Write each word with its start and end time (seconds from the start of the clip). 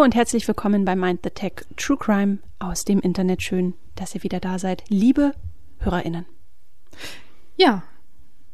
Hallo 0.00 0.06
und 0.06 0.14
herzlich 0.14 0.48
willkommen 0.48 0.86
bei 0.86 0.96
Mind 0.96 1.20
the 1.24 1.28
Tech 1.28 1.52
True 1.76 1.98
Crime 1.98 2.38
aus 2.58 2.86
dem 2.86 3.00
Internet. 3.00 3.42
Schön, 3.42 3.74
dass 3.96 4.14
ihr 4.14 4.22
wieder 4.22 4.40
da 4.40 4.58
seid, 4.58 4.82
liebe 4.88 5.34
HörerInnen. 5.80 6.24
Ja, 7.58 7.82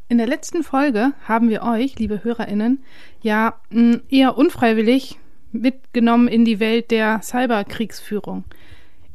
in 0.08 0.18
der 0.18 0.26
letzten 0.26 0.64
Folge 0.64 1.12
haben 1.22 1.48
wir 1.48 1.62
euch, 1.62 2.00
liebe 2.00 2.24
HörerInnen, 2.24 2.82
ja 3.22 3.60
eher 4.08 4.36
unfreiwillig 4.36 5.20
mitgenommen 5.52 6.26
in 6.26 6.44
die 6.44 6.58
Welt 6.58 6.90
der 6.90 7.20
Cyberkriegsführung. 7.22 8.42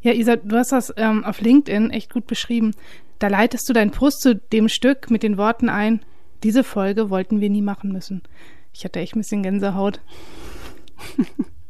Ja, 0.01 0.13
Isa, 0.13 0.37
du 0.37 0.55
hast 0.55 0.71
das 0.71 0.93
ähm, 0.95 1.25
auf 1.25 1.41
LinkedIn 1.41 1.89
echt 1.89 2.13
gut 2.13 2.27
beschrieben. 2.27 2.73
Da 3.19 3.27
leitest 3.27 3.67
du 3.67 3.73
deinen 3.73 3.91
Post 3.91 4.21
zu 4.21 4.35
dem 4.37 4.69
Stück 4.69 5.11
mit 5.11 5.23
den 5.23 5.35
Worten 5.35 5.67
ein, 5.67 5.99
diese 6.43 6.63
Folge 6.63 7.09
wollten 7.09 7.41
wir 7.41 7.49
nie 7.49 7.61
machen 7.61 7.91
müssen. 7.91 8.23
Ich 8.71 8.85
hatte 8.85 9.01
echt 9.01 9.17
ein 9.17 9.19
bisschen 9.19 9.43
Gänsehaut. 9.43 9.99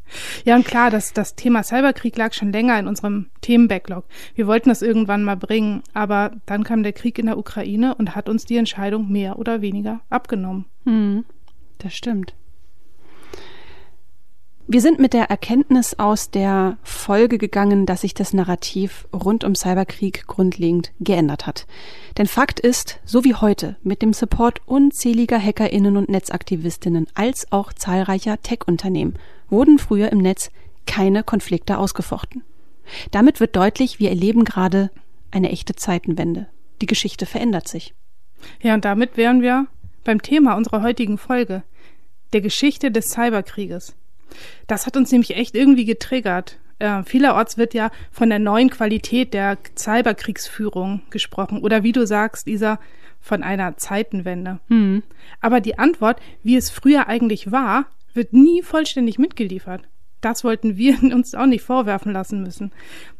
Ja, 0.45 0.55
und 0.55 0.65
klar, 0.65 0.89
das, 0.89 1.13
das 1.13 1.35
Thema 1.35 1.63
Cyberkrieg 1.63 2.17
lag 2.17 2.33
schon 2.33 2.51
länger 2.51 2.79
in 2.79 2.87
unserem 2.87 3.29
Themenbacklog. 3.41 4.05
Wir 4.35 4.47
wollten 4.47 4.69
das 4.69 4.81
irgendwann 4.81 5.23
mal 5.23 5.37
bringen, 5.37 5.83
aber 5.93 6.31
dann 6.45 6.63
kam 6.63 6.83
der 6.83 6.93
Krieg 6.93 7.19
in 7.19 7.27
der 7.27 7.37
Ukraine 7.37 7.95
und 7.95 8.15
hat 8.15 8.29
uns 8.29 8.45
die 8.45 8.57
Entscheidung 8.57 9.11
mehr 9.11 9.39
oder 9.39 9.61
weniger 9.61 10.01
abgenommen. 10.09 10.65
Hm, 10.85 11.25
das 11.77 11.93
stimmt. 11.93 12.33
Wir 14.73 14.79
sind 14.79 14.99
mit 14.99 15.11
der 15.11 15.29
Erkenntnis 15.29 15.99
aus 15.99 16.31
der 16.31 16.77
Folge 16.81 17.37
gegangen, 17.37 17.85
dass 17.85 18.01
sich 18.01 18.13
das 18.13 18.31
Narrativ 18.31 19.05
rund 19.13 19.43
um 19.43 19.53
Cyberkrieg 19.53 20.27
grundlegend 20.27 20.93
geändert 21.01 21.45
hat. 21.45 21.67
Denn 22.17 22.25
Fakt 22.25 22.61
ist, 22.61 23.01
so 23.03 23.25
wie 23.25 23.35
heute, 23.35 23.75
mit 23.83 24.01
dem 24.01 24.13
Support 24.13 24.61
unzähliger 24.65 25.37
Hackerinnen 25.37 25.97
und 25.97 26.07
Netzaktivistinnen 26.07 27.07
als 27.15 27.51
auch 27.51 27.73
zahlreicher 27.73 28.41
Tech-Unternehmen 28.41 29.15
wurden 29.49 29.77
früher 29.77 30.09
im 30.09 30.19
Netz 30.19 30.51
keine 30.87 31.23
Konflikte 31.23 31.77
ausgefochten. 31.77 32.41
Damit 33.11 33.41
wird 33.41 33.57
deutlich, 33.57 33.99
wir 33.99 34.07
erleben 34.07 34.45
gerade 34.45 34.89
eine 35.31 35.51
echte 35.51 35.75
Zeitenwende. 35.75 36.47
Die 36.81 36.87
Geschichte 36.87 37.25
verändert 37.25 37.67
sich. 37.67 37.93
Ja, 38.61 38.73
und 38.73 38.85
damit 38.85 39.17
wären 39.17 39.41
wir 39.41 39.67
beim 40.05 40.21
Thema 40.21 40.55
unserer 40.55 40.81
heutigen 40.81 41.17
Folge, 41.17 41.63
der 42.31 42.39
Geschichte 42.39 42.89
des 42.89 43.09
Cyberkrieges. 43.09 43.97
Das 44.67 44.85
hat 44.85 44.97
uns 44.97 45.11
nämlich 45.11 45.35
echt 45.35 45.55
irgendwie 45.55 45.85
getriggert. 45.85 46.59
Äh, 46.79 47.03
vielerorts 47.03 47.57
wird 47.57 47.73
ja 47.73 47.91
von 48.11 48.29
der 48.29 48.39
neuen 48.39 48.69
Qualität 48.69 49.33
der 49.33 49.57
Cyberkriegsführung 49.77 51.01
gesprochen 51.09 51.61
oder 51.61 51.83
wie 51.83 51.91
du 51.91 52.07
sagst, 52.07 52.47
dieser 52.47 52.79
von 53.19 53.43
einer 53.43 53.77
Zeitenwende. 53.77 54.59
Hm. 54.67 55.03
Aber 55.39 55.61
die 55.61 55.77
Antwort, 55.77 56.19
wie 56.43 56.55
es 56.55 56.69
früher 56.69 57.07
eigentlich 57.07 57.51
war, 57.51 57.85
wird 58.13 58.33
nie 58.33 58.63
vollständig 58.63 59.19
mitgeliefert. 59.19 59.83
Das 60.21 60.43
wollten 60.43 60.77
wir 60.77 61.01
uns 61.13 61.35
auch 61.35 61.45
nicht 61.45 61.63
vorwerfen 61.63 62.13
lassen 62.13 62.41
müssen. 62.43 62.71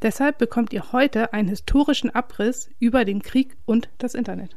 Deshalb 0.02 0.38
bekommt 0.38 0.74
ihr 0.74 0.92
heute 0.92 1.34
einen 1.34 1.50
historischen 1.50 2.10
Abriss 2.10 2.70
über 2.80 3.06
den 3.06 3.22
Krieg 3.22 3.58
und 3.66 3.90
das 3.98 4.16
Internet. 4.16 4.56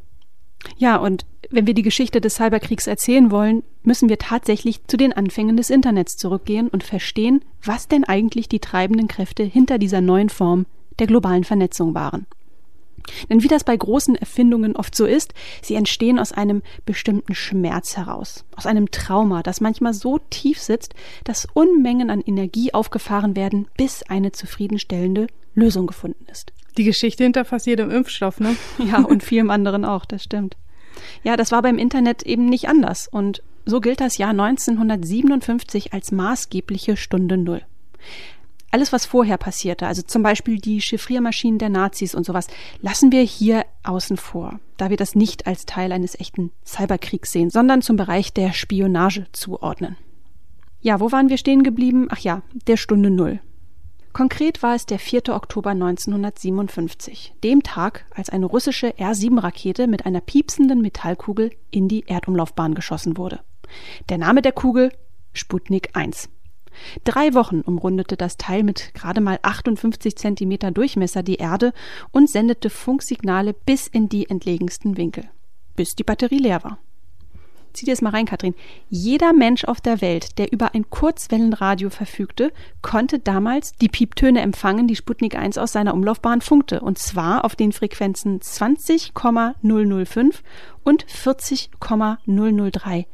Ja, 0.77 0.97
und 0.97 1.27
wenn 1.51 1.67
wir 1.67 1.75
die 1.75 1.83
Geschichte 1.83 2.21
des 2.21 2.37
Cyberkriegs 2.37 2.87
erzählen 2.87 3.31
wollen, 3.31 3.63
müssen 3.83 4.09
wir 4.09 4.19
tatsächlich 4.19 4.85
zu 4.87 4.97
den 4.97 5.13
Anfängen 5.13 5.57
des 5.57 5.71
Internets 5.71 6.17
zurückgehen 6.17 6.69
und 6.69 6.83
verstehen, 6.83 7.45
was 7.63 7.89
denn 7.89 8.05
eigentlich 8.05 8.49
die 8.49 8.61
treibenden 8.61 9.09
Kräfte 9.09 9.43
hinter 9.43 9.79
dieser 9.79 10.01
neuen 10.01 10.31
Form 10.31 10.67
der 10.99 11.07
globalen 11.07 11.45
Vernetzung 11.45 11.95
waren. 11.95 12.27
Denn 13.29 13.43
wie 13.43 13.49
das 13.49 13.65
bei 13.65 13.77
großen 13.77 14.17
Erfindungen 14.17 14.77
oft 14.77 14.95
so 14.95 15.05
ist, 15.05 15.35
sie 15.63 15.75
entstehen 15.75 16.19
aus 16.19 16.33
einem 16.33 16.63
bestimmten 16.87 17.35
Schmerz 17.35 17.97
heraus, 17.97 18.45
aus 18.57 18.67
einem 18.67 18.91
Trauma, 18.91 19.43
das 19.43 19.61
manchmal 19.61 19.93
so 19.93 20.19
tief 20.31 20.59
sitzt, 20.61 20.95
dass 21.25 21.47
Unmengen 21.53 22.09
an 22.09 22.23
Energie 22.23 22.73
aufgefahren 22.73 23.37
werden, 23.37 23.69
bis 23.77 24.03
eine 24.05 24.33
zufriedenstellende 24.33 25.27
Lösung 25.55 25.87
gefunden 25.87 26.25
ist. 26.31 26.53
Die 26.77 26.85
Geschichte 26.85 27.25
hinter 27.25 27.45
fast 27.45 27.67
jedem 27.67 27.91
Impfstoff, 27.91 28.41
ne? 28.41 28.57
Ja, 28.79 29.01
und 29.01 29.23
vielem 29.23 29.51
anderen 29.51 29.85
auch, 29.85 30.05
das 30.05 30.25
stimmt. 30.25 30.57
Ja, 31.23 31.37
das 31.37 31.53
war 31.53 31.63
beim 31.63 31.79
Internet 31.79 32.23
eben 32.23 32.47
nicht 32.47 32.69
anders 32.69 33.09
und 33.09 33.43
so 33.67 33.81
gilt 33.81 34.01
das 34.01 34.19
Jahr 34.19 34.31
1957 34.31 35.93
als 35.93 36.13
maßgebliche 36.13 36.97
Stunde 36.97 37.37
Null 37.37 37.63
alles, 38.75 38.93
was 38.93 39.07
vorher 39.07 39.39
passierte, 39.39 39.87
also 39.87 40.03
zum 40.03 40.25
Beispiel 40.25 40.59
die 40.59 40.81
Chiffriermaschinen 40.81 41.61
der 41.61 41.69
Nazis 41.69 42.13
und 42.13 42.27
sowas, 42.27 42.49
lassen 42.81 43.13
wir 43.13 43.23
hier 43.23 43.65
außen 43.85 44.17
vor, 44.17 44.59
da 44.79 44.91
wir 44.91 44.97
das 44.97 45.15
nicht 45.15 45.47
als 45.47 45.65
Teil 45.65 45.93
eines 45.93 46.19
echten 46.19 46.51
Cyberkriegs 46.67 47.31
sehen, 47.31 47.51
sondern 47.51 47.83
zum 47.83 47.97
Bereich 47.97 48.33
der 48.33 48.53
Spionage 48.53 49.27
zuordnen. 49.31 49.97
Ja, 50.81 50.99
wo 50.99 51.13
waren 51.13 51.29
wir 51.29 51.39
stehen 51.39 51.63
geblieben? 51.63 52.09
Ach 52.11 52.19
ja, 52.19 52.43
der 52.67 52.77
Stunde 52.77 53.11
Null. 53.11 53.39
Konkret 54.15 54.63
war 54.63 54.77
es 54.77 54.87
der 54.87 55.01
4. 55.01 55.31
Oktober 55.31 55.71
1957, 55.71 57.35
dem 57.43 57.65
Tag, 57.65 58.07
als 58.15 58.31
eine 58.31 58.47
russische 58.47 58.97
R-7-Rakete 58.97 59.89
mit 59.89 60.07
einer 60.07 60.21
piepsenden 60.21 60.81
Metallkugel 60.81 61.51
in 61.73 61.89
die 61.89 62.07
Erdumlaufbahn 62.07 62.77
geschossen 62.77 63.17
wurde. 63.17 63.41
Der 64.09 64.19
Name 64.19 64.41
der 64.41 64.53
Kugel 64.53 64.93
Sputnik 65.33 65.97
1. 65.97 66.29
Drei 67.03 67.35
Wochen 67.35 67.61
umrundete 67.63 68.17
das 68.17 68.37
Teil 68.37 68.63
mit 68.63 68.95
gerade 68.95 69.21
mal 69.21 69.41
58 69.43 70.15
Zentimeter 70.15 70.71
Durchmesser 70.71 71.25
die 71.25 71.37
Erde 71.37 71.73
und 72.13 72.31
sendete 72.31 72.71
Funksignale 72.71 73.53
bis 73.53 73.89
in 73.89 74.09
die 74.09 74.31
entlegensten 74.31 74.97
Winkel, 74.97 75.29
bis 75.75 75.97
die 75.97 76.05
Batterie 76.05 76.39
leer 76.39 76.63
war. 76.63 76.79
Zieh 77.75 77.85
dir 77.85 77.93
das 77.93 78.03
mal 78.03 78.11
rein, 78.11 78.25
Katrin. 78.25 78.55
Jeder 78.89 79.33
Mensch 79.33 79.65
auf 79.65 79.81
der 79.81 80.01
Welt, 80.01 80.39
der 80.39 80.53
über 80.53 80.75
ein 80.75 80.89
Kurzwellenradio 80.91 81.91
verfügte, 81.91 82.53
konnte 82.83 83.19
damals 83.19 83.73
die 83.73 83.89
Pieptöne 83.89 84.43
empfangen, 84.43 84.87
die 84.87 84.95
Sputnik 84.95 85.37
1 85.37 85.59
aus 85.59 85.73
seiner 85.73 85.93
Umlaufbahn 85.93 86.41
funkte. 86.41 86.81
Und 86.81 86.99
zwar 86.99 87.45
auf 87.45 87.57
den 87.57 87.73
Frequenzen 87.73 88.41
20,005 88.41 90.45
und 90.85 91.05
40,003 91.09 93.07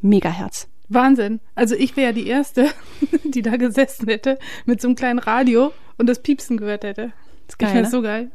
Megahertz. 0.00 0.66
Wahnsinn. 0.88 1.38
Also 1.54 1.76
ich 1.76 1.96
wäre 1.96 2.08
ja 2.08 2.12
die 2.12 2.26
Erste, 2.26 2.68
die 3.24 3.42
da 3.42 3.56
gesessen 3.56 4.08
hätte 4.08 4.40
mit 4.66 4.80
so 4.80 4.88
einem 4.88 4.96
kleinen 4.96 5.20
Radio 5.20 5.72
und 5.98 6.08
das 6.08 6.20
Piepsen 6.20 6.56
gehört 6.56 6.82
hätte. 6.82 7.12
Das 7.46 7.58
geil, 7.58 7.82
ne? 7.82 7.88
so 7.88 8.02
geil. 8.02 8.32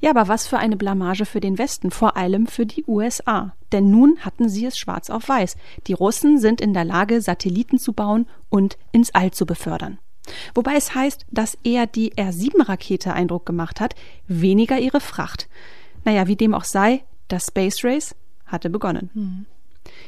Ja, 0.00 0.10
aber 0.10 0.28
was 0.28 0.46
für 0.46 0.58
eine 0.58 0.76
Blamage 0.76 1.24
für 1.24 1.40
den 1.40 1.58
Westen, 1.58 1.90
vor 1.90 2.16
allem 2.16 2.46
für 2.46 2.66
die 2.66 2.84
USA. 2.86 3.54
Denn 3.72 3.90
nun 3.90 4.18
hatten 4.20 4.48
sie 4.48 4.66
es 4.66 4.78
schwarz 4.78 5.10
auf 5.10 5.28
weiß. 5.28 5.56
Die 5.86 5.92
Russen 5.92 6.38
sind 6.38 6.60
in 6.60 6.74
der 6.74 6.84
Lage, 6.84 7.20
Satelliten 7.20 7.78
zu 7.78 7.92
bauen 7.92 8.26
und 8.48 8.76
ins 8.92 9.14
All 9.14 9.30
zu 9.30 9.46
befördern. 9.46 9.98
Wobei 10.54 10.74
es 10.74 10.94
heißt, 10.94 11.26
dass 11.30 11.58
eher 11.62 11.86
die 11.86 12.16
R-7-Rakete 12.16 13.12
Eindruck 13.12 13.46
gemacht 13.46 13.80
hat, 13.80 13.94
weniger 14.26 14.78
ihre 14.78 15.00
Fracht. 15.00 15.48
Naja, 16.04 16.26
wie 16.26 16.36
dem 16.36 16.54
auch 16.54 16.64
sei, 16.64 17.04
das 17.28 17.46
Space 17.46 17.84
Race 17.84 18.14
hatte 18.46 18.70
begonnen. 18.70 19.10
Mhm. 19.14 19.46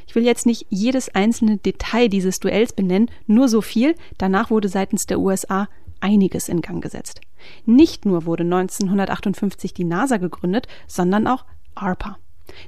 Ich 0.07 0.15
will 0.15 0.25
jetzt 0.25 0.45
nicht 0.45 0.65
jedes 0.69 1.13
einzelne 1.15 1.57
Detail 1.57 2.09
dieses 2.09 2.39
Duells 2.39 2.73
benennen, 2.73 3.09
nur 3.27 3.47
so 3.47 3.61
viel, 3.61 3.95
danach 4.17 4.49
wurde 4.49 4.67
seitens 4.67 5.05
der 5.05 5.19
USA 5.19 5.69
einiges 6.01 6.49
in 6.49 6.61
Gang 6.61 6.81
gesetzt. 6.81 7.21
Nicht 7.65 8.05
nur 8.05 8.25
wurde 8.25 8.43
1958 8.43 9.73
die 9.73 9.83
NASA 9.83 10.17
gegründet, 10.17 10.67
sondern 10.87 11.27
auch 11.27 11.45
ARPA. 11.75 12.17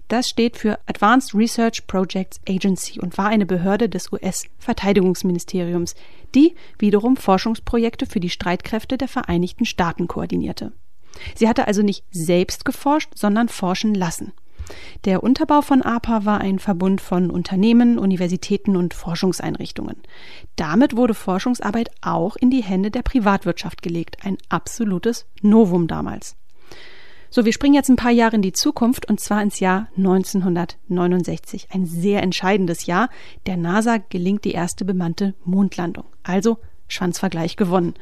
Das 0.08 0.30
steht 0.30 0.58
für 0.58 0.80
Advanced 0.86 1.34
Research 1.34 1.88
Projects 1.88 2.40
Agency 2.48 3.00
und 3.00 3.18
war 3.18 3.28
eine 3.28 3.46
Behörde 3.46 3.90
des 3.90 4.12
US-Verteidigungsministeriums, 4.12 5.96
die 6.36 6.56
wiederum 6.78 7.18
Forschungsprojekte 7.18 8.06
für 8.06 8.20
die 8.20 8.30
Streitkräfte 8.30 8.98
der 8.98 9.08
Vereinigten 9.08 9.66
Staaten 9.66 10.08
koordinierte. 10.08 10.72
Sie 11.36 11.48
hatte 11.48 11.68
also 11.68 11.82
nicht 11.82 12.06
selbst 12.12 12.66
geforscht, 12.66 13.12
sondern 13.16 13.50
forschen 13.50 13.94
lassen. 13.96 14.34
Der 15.06 15.24
Unterbau 15.24 15.62
von 15.62 15.82
APA 15.82 16.26
war 16.26 16.42
ein 16.42 16.60
Verbund 16.60 17.02
von 17.02 17.32
Unternehmen, 17.32 17.98
Universitäten 17.98 18.76
und 18.76 18.94
Forschungseinrichtungen. 18.94 19.98
Damit 20.56 20.96
wurde 20.96 21.14
Forschungsarbeit 21.14 21.90
auch 22.02 22.36
in 22.36 22.50
die 22.50 22.64
Hände 22.64 22.92
der 22.92 23.02
Privatwirtschaft 23.02 23.82
gelegt, 23.82 24.18
ein 24.24 24.38
absolutes 24.50 25.26
Novum 25.42 25.88
damals. 25.88 26.36
So, 27.34 27.46
wir 27.46 27.54
springen 27.54 27.76
jetzt 27.76 27.88
ein 27.90 27.96
paar 27.96 28.12
Jahre 28.12 28.36
in 28.36 28.42
die 28.42 28.52
Zukunft 28.52 29.10
und 29.10 29.22
zwar 29.22 29.42
ins 29.42 29.62
Jahr 29.62 29.88
1969. 29.96 31.70
Ein 31.72 31.86
sehr 31.86 32.22
entscheidendes 32.24 32.88
Jahr. 32.88 33.10
Der 33.46 33.56
NASA 33.56 34.00
gelingt 34.10 34.44
die 34.44 34.52
erste 34.52 34.84
bemannte 34.84 35.34
Mondlandung. 35.46 36.04
Also 36.24 36.58
Schwanzvergleich 36.90 37.56
gewonnen. 37.56 37.94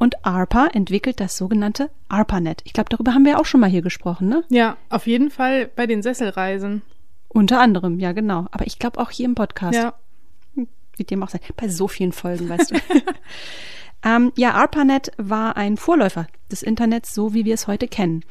Und 0.00 0.24
ARPA 0.24 0.68
entwickelt 0.68 1.20
das 1.20 1.36
sogenannte 1.36 1.90
ARPANET. 2.08 2.62
Ich 2.64 2.72
glaube, 2.72 2.88
darüber 2.88 3.12
haben 3.12 3.26
wir 3.26 3.38
auch 3.38 3.44
schon 3.44 3.60
mal 3.60 3.68
hier 3.68 3.82
gesprochen, 3.82 4.30
ne? 4.30 4.44
Ja, 4.48 4.78
auf 4.88 5.06
jeden 5.06 5.30
Fall 5.30 5.66
bei 5.66 5.86
den 5.86 6.02
Sesselreisen. 6.02 6.80
Unter 7.28 7.60
anderem, 7.60 8.00
ja, 8.00 8.12
genau. 8.12 8.46
Aber 8.50 8.66
ich 8.66 8.78
glaube 8.78 8.98
auch 8.98 9.10
hier 9.10 9.26
im 9.26 9.34
Podcast. 9.34 9.74
Ja. 9.74 9.92
Wie 10.96 11.04
dem 11.04 11.22
auch 11.22 11.28
sei. 11.28 11.38
Bei 11.54 11.68
so 11.68 11.86
vielen 11.86 12.12
Folgen, 12.12 12.48
weißt 12.48 12.70
du. 12.70 12.76
ähm, 14.02 14.32
ja, 14.36 14.52
ARPANET 14.52 15.12
war 15.18 15.58
ein 15.58 15.76
Vorläufer 15.76 16.28
des 16.50 16.62
Internets, 16.62 17.14
so 17.14 17.34
wie 17.34 17.44
wir 17.44 17.52
es 17.52 17.66
heute 17.66 17.86
kennen. 17.86 18.24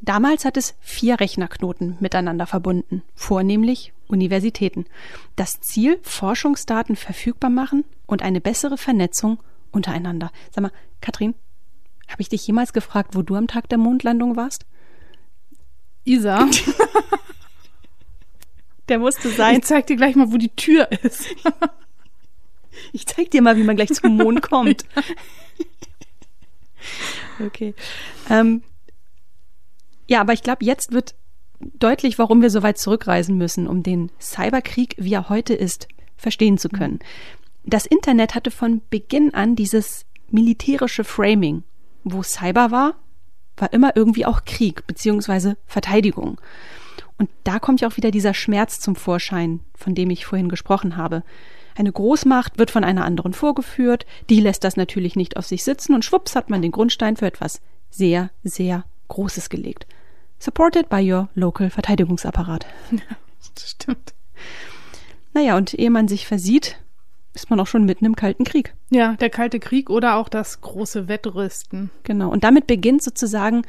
Damals 0.00 0.46
hat 0.46 0.56
es 0.56 0.74
vier 0.80 1.20
Rechnerknoten 1.20 1.98
miteinander 2.00 2.46
verbunden, 2.46 3.02
vornehmlich 3.14 3.92
Universitäten. 4.06 4.86
Das 5.36 5.60
Ziel, 5.60 5.98
Forschungsdaten 6.00 6.96
verfügbar 6.96 7.50
machen 7.50 7.84
und 8.06 8.22
eine 8.22 8.40
bessere 8.40 8.78
Vernetzung 8.78 9.38
untereinander. 9.74 10.30
Sag 10.50 10.62
mal, 10.62 10.72
Katrin, 11.00 11.34
habe 12.08 12.22
ich 12.22 12.28
dich 12.28 12.46
jemals 12.46 12.72
gefragt, 12.72 13.14
wo 13.14 13.22
du 13.22 13.34
am 13.34 13.46
Tag 13.46 13.68
der 13.68 13.78
Mondlandung 13.78 14.36
warst? 14.36 14.66
Isa. 16.04 16.48
Der 18.88 18.98
musste 18.98 19.30
sein. 19.30 19.58
Ich 19.58 19.64
zeig 19.64 19.86
dir 19.86 19.96
gleich 19.96 20.14
mal, 20.14 20.30
wo 20.30 20.36
die 20.36 20.54
Tür 20.54 20.90
ist. 21.02 21.26
Ich 22.92 23.06
zeig 23.06 23.30
dir 23.30 23.40
mal, 23.40 23.56
wie 23.56 23.62
man 23.62 23.76
gleich 23.76 23.92
zum 23.92 24.16
Mond 24.16 24.42
kommt. 24.50 24.84
Okay. 27.40 27.72
Ähm, 28.28 28.62
ja, 30.08 30.20
aber 30.20 30.32
ich 30.32 30.42
glaube, 30.42 30.64
jetzt 30.64 30.92
wird 30.92 31.14
deutlich, 31.60 32.18
warum 32.18 32.42
wir 32.42 32.50
so 32.50 32.62
weit 32.62 32.78
zurückreisen 32.78 33.38
müssen, 33.38 33.68
um 33.68 33.82
den 33.82 34.10
Cyberkrieg, 34.20 34.96
wie 34.98 35.14
er 35.14 35.28
heute 35.28 35.54
ist, 35.54 35.88
verstehen 36.16 36.58
zu 36.58 36.68
können. 36.68 36.98
Das 37.64 37.86
Internet 37.86 38.34
hatte 38.34 38.50
von 38.50 38.82
Beginn 38.90 39.32
an 39.34 39.56
dieses 39.56 40.04
militärische 40.30 41.04
Framing. 41.04 41.62
Wo 42.04 42.22
Cyber 42.22 42.70
war, 42.70 42.94
war 43.56 43.72
immer 43.72 43.96
irgendwie 43.96 44.26
auch 44.26 44.44
Krieg 44.44 44.86
beziehungsweise 44.86 45.56
Verteidigung. 45.66 46.40
Und 47.16 47.30
da 47.44 47.58
kommt 47.58 47.80
ja 47.80 47.88
auch 47.88 47.96
wieder 47.96 48.10
dieser 48.10 48.34
Schmerz 48.34 48.80
zum 48.80 48.96
Vorschein, 48.96 49.60
von 49.74 49.94
dem 49.94 50.10
ich 50.10 50.26
vorhin 50.26 50.48
gesprochen 50.48 50.96
habe. 50.96 51.22
Eine 51.76 51.92
Großmacht 51.92 52.58
wird 52.58 52.70
von 52.70 52.84
einer 52.84 53.04
anderen 53.04 53.32
vorgeführt, 53.32 54.06
die 54.30 54.40
lässt 54.40 54.64
das 54.64 54.76
natürlich 54.76 55.16
nicht 55.16 55.36
auf 55.36 55.46
sich 55.46 55.64
sitzen 55.64 55.94
und 55.94 56.04
schwupps 56.04 56.36
hat 56.36 56.50
man 56.50 56.62
den 56.62 56.72
Grundstein 56.72 57.16
für 57.16 57.26
etwas 57.26 57.60
sehr, 57.90 58.30
sehr 58.42 58.84
Großes 59.08 59.48
gelegt. 59.48 59.86
Supported 60.38 60.88
by 60.88 61.12
your 61.12 61.28
local 61.34 61.70
Verteidigungsapparat. 61.70 62.66
Ja, 62.92 63.50
das 63.54 63.70
stimmt. 63.70 64.14
Naja, 65.34 65.56
und 65.56 65.74
ehe 65.74 65.90
man 65.90 66.08
sich 66.08 66.26
versieht, 66.26 66.78
ist 67.34 67.50
man 67.50 67.60
auch 67.60 67.66
schon 67.66 67.84
mitten 67.84 68.04
im 68.04 68.16
Kalten 68.16 68.44
Krieg. 68.44 68.74
Ja, 68.90 69.14
der 69.14 69.30
Kalte 69.30 69.58
Krieg 69.58 69.90
oder 69.90 70.16
auch 70.16 70.28
das 70.28 70.60
große 70.60 71.08
Wettrüsten. 71.08 71.90
Genau. 72.04 72.30
Und 72.30 72.44
damit 72.44 72.66
beginnt 72.66 73.02
sozusagen 73.02 73.62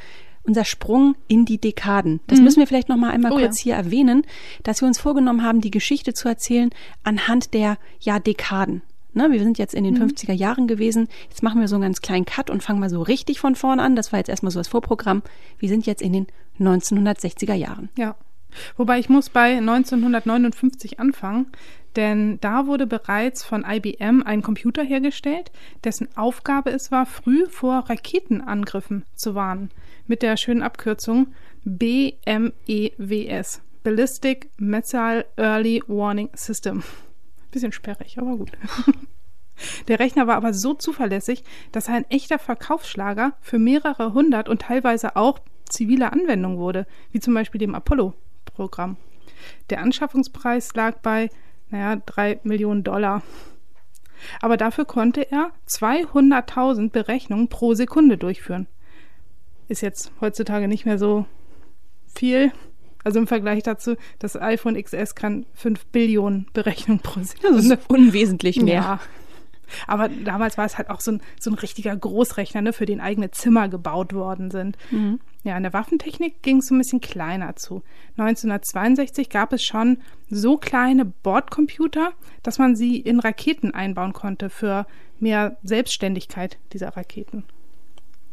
unser 0.43 0.63
Sprung 0.63 1.15
in 1.27 1.45
die 1.45 1.57
Dekaden. 1.57 2.19
Das 2.27 2.37
mhm. 2.37 2.45
müssen 2.45 2.59
wir 2.59 2.67
vielleicht 2.67 2.89
noch 2.89 2.97
mal 2.97 3.11
einmal 3.11 3.31
oh, 3.31 3.37
kurz 3.37 3.59
ja. 3.59 3.63
hier 3.63 3.75
erwähnen, 3.75 4.23
dass 4.63 4.81
wir 4.81 4.87
uns 4.87 4.99
vorgenommen 4.99 5.43
haben, 5.43 5.61
die 5.61 5.71
Geschichte 5.71 6.13
zu 6.13 6.27
erzählen 6.27 6.69
anhand 7.03 7.53
der 7.53 7.77
ja 7.99 8.19
Dekaden. 8.19 8.83
Ne, 9.13 9.31
wir 9.31 9.39
sind 9.39 9.57
jetzt 9.57 9.73
in 9.73 9.85
den 9.85 9.93
mhm. 9.95 10.09
50er 10.09 10.33
Jahren 10.33 10.67
gewesen. 10.67 11.07
Jetzt 11.29 11.41
machen 11.41 11.61
wir 11.61 11.69
so 11.69 11.75
einen 11.75 11.83
ganz 11.83 12.01
kleinen 12.01 12.25
Cut 12.25 12.49
und 12.49 12.63
fangen 12.63 12.81
mal 12.81 12.89
so 12.89 13.01
richtig 13.01 13.39
von 13.39 13.55
vorn 13.55 13.79
an. 13.79 13.95
Das 13.95 14.11
war 14.11 14.19
jetzt 14.19 14.27
erstmal 14.27 14.51
so 14.51 14.59
das 14.59 14.67
Vorprogramm. 14.67 15.23
Wir 15.57 15.69
sind 15.69 15.85
jetzt 15.85 16.01
in 16.01 16.11
den 16.11 16.27
1960er 16.59 17.53
Jahren. 17.53 17.89
Ja. 17.97 18.15
Wobei 18.75 18.99
ich 18.99 19.07
muss 19.07 19.29
bei 19.29 19.57
1959 19.57 20.99
anfangen, 20.99 21.47
denn 21.95 22.39
da 22.41 22.67
wurde 22.67 22.87
bereits 22.87 23.43
von 23.43 23.65
IBM 23.65 24.23
ein 24.23 24.41
Computer 24.41 24.83
hergestellt, 24.83 25.51
dessen 25.83 26.09
Aufgabe 26.15 26.71
es 26.71 26.91
war, 26.91 27.05
früh 27.05 27.47
vor 27.47 27.89
Raketenangriffen 27.89 29.05
zu 29.15 29.35
warnen 29.35 29.69
mit 30.07 30.21
der 30.21 30.37
schönen 30.37 30.61
Abkürzung 30.61 31.27
BMEWS. 31.63 33.61
Ballistic 33.83 34.49
Missile 34.57 35.25
Early 35.37 35.83
Warning 35.87 36.29
System. 36.33 36.83
Bisschen 37.51 37.71
sperrig, 37.71 38.17
aber 38.17 38.35
gut. 38.37 38.51
Der 39.87 39.99
Rechner 39.99 40.27
war 40.27 40.35
aber 40.35 40.53
so 40.53 40.73
zuverlässig, 40.73 41.43
dass 41.71 41.87
er 41.87 41.95
ein 41.95 42.09
echter 42.09 42.39
Verkaufsschlager 42.39 43.33
für 43.41 43.59
mehrere 43.59 44.13
hundert 44.13 44.49
und 44.49 44.63
teilweise 44.63 45.15
auch 45.15 45.39
zivile 45.69 46.11
Anwendungen 46.11 46.57
wurde, 46.57 46.85
wie 47.11 47.19
zum 47.19 47.33
Beispiel 47.33 47.59
dem 47.59 47.75
Apollo-Programm. 47.75 48.97
Der 49.69 49.81
Anschaffungspreis 49.81 50.73
lag 50.73 50.97
bei, 50.99 51.29
naja, 51.69 52.01
drei 52.05 52.39
Millionen 52.43 52.83
Dollar. 52.83 53.21
Aber 54.41 54.57
dafür 54.57 54.85
konnte 54.85 55.29
er 55.31 55.51
200.000 55.67 56.89
Berechnungen 56.91 57.47
pro 57.47 57.73
Sekunde 57.73 58.17
durchführen 58.17 58.67
ist 59.67 59.81
jetzt 59.81 60.11
heutzutage 60.21 60.67
nicht 60.67 60.85
mehr 60.85 60.97
so 60.97 61.25
viel. 62.13 62.51
Also 63.03 63.19
im 63.19 63.27
Vergleich 63.27 63.63
dazu, 63.63 63.95
das 64.19 64.39
iPhone 64.39 64.81
XS 64.81 65.15
kann 65.15 65.45
5 65.53 65.85
Billionen 65.87 66.47
Berechnungen 66.53 67.01
pro 67.01 67.21
Sekunde. 67.21 67.57
Das 67.57 67.65
ist 67.65 67.89
unwesentlich 67.89 68.61
mehr. 68.61 68.73
Ja. 68.73 68.99
Aber 69.87 70.09
damals 70.09 70.57
war 70.57 70.65
es 70.65 70.77
halt 70.77 70.89
auch 70.89 71.01
so 71.01 71.13
ein, 71.13 71.21
so 71.39 71.49
ein 71.51 71.55
richtiger 71.55 71.95
Großrechner, 71.95 72.61
ne, 72.61 72.73
für 72.73 72.85
den 72.85 73.01
eigene 73.01 73.31
Zimmer 73.31 73.67
gebaut 73.67 74.13
worden 74.13 74.51
sind. 74.51 74.77
Mhm. 74.91 75.19
Ja, 75.45 75.55
in 75.55 75.61
der 75.61 75.73
Waffentechnik 75.73 76.41
ging 76.41 76.57
es 76.57 76.67
so 76.67 76.73
ein 76.73 76.79
bisschen 76.79 77.01
kleiner 77.01 77.55
zu. 77.55 77.83
1962 78.17 79.29
gab 79.29 79.53
es 79.53 79.63
schon 79.63 79.99
so 80.27 80.57
kleine 80.57 81.05
Bordcomputer, 81.05 82.13
dass 82.41 82.57
man 82.57 82.75
sie 82.75 82.97
in 82.97 83.19
Raketen 83.19 83.71
einbauen 83.71 84.11
konnte 84.11 84.49
für 84.49 84.87
mehr 85.19 85.57
Selbstständigkeit 85.61 86.57
dieser 86.73 86.97
Raketen. 86.97 87.43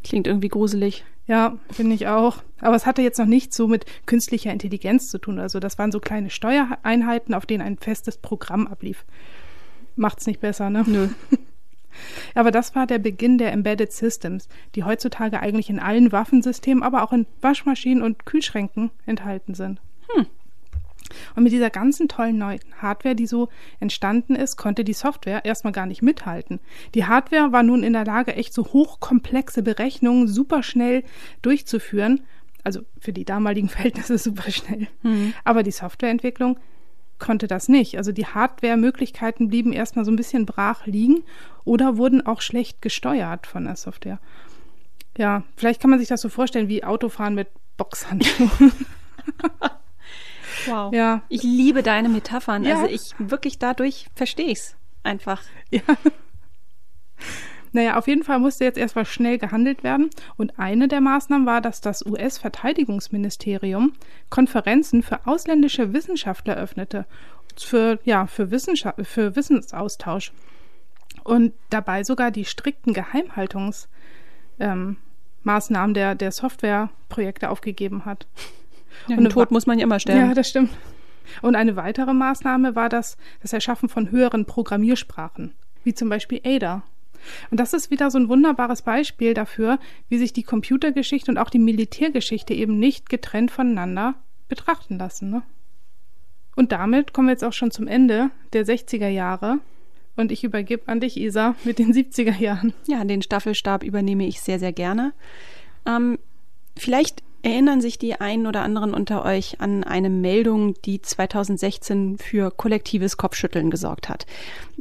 Klingt 0.02 0.26
irgendwie 0.26 0.48
gruselig. 0.48 1.04
Ja, 1.26 1.58
finde 1.70 1.94
ich 1.94 2.08
auch. 2.08 2.38
Aber 2.62 2.76
es 2.76 2.86
hatte 2.86 3.02
jetzt 3.02 3.18
noch 3.18 3.26
nichts 3.26 3.58
so 3.58 3.68
mit 3.68 3.84
künstlicher 4.06 4.50
Intelligenz 4.50 5.08
zu 5.08 5.18
tun. 5.18 5.38
Also 5.38 5.60
das 5.60 5.78
waren 5.78 5.92
so 5.92 6.00
kleine 6.00 6.30
Steuereinheiten, 6.30 7.34
auf 7.34 7.44
denen 7.44 7.62
ein 7.62 7.76
festes 7.76 8.16
Programm 8.16 8.66
ablief. 8.66 9.04
Macht's 9.96 10.26
nicht 10.26 10.40
besser, 10.40 10.70
ne? 10.70 10.82
Nö. 10.86 11.08
Aber 12.34 12.50
das 12.50 12.74
war 12.74 12.86
der 12.86 12.98
Beginn 12.98 13.38
der 13.38 13.52
Embedded 13.52 13.92
Systems, 13.92 14.48
die 14.74 14.84
heutzutage 14.84 15.40
eigentlich 15.40 15.70
in 15.70 15.80
allen 15.80 16.12
Waffensystemen, 16.12 16.82
aber 16.82 17.02
auch 17.02 17.12
in 17.12 17.26
Waschmaschinen 17.40 18.02
und 18.02 18.26
Kühlschränken 18.26 18.90
enthalten 19.06 19.54
sind. 19.54 19.80
Hm. 20.08 20.26
Und 21.34 21.42
mit 21.42 21.52
dieser 21.52 21.70
ganzen 21.70 22.08
tollen 22.08 22.38
neuen 22.38 22.60
Hardware, 22.80 23.14
die 23.14 23.26
so 23.26 23.48
entstanden 23.80 24.34
ist, 24.34 24.56
konnte 24.56 24.84
die 24.84 24.92
Software 24.92 25.44
erstmal 25.44 25.72
gar 25.72 25.86
nicht 25.86 26.02
mithalten. 26.02 26.60
Die 26.94 27.04
Hardware 27.04 27.52
war 27.52 27.62
nun 27.62 27.82
in 27.82 27.92
der 27.92 28.04
Lage, 28.04 28.34
echt 28.34 28.54
so 28.54 28.64
hochkomplexe 28.64 29.62
Berechnungen 29.62 30.28
super 30.28 30.62
schnell 30.62 31.04
durchzuführen. 31.42 32.22
Also 32.64 32.80
für 33.00 33.12
die 33.12 33.24
damaligen 33.24 33.68
Verhältnisse 33.70 34.18
super 34.18 34.50
schnell. 34.50 34.88
Mhm. 35.02 35.34
Aber 35.44 35.62
die 35.62 35.72
Softwareentwicklung 35.72 36.58
konnte 37.22 37.46
das 37.46 37.68
nicht. 37.68 37.96
Also 37.96 38.12
die 38.12 38.26
Hardware-Möglichkeiten 38.26 39.48
blieben 39.48 39.72
erstmal 39.72 40.04
so 40.04 40.10
ein 40.10 40.16
bisschen 40.16 40.44
brach 40.44 40.84
liegen 40.84 41.24
oder 41.64 41.96
wurden 41.96 42.26
auch 42.26 42.42
schlecht 42.42 42.82
gesteuert 42.82 43.46
von 43.46 43.64
der 43.64 43.76
Software. 43.76 44.18
Ja, 45.16 45.44
vielleicht 45.56 45.80
kann 45.80 45.90
man 45.90 45.98
sich 45.98 46.08
das 46.08 46.20
so 46.20 46.28
vorstellen 46.28 46.68
wie 46.68 46.84
Autofahren 46.84 47.34
mit 47.34 47.48
Boxhandschuhen. 47.78 48.72
Wow. 50.66 50.92
Ja. 50.92 51.22
Ich 51.28 51.42
liebe 51.42 51.82
deine 51.82 52.08
Metaphern. 52.08 52.64
Ja. 52.64 52.76
Also 52.76 52.86
ich 52.86 53.14
wirklich 53.18 53.58
dadurch 53.58 54.06
verstehe 54.14 54.46
ich 54.46 54.58
es 54.58 54.76
einfach. 55.02 55.42
Ja. 55.70 55.80
Naja, 57.72 57.96
auf 57.96 58.06
jeden 58.06 58.22
Fall 58.22 58.38
musste 58.38 58.64
jetzt 58.64 58.78
erstmal 58.78 59.06
schnell 59.06 59.38
gehandelt 59.38 59.82
werden. 59.82 60.10
Und 60.36 60.58
eine 60.58 60.88
der 60.88 61.00
Maßnahmen 61.00 61.46
war, 61.46 61.60
dass 61.60 61.80
das 61.80 62.04
US-Verteidigungsministerium 62.04 63.94
Konferenzen 64.28 65.02
für 65.02 65.26
ausländische 65.26 65.92
Wissenschaftler 65.92 66.56
öffnete. 66.56 67.06
Für, 67.58 67.98
ja, 68.04 68.26
für, 68.26 68.50
Wissenschaft, 68.50 69.06
für 69.06 69.36
Wissensaustausch. 69.36 70.32
Und 71.24 71.52
dabei 71.70 72.04
sogar 72.04 72.30
die 72.30 72.44
strikten 72.44 72.92
Geheimhaltungsmaßnahmen 72.92 75.88
ähm, 75.88 75.94
der, 75.94 76.14
der 76.14 76.32
Softwareprojekte 76.32 77.50
aufgegeben 77.50 78.04
hat. 78.04 78.26
Ja, 79.08 79.16
und 79.16 79.30
Tod 79.30 79.50
muss 79.50 79.66
man 79.66 79.78
ja 79.78 79.84
immer 79.84 80.00
sterben. 80.00 80.28
Ja, 80.28 80.34
das 80.34 80.48
stimmt. 80.48 80.70
Und 81.40 81.56
eine 81.56 81.76
weitere 81.76 82.12
Maßnahme 82.12 82.74
war 82.74 82.88
das, 82.88 83.16
das 83.40 83.52
Erschaffen 83.52 83.88
von 83.88 84.10
höheren 84.10 84.44
Programmiersprachen, 84.44 85.54
wie 85.84 85.94
zum 85.94 86.08
Beispiel 86.08 86.40
Ada. 86.44 86.82
Und 87.50 87.60
das 87.60 87.72
ist 87.72 87.90
wieder 87.90 88.10
so 88.10 88.18
ein 88.18 88.28
wunderbares 88.28 88.82
Beispiel 88.82 89.34
dafür, 89.34 89.78
wie 90.08 90.18
sich 90.18 90.32
die 90.32 90.42
Computergeschichte 90.42 91.30
und 91.30 91.38
auch 91.38 91.50
die 91.50 91.58
Militärgeschichte 91.58 92.54
eben 92.54 92.78
nicht 92.78 93.08
getrennt 93.08 93.50
voneinander 93.50 94.14
betrachten 94.48 94.98
lassen. 94.98 95.30
Ne? 95.30 95.42
Und 96.56 96.72
damit 96.72 97.12
kommen 97.12 97.28
wir 97.28 97.32
jetzt 97.32 97.44
auch 97.44 97.52
schon 97.52 97.70
zum 97.70 97.86
Ende 97.86 98.30
der 98.52 98.66
60er 98.66 99.08
Jahre. 99.08 99.58
Und 100.16 100.30
ich 100.30 100.44
übergebe 100.44 100.88
an 100.88 101.00
dich, 101.00 101.16
Isa, 101.16 101.54
mit 101.64 101.78
den 101.78 101.92
70er 101.92 102.36
Jahren. 102.38 102.74
Ja, 102.86 103.02
den 103.04 103.22
Staffelstab 103.22 103.82
übernehme 103.82 104.26
ich 104.26 104.40
sehr, 104.40 104.58
sehr 104.58 104.72
gerne. 104.72 105.14
Ähm, 105.86 106.18
vielleicht 106.76 107.22
Erinnern 107.44 107.80
sich 107.80 107.98
die 107.98 108.20
einen 108.20 108.46
oder 108.46 108.62
anderen 108.62 108.94
unter 108.94 109.24
euch 109.24 109.60
an 109.60 109.82
eine 109.82 110.10
Meldung, 110.10 110.74
die 110.84 111.02
2016 111.02 112.18
für 112.18 112.52
kollektives 112.52 113.16
Kopfschütteln 113.16 113.68
gesorgt 113.68 114.08
hat? 114.08 114.26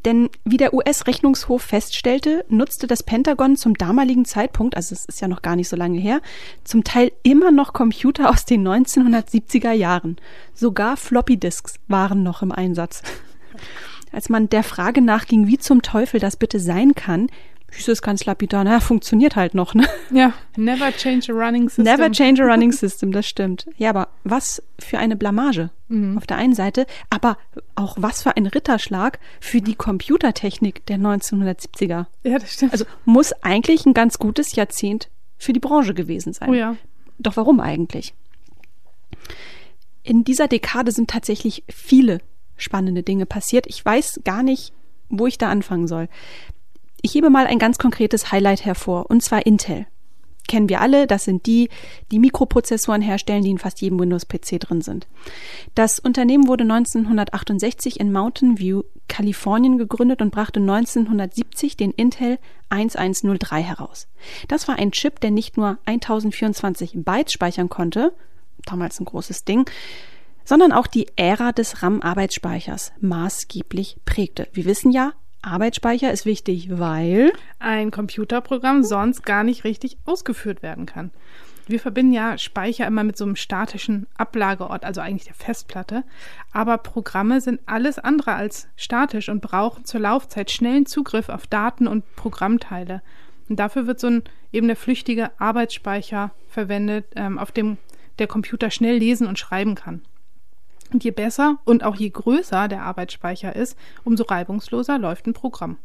Denn 0.06 0.30
wie 0.46 0.58
der 0.58 0.74
US-Rechnungshof 0.74 1.64
feststellte, 1.64 2.46
nutzte 2.50 2.86
das 2.86 3.02
Pentagon 3.02 3.56
zum 3.56 3.74
damaligen 3.74 4.26
Zeitpunkt, 4.26 4.76
also 4.76 4.94
es 4.94 5.06
ist 5.06 5.22
ja 5.22 5.28
noch 5.28 5.42
gar 5.42 5.56
nicht 5.56 5.70
so 5.70 5.76
lange 5.76 6.00
her, 6.00 6.22
zum 6.64 6.84
Teil 6.84 7.12
immer 7.24 7.52
noch 7.52 7.74
Computer 7.74 8.30
aus 8.30 8.46
den 8.46 8.68
1970er 8.68 9.72
Jahren. 9.72 10.18
Sogar 10.54 10.98
Floppy 10.98 11.38
Disks 11.38 11.76
waren 11.88 12.22
noch 12.22 12.44
im 12.44 12.52
Einsatz. 12.52 13.02
Als 14.12 14.30
man 14.30 14.50
der 14.50 14.64
Frage 14.64 15.02
nachging, 15.02 15.48
wie 15.48 15.58
zum 15.58 15.82
Teufel 15.82 16.20
das 16.20 16.36
bitte 16.36 16.60
sein 16.60 16.94
kann, 16.96 17.28
hieß 17.72 17.88
es 17.88 18.02
ganz 18.02 18.26
lapidar, 18.26 18.64
naja, 18.64 18.80
funktioniert 18.80 19.36
halt 19.36 19.54
noch, 19.54 19.74
ne? 19.74 19.88
Ja, 20.12 20.34
never 20.58 20.92
change 20.92 21.32
a 21.32 21.36
running 21.36 21.70
system. 21.70 21.86
Never 21.86 22.12
change 22.12 22.44
a 22.44 22.46
running 22.46 22.72
system, 22.72 23.12
das 23.12 23.28
stimmt. 23.28 23.68
Ja, 23.78 23.90
aber 23.90 24.10
was 24.24 24.62
für 24.78 25.00
eine 25.00 25.16
Blamage 25.16 25.70
mhm. 25.88 26.18
auf 26.18 26.28
der 26.28 26.38
einen 26.38 26.54
Seite, 26.54 26.86
aber 27.10 27.38
auch 27.76 27.96
was 27.98 28.24
für 28.24 28.36
ein 28.36 28.46
Ritterschlag 28.46 29.20
für 29.40 29.62
die 29.62 29.76
Computertechnik 29.76 30.86
der 30.86 30.98
1970er. 30.98 32.08
Ja, 32.24 32.40
das 32.40 32.54
stimmt. 32.54 32.74
Also 32.74 32.86
muss 33.06 33.34
eigentlich 33.42 33.86
ein 33.86 33.94
ganz 33.94 34.20
gutes 34.20 34.56
Jahrzehnt 34.56 35.10
für 35.38 35.54
die 35.54 35.60
Branche 35.60 35.94
gewesen 35.94 36.34
sein. 36.34 36.50
Oh 36.50 36.54
ja. 36.54 36.76
Doch 37.20 37.38
warum 37.38 37.60
eigentlich? 37.60 38.14
In 40.04 40.24
dieser 40.24 40.48
Dekade 40.48 40.92
sind 40.92 41.10
tatsächlich 41.10 41.64
viele 41.70 42.20
spannende 42.58 43.04
Dinge 43.04 43.26
passiert. 43.26 43.66
Ich 43.68 43.84
weiß 43.84 44.22
gar 44.24 44.44
nicht, 44.44 44.74
wo 45.10 45.28
ich 45.28 45.38
da 45.38 45.50
anfangen 45.50 45.88
soll. 45.88 46.10
Ich 47.02 47.16
hebe 47.16 47.30
mal 47.30 47.48
ein 47.48 47.60
ganz 47.60 47.78
konkretes 47.80 48.32
Highlight 48.32 48.64
hervor, 48.64 49.10
und 49.10 49.24
zwar 49.24 49.46
Intel. 49.46 49.88
Kennen 50.48 50.70
wir 50.70 50.82
alle, 50.82 51.08
das 51.08 51.24
sind 51.24 51.46
die, 51.46 51.70
die 52.12 52.20
Mikroprozessoren 52.20 53.02
herstellen, 53.02 53.44
die 53.44 53.52
in 53.52 53.58
fast 53.58 53.82
jedem 53.82 54.00
Windows-PC 54.00 54.60
drin 54.60 54.82
sind. 54.82 55.08
Das 55.76 55.98
Unternehmen 55.98 56.48
wurde 56.48 56.64
1968 56.64 58.00
in 58.00 58.12
Mountain 58.12 58.60
View, 58.60 58.84
Kalifornien 59.08 59.78
gegründet 59.78 60.22
und 60.22 60.32
brachte 60.32 60.60
1970 60.60 61.78
den 61.78 61.92
Intel 61.92 62.38
1103 62.70 63.62
heraus. 63.62 64.08
Das 64.48 64.68
war 64.68 64.78
ein 64.78 64.92
Chip, 64.92 65.20
der 65.22 65.32
nicht 65.32 65.58
nur 65.58 65.78
1024 65.86 66.94
Bytes 66.96 67.34
speichern 67.34 67.70
konnte, 67.70 68.14
damals 68.66 69.00
ein 69.00 69.06
großes 69.06 69.46
Ding, 69.46 69.70
sondern 70.44 70.72
auch 70.72 70.88
die 70.88 71.08
Ära 71.16 71.52
des 71.52 71.82
RAM-Arbeitsspeichers 71.82 72.92
maßgeblich 73.00 73.98
prägte. 74.06 74.48
Wir 74.54 74.66
wissen 74.66 74.92
ja, 74.92 75.14
Arbeitsspeicher 75.42 76.12
ist 76.12 76.26
wichtig, 76.26 76.70
weil 76.72 77.34
ein 77.60 77.92
Computerprogramm 77.92 78.84
sonst 78.84 79.26
gar 79.26 79.44
nicht 79.44 79.64
richtig 79.64 79.98
ausgeführt 80.06 80.62
werden 80.62 80.86
kann. 80.86 81.12
Wir 81.68 81.80
verbinden 81.80 82.14
ja 82.14 82.38
Speicher 82.38 82.86
immer 82.86 83.04
mit 83.04 83.18
so 83.18 83.24
einem 83.24 83.36
statischen 83.36 84.08
Ablageort, 84.18 84.84
also 84.84 85.02
eigentlich 85.02 85.26
der 85.26 85.34
Festplatte. 85.34 86.04
Aber 86.52 86.78
Programme 86.78 87.40
sind 87.40 87.62
alles 87.66 87.98
andere 87.98 88.34
als 88.34 88.68
statisch 88.76 89.30
und 89.30 89.42
brauchen 89.42 89.86
zur 89.86 90.02
Laufzeit 90.02 90.52
schnellen 90.52 90.86
Zugriff 90.86 91.30
auf 91.30 91.48
Daten 91.48 91.88
und 91.88 92.04
Programmteile. 92.16 93.02
Und 93.48 93.58
dafür 93.60 93.88
wird 93.88 94.00
so 94.00 94.08
ein 94.08 94.24
eben 94.52 94.68
der 94.68 94.76
flüchtige 94.76 95.32
Arbeitsspeicher 95.40 96.32
verwendet, 96.50 97.06
ähm, 97.16 97.40
auf 97.40 97.52
dem 97.52 97.78
der 98.20 98.28
Computer 98.28 98.70
schnell 98.70 98.98
lesen 98.98 99.28
und 99.28 99.40
schreiben 99.40 99.76
kann. 99.76 100.02
Und 100.92 101.04
je 101.04 101.12
besser 101.12 101.58
und 101.64 101.84
auch 101.84 101.96
je 101.96 102.10
größer 102.10 102.68
der 102.68 102.84
Arbeitsspeicher 102.84 103.56
ist, 103.56 103.78
umso 104.04 104.24
reibungsloser 104.24 104.98
läuft 104.98 105.26
ein 105.28 105.34
Programm. 105.34 105.78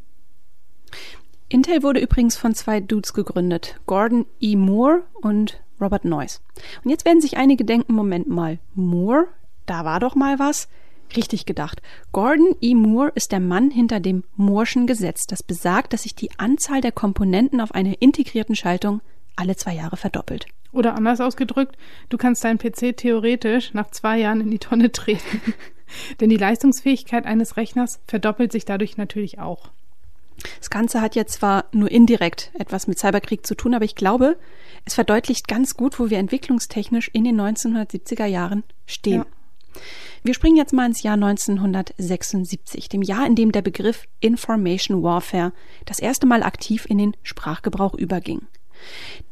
Intel 1.49 1.83
wurde 1.83 2.01
übrigens 2.01 2.37
von 2.37 2.55
zwei 2.55 2.81
Dudes 2.81 3.13
gegründet, 3.13 3.79
Gordon 3.87 4.27
E. 4.41 4.57
Moore 4.57 5.05
und 5.21 5.61
Robert 5.81 6.05
Noyce. 6.05 6.41
Und 6.83 6.91
jetzt 6.91 7.05
werden 7.05 7.21
sich 7.21 7.37
einige 7.37 7.65
denken, 7.65 7.95
Moment 7.95 8.29
mal, 8.29 8.59
Moore, 8.75 9.29
da 9.67 9.85
war 9.85 10.01
doch 10.01 10.17
mal 10.17 10.39
was. 10.39 10.69
Richtig 11.15 11.47
gedacht. 11.47 11.83
Gordon 12.11 12.57
E. 12.61 12.75
Moore 12.75 13.13
ist 13.15 13.31
der 13.31 13.39
Mann 13.39 13.71
hinter 13.71 14.01
dem 14.01 14.25
Moore'schen 14.37 14.87
Gesetz, 14.87 15.29
das 15.29 15.45
besagt, 15.45 15.93
dass 15.93 16.03
sich 16.03 16.17
die 16.17 16.31
Anzahl 16.37 16.81
der 16.81 16.91
Komponenten 16.91 17.61
auf 17.61 17.73
einer 17.73 18.03
integrierten 18.03 18.57
Schaltung 18.57 19.01
alle 19.37 19.55
zwei 19.55 19.75
Jahre 19.75 19.97
verdoppelt. 19.97 20.47
Oder 20.76 20.95
anders 20.95 21.23
ausgedrückt, 21.23 21.75
du 22.11 22.18
kannst 22.18 22.45
deinen 22.45 22.59
PC 22.59 22.95
theoretisch 22.95 23.73
nach 23.73 23.90
zwei 23.90 24.18
Jahren 24.18 24.42
in 24.42 24.50
die 24.50 24.59
Tonne 24.59 24.92
treten. 24.92 25.54
Denn 26.21 26.28
die 26.28 26.37
Leistungsfähigkeit 26.37 27.25
eines 27.25 27.56
Rechners 27.56 28.00
verdoppelt 28.06 28.52
sich 28.52 28.66
dadurch 28.66 28.99
natürlich 28.99 29.38
auch. 29.38 29.71
Das 30.59 30.68
Ganze 30.68 31.00
hat 31.00 31.14
jetzt 31.14 31.33
zwar 31.33 31.64
nur 31.73 31.90
indirekt 31.90 32.50
etwas 32.59 32.88
mit 32.88 32.99
Cyberkrieg 32.99 33.47
zu 33.47 33.54
tun, 33.54 33.73
aber 33.73 33.87
ich 33.87 33.95
glaube, 33.95 34.37
es 34.85 34.92
verdeutlicht 34.92 35.49
ganz 35.49 35.78
gut, 35.78 35.99
wo 35.99 36.11
wir 36.11 36.18
entwicklungstechnisch 36.18 37.09
in 37.14 37.25
den 37.25 37.40
1970er 37.40 38.26
Jahren 38.26 38.62
stehen. 38.85 39.25
Ja. 39.25 39.80
Wir 40.25 40.35
springen 40.35 40.56
jetzt 40.56 40.75
mal 40.75 40.85
ins 40.85 41.02
Jahr 41.02 41.14
1976, 41.14 42.90
dem 42.90 43.00
Jahr, 43.00 43.26
in 43.26 43.35
dem 43.35 43.50
der 43.50 43.62
Begriff 43.62 44.04
Information 44.21 45.02
Warfare 45.02 45.54
das 45.87 46.00
erste 46.00 46.26
Mal 46.26 46.42
aktiv 46.42 46.85
in 46.87 46.99
den 46.99 47.16
Sprachgebrauch 47.23 47.95
überging. 47.95 48.42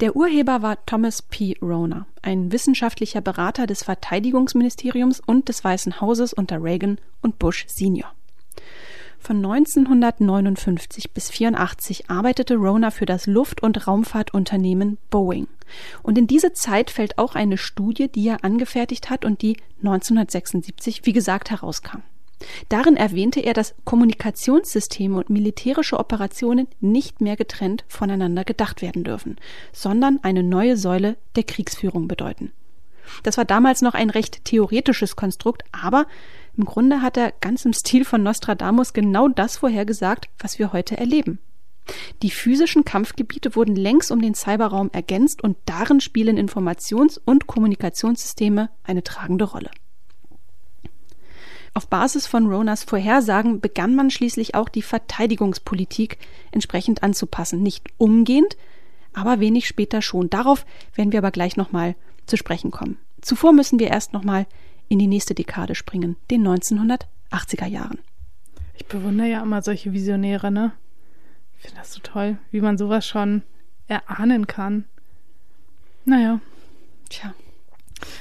Der 0.00 0.16
Urheber 0.16 0.62
war 0.62 0.84
Thomas 0.86 1.22
P. 1.22 1.56
Rona, 1.60 2.06
ein 2.22 2.52
wissenschaftlicher 2.52 3.20
Berater 3.20 3.66
des 3.66 3.82
Verteidigungsministeriums 3.84 5.20
und 5.20 5.48
des 5.48 5.64
Weißen 5.64 6.00
Hauses 6.00 6.32
unter 6.32 6.62
Reagan 6.62 6.98
und 7.22 7.38
Bush 7.38 7.64
Senior. 7.68 8.12
Von 9.24 9.36
1959 9.36 11.12
bis 11.12 11.30
1984 11.30 12.10
arbeitete 12.10 12.56
Rona 12.56 12.90
für 12.90 13.06
das 13.06 13.26
Luft- 13.26 13.62
und 13.62 13.86
Raumfahrtunternehmen 13.86 14.98
Boeing. 15.08 15.46
Und 16.02 16.18
in 16.18 16.26
diese 16.26 16.52
Zeit 16.52 16.90
fällt 16.90 17.16
auch 17.16 17.34
eine 17.34 17.56
Studie, 17.56 18.08
die 18.08 18.28
er 18.28 18.44
angefertigt 18.44 19.08
hat 19.08 19.24
und 19.24 19.40
die 19.40 19.56
1976, 19.78 21.06
wie 21.06 21.14
gesagt, 21.14 21.50
herauskam. 21.50 22.02
Darin 22.68 22.96
erwähnte 22.96 23.40
er, 23.40 23.54
dass 23.54 23.74
Kommunikationssysteme 23.84 25.16
und 25.16 25.30
militärische 25.30 25.98
Operationen 25.98 26.68
nicht 26.80 27.20
mehr 27.20 27.36
getrennt 27.36 27.84
voneinander 27.88 28.44
gedacht 28.44 28.82
werden 28.82 29.04
dürfen, 29.04 29.36
sondern 29.72 30.18
eine 30.22 30.42
neue 30.42 30.76
Säule 30.76 31.16
der 31.36 31.44
Kriegsführung 31.44 32.08
bedeuten. 32.08 32.52
Das 33.22 33.36
war 33.36 33.44
damals 33.44 33.82
noch 33.82 33.94
ein 33.94 34.10
recht 34.10 34.44
theoretisches 34.44 35.16
Konstrukt, 35.16 35.62
aber 35.72 36.06
im 36.56 36.64
Grunde 36.64 37.02
hat 37.02 37.16
er 37.16 37.32
ganz 37.40 37.64
im 37.64 37.72
Stil 37.72 38.04
von 38.04 38.22
Nostradamus 38.22 38.92
genau 38.92 39.28
das 39.28 39.58
vorhergesagt, 39.58 40.28
was 40.38 40.58
wir 40.58 40.72
heute 40.72 40.96
erleben. 40.96 41.38
Die 42.22 42.30
physischen 42.30 42.84
Kampfgebiete 42.84 43.56
wurden 43.56 43.76
längs 43.76 44.10
um 44.10 44.22
den 44.22 44.34
Cyberraum 44.34 44.90
ergänzt 44.92 45.42
und 45.42 45.58
darin 45.66 46.00
spielen 46.00 46.38
Informations- 46.38 47.20
und 47.22 47.46
Kommunikationssysteme 47.46 48.70
eine 48.84 49.02
tragende 49.02 49.44
Rolle. 49.44 49.70
Auf 51.76 51.88
Basis 51.88 52.28
von 52.28 52.46
Ronas 52.46 52.84
Vorhersagen 52.84 53.60
begann 53.60 53.96
man 53.96 54.10
schließlich 54.10 54.54
auch 54.54 54.68
die 54.68 54.82
Verteidigungspolitik 54.82 56.18
entsprechend 56.52 57.02
anzupassen. 57.02 57.62
Nicht 57.62 57.88
umgehend, 57.98 58.56
aber 59.12 59.40
wenig 59.40 59.66
später 59.66 60.00
schon. 60.00 60.30
Darauf 60.30 60.64
werden 60.94 61.10
wir 61.10 61.18
aber 61.18 61.32
gleich 61.32 61.56
nochmal 61.56 61.96
zu 62.26 62.36
sprechen 62.36 62.70
kommen. 62.70 62.98
Zuvor 63.22 63.52
müssen 63.52 63.80
wir 63.80 63.88
erst 63.88 64.12
nochmal 64.12 64.46
in 64.88 65.00
die 65.00 65.08
nächste 65.08 65.34
Dekade 65.34 65.74
springen, 65.74 66.16
den 66.30 66.46
1980er 66.46 67.66
Jahren. 67.66 67.98
Ich 68.74 68.86
bewundere 68.86 69.28
ja 69.28 69.42
immer 69.42 69.60
solche 69.62 69.92
Visionäre, 69.92 70.52
ne? 70.52 70.72
Ich 71.56 71.62
finde 71.62 71.78
das 71.78 71.92
so 71.92 72.00
toll, 72.00 72.38
wie 72.52 72.60
man 72.60 72.78
sowas 72.78 73.04
schon 73.04 73.42
erahnen 73.88 74.46
kann. 74.46 74.84
Naja. 76.04 76.40
Tja. 77.08 77.34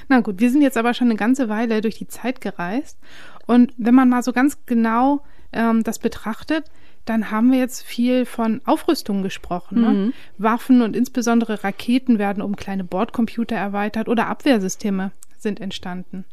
Na 0.07 0.21
gut, 0.21 0.39
wir 0.39 0.49
sind 0.49 0.61
jetzt 0.61 0.77
aber 0.77 0.93
schon 0.93 1.07
eine 1.07 1.17
ganze 1.17 1.49
Weile 1.49 1.81
durch 1.81 1.97
die 1.97 2.07
Zeit 2.07 2.41
gereist 2.41 2.97
und 3.45 3.73
wenn 3.77 3.95
man 3.95 4.09
mal 4.09 4.23
so 4.23 4.33
ganz 4.33 4.65
genau 4.65 5.23
ähm, 5.51 5.83
das 5.83 5.99
betrachtet, 5.99 6.65
dann 7.05 7.31
haben 7.31 7.51
wir 7.51 7.59
jetzt 7.59 7.83
viel 7.83 8.25
von 8.25 8.61
Aufrüstung 8.65 9.23
gesprochen. 9.23 9.81
Ne? 9.81 9.89
Mhm. 9.89 10.13
Waffen 10.37 10.81
und 10.81 10.95
insbesondere 10.95 11.63
Raketen 11.63 12.17
werden 12.17 12.41
um 12.41 12.55
kleine 12.55 12.83
Bordcomputer 12.83 13.55
erweitert 13.55 14.07
oder 14.07 14.27
Abwehrsysteme 14.27 15.11
sind 15.37 15.59
entstanden. 15.59 16.25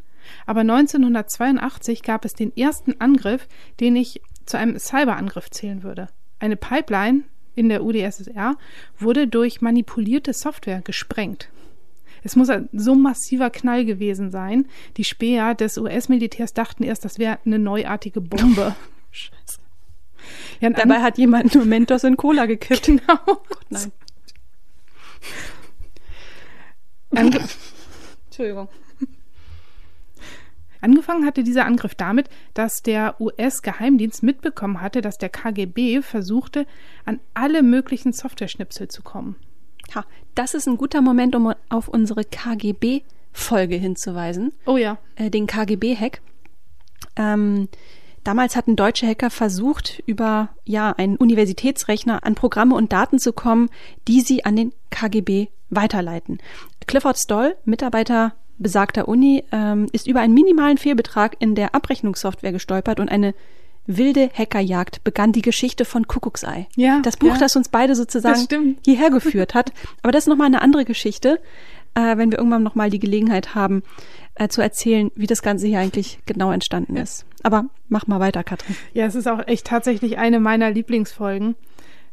Aber 0.47 0.61
1982 0.61 2.02
gab 2.02 2.25
es 2.25 2.35
den 2.35 2.57
ersten 2.57 3.00
Angriff, 3.00 3.49
den 3.81 3.97
ich 3.97 4.21
zu 4.47 4.59
einem 4.59 4.79
Cyberangriff 4.79 5.50
zählen 5.50 5.83
würde. 5.83 6.09
Eine 6.38 6.57
Pipeline 6.57 7.25
in 7.55 7.69
der 7.69 7.83
UdSSR 7.85 8.57
wurde 8.99 9.26
durch 9.26 9.61
manipulierte 9.61 10.33
Software 10.33 10.83
gesprengt. 10.83 11.49
Es 12.23 12.37
muss 12.37 12.50
ein 12.50 12.69
so 12.73 12.95
massiver 12.95 13.50
Knall 13.50 13.85
gewesen 13.85 14.31
sein. 14.31 14.67
Die 14.97 15.05
Späher 15.05 15.55
des 15.55 15.79
US-Militärs 15.79 16.53
dachten 16.55 16.83
erst, 16.83 17.05
das 17.05 17.19
wäre 17.19 17.39
eine 17.45 17.59
neuartige 17.59 18.21
Bombe. 18.21 18.75
Scheiße. 19.11 19.61
Ja, 20.61 20.71
Dabei 20.71 21.00
hat 21.00 21.19
jemand 21.19 21.55
nur 21.55 21.65
Mentos 21.65 22.05
in 22.05 22.17
Cola 22.17 22.47
gekippt. 22.47 22.87
Genau. 22.91 23.19
Oh 23.27 23.37
Gott, 23.49 23.67
nein. 23.71 23.93
Ange 27.15 27.41
Entschuldigung. 28.27 28.69
Angefangen 30.81 31.27
hatte 31.27 31.43
dieser 31.43 31.67
Angriff 31.67 31.95
damit, 31.95 32.31
dass 32.55 32.83
der 32.83 33.21
US-Geheimdienst 33.21 34.23
mitbekommen 34.23 34.81
hatte, 34.81 35.03
dass 35.03 35.19
der 35.19 35.29
KGB 35.29 36.00
versuchte, 36.00 36.67
an 37.05 37.21
alle 37.35 37.62
möglichen 37.62 38.12
Software-Schnipsel 38.12 38.89
zu 38.89 39.03
kommen. 39.03 39.37
Ha, 39.95 40.05
das 40.35 40.55
ist 40.55 40.67
ein 40.67 40.77
guter 40.77 41.01
Moment, 41.01 41.35
um 41.35 41.53
auf 41.69 41.89
unsere 41.89 42.25
KGB-Folge 42.25 43.77
hinzuweisen. 43.77 44.53
Oh 44.67 44.77
ja. 44.77 44.99
Äh, 45.17 45.31
den 45.31 45.47
KGB-Hack. 45.47 46.21
Ähm, 47.17 47.69
damals 48.25 48.57
hatten 48.57 48.77
deutsche 48.77 49.07
Hacker 49.07 49.31
versucht, 49.31 50.03
über 50.07 50.51
ja 50.65 50.93
einen 50.93 51.17
Universitätsrechner 51.17 52.25
an 52.25 52.35
Programme 52.35 52.75
und 52.75 52.93
Daten 52.93 53.19
zu 53.19 53.33
kommen, 53.33 53.71
die 54.09 54.21
sie 54.21 54.45
an 54.45 54.57
den 54.57 54.73
KGB 54.91 55.49
weiterleiten. 55.71 56.39
Clifford 56.87 57.19
Stoll, 57.19 57.57
Mitarbeiter 57.65 58.35
besagter 58.59 59.09
Uni, 59.09 59.45
ähm, 59.53 59.87
ist 59.93 60.07
über 60.07 60.21
einen 60.21 60.35
minimalen 60.35 60.77
Fehlbetrag 60.77 61.37
in 61.41 61.55
der 61.55 61.75
Abrechnungssoftware 61.75 62.53
gestolpert 62.53 63.01
und 63.01 63.09
eine 63.09 63.35
Wilde 63.97 64.30
Hackerjagd 64.32 65.02
begann 65.04 65.32
die 65.32 65.42
Geschichte 65.42 65.85
von 65.85 66.06
Kuckucksei. 66.06 66.68
Ja, 66.76 67.00
Das 67.02 67.16
Buch, 67.16 67.28
ja. 67.28 67.38
das 67.38 67.56
uns 67.56 67.68
beide 67.68 67.94
sozusagen 67.94 68.76
hierher 68.85 69.11
geführt 69.11 69.54
hat. 69.54 69.73
Aber 70.02 70.12
das 70.12 70.25
ist 70.25 70.28
nochmal 70.28 70.47
eine 70.47 70.62
andere 70.62 70.85
Geschichte, 70.85 71.40
äh, 71.94 72.16
wenn 72.16 72.30
wir 72.30 72.38
irgendwann 72.38 72.62
nochmal 72.62 72.90
die 72.90 72.99
Gelegenheit 72.99 73.54
haben, 73.54 73.82
äh, 74.35 74.49
zu 74.49 74.62
erzählen, 74.62 75.11
wie 75.14 75.26
das 75.26 75.42
Ganze 75.42 75.66
hier 75.66 75.80
eigentlich 75.80 76.20
genau 76.26 76.52
entstanden 76.52 76.97
ist. 76.97 77.26
Aber 77.42 77.66
mach 77.88 78.06
mal 78.06 78.20
weiter, 78.20 78.44
Katrin. 78.44 78.76
Ja, 78.92 79.06
es 79.06 79.14
ist 79.14 79.26
auch 79.26 79.47
echt 79.47 79.66
tatsächlich 79.66 80.18
eine 80.18 80.40
meiner 80.40 80.70
Lieblingsfolgen. 80.70 81.56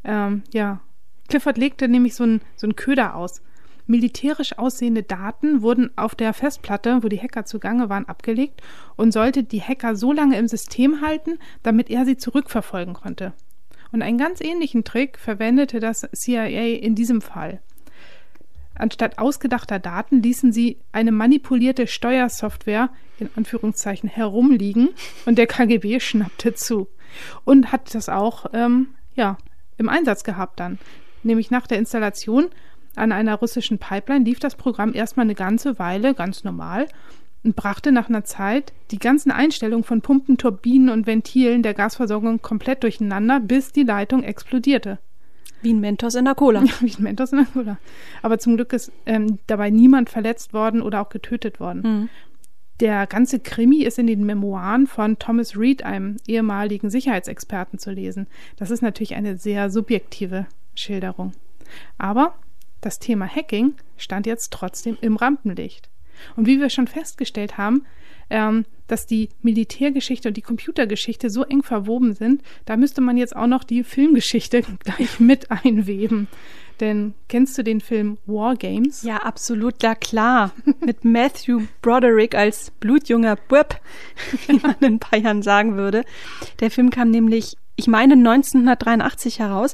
Ähm, 0.03 0.43
ja, 0.53 0.81
Clifford 1.29 1.57
legte 1.57 1.87
nämlich 1.87 2.15
so 2.15 2.23
einen 2.23 2.41
so 2.55 2.65
einen 2.65 2.75
Köder 2.75 3.15
aus. 3.15 3.41
Militärisch 3.87 4.57
aussehende 4.57 5.03
Daten 5.03 5.61
wurden 5.61 5.91
auf 5.97 6.13
der 6.13 6.33
Festplatte, 6.33 7.03
wo 7.03 7.07
die 7.07 7.21
Hacker 7.21 7.45
zugange 7.45 7.89
waren, 7.89 8.07
abgelegt 8.07 8.61
und 8.97 9.11
sollte 9.11 9.43
die 9.43 9.61
Hacker 9.61 9.95
so 9.95 10.11
lange 10.11 10.37
im 10.37 10.47
System 10.47 11.01
halten, 11.01 11.39
damit 11.63 11.89
er 11.89 12.05
sie 12.05 12.17
zurückverfolgen 12.17 12.93
konnte. 12.93 13.33
Und 13.91 14.01
einen 14.01 14.17
ganz 14.17 14.41
ähnlichen 14.41 14.83
Trick 14.83 15.17
verwendete 15.17 15.79
das 15.79 16.07
CIA 16.13 16.77
in 16.77 16.95
diesem 16.95 17.21
Fall. 17.21 17.61
Anstatt 18.75 19.17
ausgedachter 19.17 19.79
Daten 19.79 20.21
ließen 20.21 20.51
sie 20.51 20.77
eine 20.91 21.11
manipulierte 21.11 21.87
Steuersoftware 21.87 22.89
in 23.19 23.29
Anführungszeichen 23.35 24.07
herumliegen 24.07 24.89
und 25.25 25.37
der 25.37 25.47
KGB 25.47 25.99
schnappte 25.99 26.53
zu 26.53 26.87
und 27.43 27.71
hat 27.71 27.95
das 27.95 28.09
auch 28.09 28.47
ähm, 28.53 28.89
ja 29.15 29.37
im 29.77 29.89
Einsatz 29.89 30.23
gehabt 30.23 30.59
dann. 30.59 30.77
Nämlich 31.23 31.49
nach 31.49 31.65
der 31.65 31.79
Installation 31.79 32.49
an 32.97 33.11
einer 33.11 33.35
russischen 33.35 33.77
Pipeline 33.77 34.25
lief 34.25 34.39
das 34.39 34.55
Programm 34.55 34.93
erstmal 34.93 35.25
eine 35.25 35.35
ganze 35.35 35.79
Weile 35.79 36.13
ganz 36.13 36.43
normal 36.43 36.87
und 37.43 37.55
brachte 37.55 37.91
nach 37.91 38.09
einer 38.09 38.23
Zeit 38.23 38.73
die 38.91 38.99
ganzen 38.99 39.31
Einstellungen 39.31 39.83
von 39.83 40.01
Pumpen, 40.01 40.37
Turbinen 40.37 40.89
und 40.89 41.07
Ventilen 41.07 41.63
der 41.63 41.73
Gasversorgung 41.73 42.41
komplett 42.41 42.83
durcheinander, 42.83 43.39
bis 43.39 43.71
die 43.71 43.83
Leitung 43.83 44.23
explodierte. 44.23 44.99
Wie 45.61 45.73
ein 45.73 45.79
Mentos 45.79 46.15
in 46.15 46.25
der 46.25 46.35
Cola. 46.35 46.63
Ja, 46.63 46.73
wie 46.81 46.93
ein 46.93 47.03
Mentos 47.03 47.31
in 47.31 47.39
der 47.39 47.47
Cola. 47.47 47.77
Aber 48.21 48.37
zum 48.37 48.57
Glück 48.57 48.73
ist 48.73 48.91
ähm, 49.05 49.39
dabei 49.47 49.69
niemand 49.69 50.09
verletzt 50.09 50.53
worden 50.53 50.81
oder 50.81 51.01
auch 51.01 51.09
getötet 51.09 51.59
worden. 51.59 51.81
Mhm. 51.81 52.09
Der 52.79 53.07
ganze 53.07 53.39
Krimi 53.39 53.83
ist 53.83 53.97
in 53.97 54.05
den 54.05 54.23
Memoiren 54.25 54.85
von 54.85 55.17
Thomas 55.17 55.57
Reed, 55.57 55.83
einem 55.83 56.17
ehemaligen 56.27 56.91
Sicherheitsexperten, 56.91 57.79
zu 57.79 57.91
lesen. 57.91 58.27
Das 58.55 58.69
ist 58.69 58.81
natürlich 58.81 59.15
eine 59.15 59.37
sehr 59.37 59.71
subjektive 59.71 60.45
Schilderung. 60.75 61.31
Aber 61.97 62.35
das 62.81 62.99
Thema 62.99 63.27
Hacking 63.27 63.75
stand 63.97 64.25
jetzt 64.25 64.51
trotzdem 64.53 64.97
im 65.01 65.15
Rampenlicht. 65.15 65.89
Und 66.35 66.47
wie 66.47 66.59
wir 66.59 66.69
schon 66.69 66.87
festgestellt 66.87 67.57
haben, 67.57 67.85
ähm, 68.29 68.65
dass 68.87 69.05
die 69.05 69.29
Militärgeschichte 69.41 70.29
und 70.29 70.37
die 70.37 70.41
Computergeschichte 70.41 71.29
so 71.29 71.43
eng 71.43 71.63
verwoben 71.63 72.13
sind, 72.13 72.41
da 72.65 72.77
müsste 72.77 73.01
man 73.01 73.17
jetzt 73.17 73.35
auch 73.35 73.47
noch 73.47 73.63
die 73.63 73.83
Filmgeschichte 73.83 74.61
gleich 74.79 75.19
mit 75.19 75.51
einweben. 75.51 76.27
Denn 76.79 77.15
kennst 77.27 77.57
du 77.57 77.63
den 77.63 77.81
Film 77.81 78.17
War 78.27 78.55
Games? 78.55 79.01
Ja, 79.01 79.17
absolut, 79.17 79.81
ja 79.81 79.95
klar. 79.95 80.51
Mit 80.79 81.03
Matthew 81.03 81.63
Broderick 81.81 82.35
als 82.35 82.71
blutjunger 82.71 83.35
Bub, 83.35 83.79
wie 84.45 84.59
man 84.61 84.75
in 84.81 84.99
Bayern 84.99 85.41
sagen 85.41 85.75
würde. 85.75 86.03
Der 86.59 86.69
Film 86.69 86.91
kam 86.91 87.09
nämlich, 87.09 87.57
ich 87.75 87.87
meine, 87.87 88.13
1983 88.13 89.39
heraus. 89.39 89.73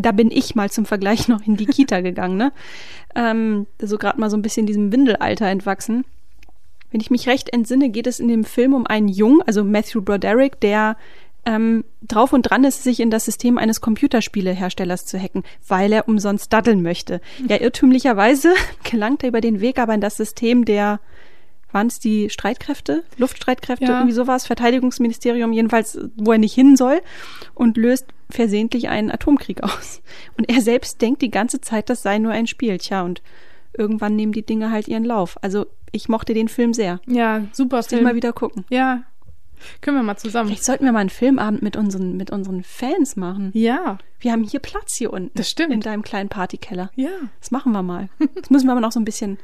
Da 0.00 0.12
bin 0.12 0.30
ich 0.30 0.54
mal 0.54 0.70
zum 0.70 0.86
Vergleich 0.86 1.28
noch 1.28 1.46
in 1.46 1.56
die 1.56 1.66
Kita 1.66 2.00
gegangen, 2.00 2.36
ne? 2.36 2.52
Ähm, 3.14 3.66
so 3.80 3.98
gerade 3.98 4.20
mal 4.20 4.30
so 4.30 4.36
ein 4.36 4.42
bisschen 4.42 4.66
diesem 4.66 4.92
Windelalter 4.92 5.46
entwachsen. 5.46 6.04
Wenn 6.90 7.00
ich 7.00 7.10
mich 7.10 7.28
recht 7.28 7.52
entsinne, 7.52 7.90
geht 7.90 8.06
es 8.06 8.18
in 8.18 8.28
dem 8.28 8.44
Film 8.44 8.74
um 8.74 8.86
einen 8.86 9.08
Jungen, 9.08 9.42
also 9.42 9.62
Matthew 9.62 10.02
Broderick, 10.02 10.58
der 10.60 10.96
ähm, 11.46 11.84
drauf 12.02 12.32
und 12.32 12.42
dran 12.42 12.64
ist, 12.64 12.82
sich 12.82 13.00
in 13.00 13.10
das 13.10 13.24
System 13.24 13.58
eines 13.58 13.80
Computerspieleherstellers 13.80 15.06
zu 15.06 15.18
hacken, 15.18 15.42
weil 15.66 15.92
er 15.92 16.08
umsonst 16.08 16.52
daddeln 16.52 16.82
möchte. 16.82 17.20
Ja, 17.46 17.60
irrtümlicherweise 17.60 18.54
gelangt 18.90 19.22
er 19.22 19.28
über 19.28 19.40
den 19.40 19.60
Weg 19.60 19.78
aber 19.78 19.94
in 19.94 20.00
das 20.00 20.16
System 20.16 20.64
der, 20.64 21.00
waren 21.72 21.86
es 21.86 21.98
die 21.98 22.30
Streitkräfte, 22.30 23.04
Luftstreitkräfte, 23.18 23.84
Ja. 23.84 23.98
irgendwie 23.98 24.12
sowas, 24.14 24.46
Verteidigungsministerium, 24.46 25.52
jedenfalls, 25.52 25.98
wo 26.16 26.32
er 26.32 26.38
nicht 26.38 26.54
hin 26.54 26.76
soll 26.76 27.00
und 27.54 27.76
löst 27.76 28.06
versehentlich 28.30 28.88
einen 28.88 29.10
Atomkrieg 29.10 29.62
aus. 29.62 30.02
Und 30.36 30.48
er 30.50 30.60
selbst 30.62 31.00
denkt 31.02 31.22
die 31.22 31.30
ganze 31.30 31.60
Zeit, 31.60 31.90
das 31.90 32.02
sei 32.02 32.18
nur 32.18 32.32
ein 32.32 32.46
Spiel. 32.46 32.78
Tja, 32.78 33.02
und 33.02 33.22
irgendwann 33.76 34.16
nehmen 34.16 34.32
die 34.32 34.44
Dinge 34.44 34.70
halt 34.70 34.88
ihren 34.88 35.04
Lauf. 35.04 35.36
Also 35.42 35.66
ich 35.92 36.08
mochte 36.08 36.34
den 36.34 36.48
Film 36.48 36.72
sehr. 36.74 37.00
Ja, 37.06 37.44
super 37.52 37.82
Film. 37.82 38.04
mal 38.04 38.14
wieder 38.14 38.32
gucken. 38.32 38.64
Ja, 38.70 39.02
können 39.80 39.96
wir 39.96 40.02
mal 40.02 40.16
zusammen. 40.16 40.48
Vielleicht 40.48 40.64
sollten 40.64 40.84
wir 40.84 40.92
mal 40.92 41.00
einen 41.00 41.10
Filmabend 41.10 41.62
mit 41.62 41.76
unseren, 41.76 42.16
mit 42.16 42.30
unseren 42.30 42.62
Fans 42.64 43.16
machen. 43.16 43.50
Ja, 43.52 43.98
Wir 44.20 44.32
haben 44.32 44.42
hier 44.44 44.60
Platz 44.60 44.96
hier 44.96 45.12
unten. 45.12 45.30
Das 45.34 45.50
stimmt. 45.50 45.72
In 45.72 45.80
deinem 45.80 46.02
kleinen 46.02 46.28
Partykeller. 46.28 46.90
ja, 46.96 47.10
Das 47.40 47.50
machen 47.50 47.72
wir 47.72 47.82
mal. 47.82 48.08
Das 48.40 48.50
müssen 48.50 48.66
wir 48.66 48.72
aber 48.72 48.80
noch 48.80 48.92
so 48.92 49.00
ein 49.00 49.04
bisschen 49.04 49.38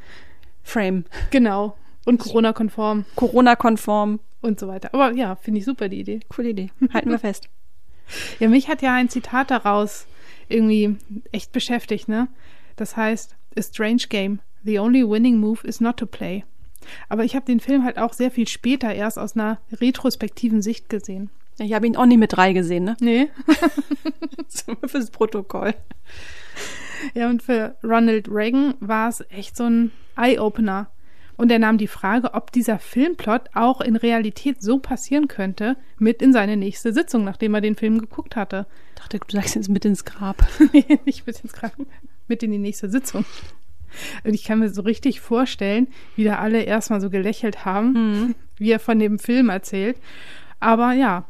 frame. 0.63 1.05
genau. 1.31 1.77
Und 2.07 2.19
Corona-konform 2.19 3.05
Corona-konform. 3.17 4.21
und 4.41 4.59
so 4.59 4.69
weiter. 4.69 4.95
Aber 4.95 5.13
ja, 5.13 5.35
finde 5.37 5.59
ich 5.61 5.67
super 5.67 5.89
die 5.91 6.01
Idee. 6.01 6.21
Coole 6.29 6.49
Idee. 6.51 6.71
Halten 6.95 7.11
wir 7.11 7.19
fest. 7.19 7.49
Ja, 8.39 8.49
mich 8.49 8.69
hat 8.69 8.83
ja 8.83 8.95
ein 8.95 9.09
Zitat 9.09 9.51
daraus 9.51 10.07
irgendwie 10.49 10.97
echt 11.33 11.51
beschäftigt, 11.51 12.07
ne? 12.09 12.29
Das 12.77 12.97
heißt, 12.97 13.35
a 13.59 13.63
strange 13.63 14.05
game. 14.09 14.39
The 14.63 14.79
only 14.79 15.03
winning 15.03 15.39
move 15.39 15.67
is 15.67 15.81
not 15.81 15.97
to 15.97 16.07
play. 16.07 16.45
Aber 17.09 17.25
ich 17.25 17.35
habe 17.35 17.47
den 17.47 17.59
Film 17.59 17.83
halt 17.83 17.99
auch 17.99 18.13
sehr 18.13 18.31
viel 18.31 18.47
später 18.47 18.95
erst 18.95 19.19
aus 19.19 19.35
einer 19.35 19.59
retrospektiven 19.73 20.63
Sicht 20.63 20.89
gesehen. 20.89 21.31
Ich 21.59 21.73
habe 21.73 21.89
ihn 21.89 21.97
auch 21.97 22.07
nie 22.07 22.17
mit 22.17 22.33
drei 22.37 22.53
gesehen, 22.53 22.85
ne? 22.85 22.97
Nee. 23.01 23.29
Fürs 24.87 25.11
Protokoll. 25.11 25.75
Ja, 27.15 27.29
und 27.29 27.43
für 27.43 27.75
Ronald 27.83 28.29
Reagan 28.31 28.75
war 28.79 29.09
es 29.09 29.25
echt 29.31 29.57
so 29.57 29.65
ein 29.65 29.91
Eye-Opener. 30.17 30.89
Und 31.37 31.51
er 31.53 31.59
nahm 31.59 31.79
die 31.79 31.87
Frage, 31.87 32.35
ob 32.35 32.51
dieser 32.51 32.79
Filmplot 32.79 33.51
auch 33.55 33.81
in 33.81 33.97
Realität 33.97 34.63
so 34.63 34.79
passieren 34.79 35.29
könnte, 35.29 35.77
mit 35.99 36.23
in 36.23 36.33
seine 36.33 36.57
nächste 36.57 36.93
Sitzung, 36.93 37.25
nachdem 37.25 37.55
er 37.55 37.61
den 37.61 37.77
Film 37.77 37.99
geguckt 37.99 38.37
hatte. 38.37 38.67
Ich 38.95 39.03
dachte, 39.03 39.19
du 39.19 39.37
sagst 39.37 39.55
jetzt 39.55 39.69
mit 39.69 39.85
ins 39.85 40.05
Grab. 40.05 40.47
Nee, 40.73 40.99
ich 41.05 41.25
bin 41.25 41.35
jetzt 41.35 41.55
gerade 41.55 41.75
mit 42.29 42.43
in 42.43 42.53
die 42.53 42.59
nächste 42.59 42.89
Sitzung. 42.89 43.25
Und 44.25 44.35
ich 44.35 44.45
kann 44.45 44.59
mir 44.59 44.69
so 44.71 44.83
richtig 44.83 45.21
vorstellen, 45.21 45.89
wie 46.17 46.25
da 46.25 46.39
alle 46.39 46.63
erstmal 46.63 47.01
so 47.01 47.11
gelächelt 47.11 47.65
haben, 47.65 48.35
wie 48.57 48.71
er 48.71 48.81
von 48.81 48.99
dem 48.99 49.19
Film 49.19 49.49
erzählt. 49.49 49.97
Aber 50.61 50.93
ja, 50.93 51.25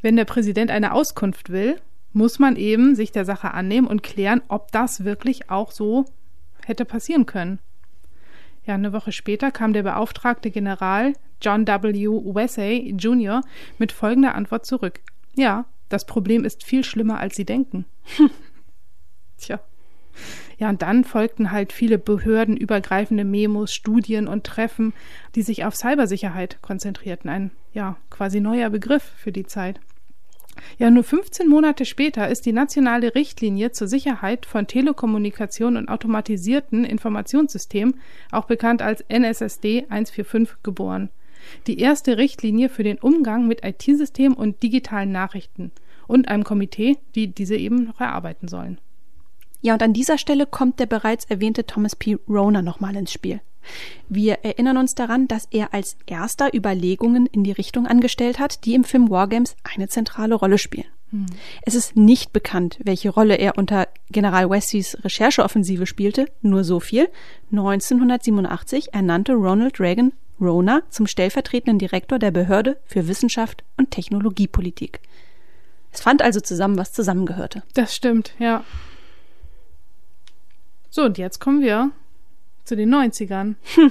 wenn 0.00 0.16
der 0.16 0.24
Präsident 0.24 0.70
eine 0.70 0.92
Auskunft 0.92 1.50
will, 1.50 1.80
muss 2.12 2.38
man 2.38 2.56
eben 2.56 2.94
sich 2.94 3.12
der 3.12 3.24
Sache 3.24 3.52
annehmen 3.52 3.86
und 3.86 4.02
klären, 4.02 4.42
ob 4.48 4.72
das 4.72 5.04
wirklich 5.04 5.50
auch 5.50 5.72
so 5.72 6.06
hätte 6.64 6.84
passieren 6.84 7.26
können. 7.26 7.58
Ja, 8.68 8.74
eine 8.74 8.92
Woche 8.92 9.12
später 9.12 9.50
kam 9.50 9.72
der 9.72 9.82
beauftragte 9.82 10.50
General 10.50 11.14
John 11.40 11.66
W. 11.66 12.06
Wesley 12.34 12.94
Jr. 12.98 13.40
mit 13.78 13.92
folgender 13.92 14.34
Antwort 14.34 14.66
zurück. 14.66 15.00
Ja, 15.34 15.64
das 15.88 16.04
Problem 16.04 16.44
ist 16.44 16.64
viel 16.64 16.84
schlimmer, 16.84 17.18
als 17.18 17.34
Sie 17.34 17.46
denken. 17.46 17.86
Tja. 19.38 19.58
Ja, 20.58 20.68
und 20.68 20.82
dann 20.82 21.04
folgten 21.04 21.50
halt 21.50 21.72
viele 21.72 21.96
behördenübergreifende 21.96 23.24
Memos, 23.24 23.72
Studien 23.72 24.28
und 24.28 24.44
Treffen, 24.44 24.92
die 25.34 25.42
sich 25.42 25.64
auf 25.64 25.74
Cybersicherheit 25.74 26.60
konzentrierten. 26.60 27.30
Ein, 27.30 27.52
ja, 27.72 27.96
quasi 28.10 28.38
neuer 28.38 28.68
Begriff 28.68 29.14
für 29.16 29.32
die 29.32 29.46
Zeit. 29.46 29.80
Ja, 30.78 30.90
nur 30.90 31.04
15 31.04 31.48
Monate 31.48 31.84
später 31.84 32.28
ist 32.28 32.46
die 32.46 32.52
nationale 32.52 33.14
Richtlinie 33.14 33.72
zur 33.72 33.88
Sicherheit 33.88 34.46
von 34.46 34.66
Telekommunikation 34.66 35.76
und 35.76 35.88
automatisierten 35.88 36.84
Informationssystemen, 36.84 38.00
auch 38.30 38.46
bekannt 38.46 38.82
als 38.82 39.02
NSSD 39.08 39.86
145, 39.88 40.62
geboren. 40.62 41.10
Die 41.66 41.78
erste 41.78 42.18
Richtlinie 42.18 42.68
für 42.68 42.82
den 42.82 42.98
Umgang 42.98 43.46
mit 43.46 43.64
IT-Systemen 43.64 44.36
und 44.36 44.62
digitalen 44.62 45.12
Nachrichten 45.12 45.72
und 46.06 46.28
einem 46.28 46.44
Komitee, 46.44 46.98
die 47.14 47.28
diese 47.28 47.56
eben 47.56 47.84
noch 47.84 48.00
erarbeiten 48.00 48.48
sollen. 48.48 48.78
Ja, 49.60 49.74
und 49.74 49.82
an 49.82 49.92
dieser 49.92 50.18
Stelle 50.18 50.46
kommt 50.46 50.78
der 50.78 50.86
bereits 50.86 51.24
erwähnte 51.24 51.66
Thomas 51.66 51.96
P. 51.96 52.18
Rona 52.28 52.62
nochmal 52.62 52.96
ins 52.96 53.12
Spiel. 53.12 53.40
Wir 54.08 54.44
erinnern 54.44 54.76
uns 54.78 54.94
daran, 54.94 55.28
dass 55.28 55.46
er 55.50 55.74
als 55.74 55.96
erster 56.06 56.54
Überlegungen 56.54 57.26
in 57.26 57.44
die 57.44 57.52
Richtung 57.52 57.86
angestellt 57.86 58.38
hat, 58.38 58.64
die 58.64 58.74
im 58.74 58.84
Film 58.84 59.10
Wargames 59.10 59.56
eine 59.62 59.88
zentrale 59.88 60.34
Rolle 60.34 60.58
spielen. 60.58 60.86
Es 61.62 61.74
ist 61.74 61.96
nicht 61.96 62.32
bekannt, 62.34 62.78
welche 62.82 63.08
Rolle 63.08 63.36
er 63.36 63.56
unter 63.56 63.88
General 64.10 64.50
Westys 64.50 64.98
Rechercheoffensive 65.04 65.86
spielte, 65.86 66.26
nur 66.42 66.64
so 66.64 66.80
viel. 66.80 67.08
1987 67.50 68.92
ernannte 68.92 69.32
Ronald 69.32 69.80
Reagan 69.80 70.12
Rona 70.40 70.82
zum 70.90 71.06
stellvertretenden 71.06 71.78
Direktor 71.78 72.18
der 72.18 72.30
Behörde 72.30 72.78
für 72.84 73.08
Wissenschaft 73.08 73.64
und 73.76 73.90
Technologiepolitik. 73.90 75.00
Es 75.92 76.02
fand 76.02 76.20
also 76.20 76.40
zusammen, 76.40 76.76
was 76.76 76.92
zusammengehörte. 76.92 77.62
Das 77.74 77.94
stimmt, 77.94 78.34
ja. 78.38 78.62
So, 80.90 81.04
und 81.04 81.18
jetzt 81.18 81.40
kommen 81.40 81.62
wir 81.62 81.90
zu 82.68 82.76
den 82.76 82.94
90ern. 82.94 83.54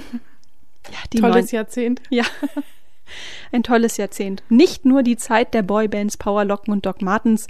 Ja, 0.90 0.96
die 1.12 1.18
Tolles 1.20 1.52
neun- 1.52 1.54
Jahrzehnt. 1.54 2.02
Ja. 2.08 2.24
Ein 3.52 3.62
tolles 3.62 3.98
Jahrzehnt. 3.98 4.42
Nicht 4.48 4.86
nur 4.86 5.02
die 5.02 5.18
Zeit 5.18 5.52
der 5.52 5.62
Boybands 5.62 6.16
Powerlocken 6.16 6.72
und 6.72 6.86
Doc 6.86 7.02
Martens, 7.02 7.46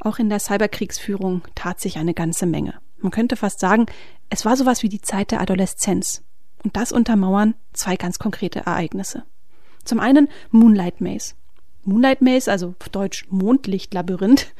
auch 0.00 0.18
in 0.18 0.28
der 0.28 0.40
Cyberkriegsführung 0.40 1.42
tat 1.54 1.80
sich 1.80 1.98
eine 1.98 2.12
ganze 2.12 2.44
Menge. 2.44 2.74
Man 2.98 3.12
könnte 3.12 3.36
fast 3.36 3.60
sagen, 3.60 3.86
es 4.30 4.44
war 4.44 4.56
sowas 4.56 4.82
wie 4.82 4.88
die 4.88 5.00
Zeit 5.00 5.30
der 5.30 5.40
Adoleszenz. 5.40 6.24
Und 6.64 6.76
das 6.76 6.90
untermauern 6.90 7.54
zwei 7.72 7.94
ganz 7.94 8.18
konkrete 8.18 8.60
Ereignisse. 8.60 9.22
Zum 9.84 10.00
einen 10.00 10.28
Moonlight 10.50 11.00
Maze. 11.00 11.34
Moonlight 11.84 12.20
Maze, 12.22 12.50
also 12.50 12.74
auf 12.80 12.88
Deutsch 12.88 13.26
Mondlichtlabyrinth, 13.30 14.52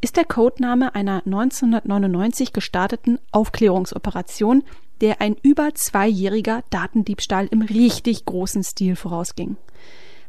ist 0.00 0.16
der 0.16 0.24
Codename 0.24 0.94
einer 0.94 1.22
1999 1.26 2.54
gestarteten 2.54 3.18
Aufklärungsoperation, 3.32 4.62
der 5.00 5.20
ein 5.20 5.36
über 5.42 5.74
zweijähriger 5.74 6.62
Datendiebstahl 6.70 7.46
im 7.50 7.62
richtig 7.62 8.24
großen 8.24 8.62
Stil 8.62 8.96
vorausging. 8.96 9.56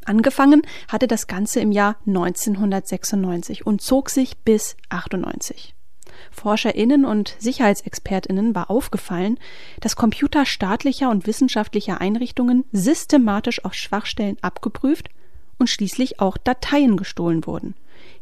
Angefangen 0.06 0.64
hatte 0.88 1.08
das 1.08 1.28
Ganze 1.28 1.60
im 1.60 1.72
Jahr 1.72 1.98
1996 2.08 3.66
und 3.66 3.82
zog 3.82 4.10
sich 4.10 4.38
bis 4.40 4.76
98. 4.90 5.76
ForscherInnen 6.32 7.06
und 7.06 7.36
SicherheitsexpertInnen 7.40 8.56
war 8.56 8.70
aufgefallen, 8.70 9.40
dass 9.80 9.96
Computer 9.96 10.46
staatlicher 10.46 11.10
und 11.10 11.28
wissenschaftlicher 11.28 12.02
Einrichtungen 12.02 12.66
systematisch 12.72 13.64
auf 13.66 13.74
Schwachstellen 13.74 14.38
abgeprüft 14.42 15.10
und 15.58 15.70
schließlich 15.70 16.20
auch 16.20 16.38
Dateien 16.38 16.98
gestohlen 16.98 17.46
wurden. 17.46 17.76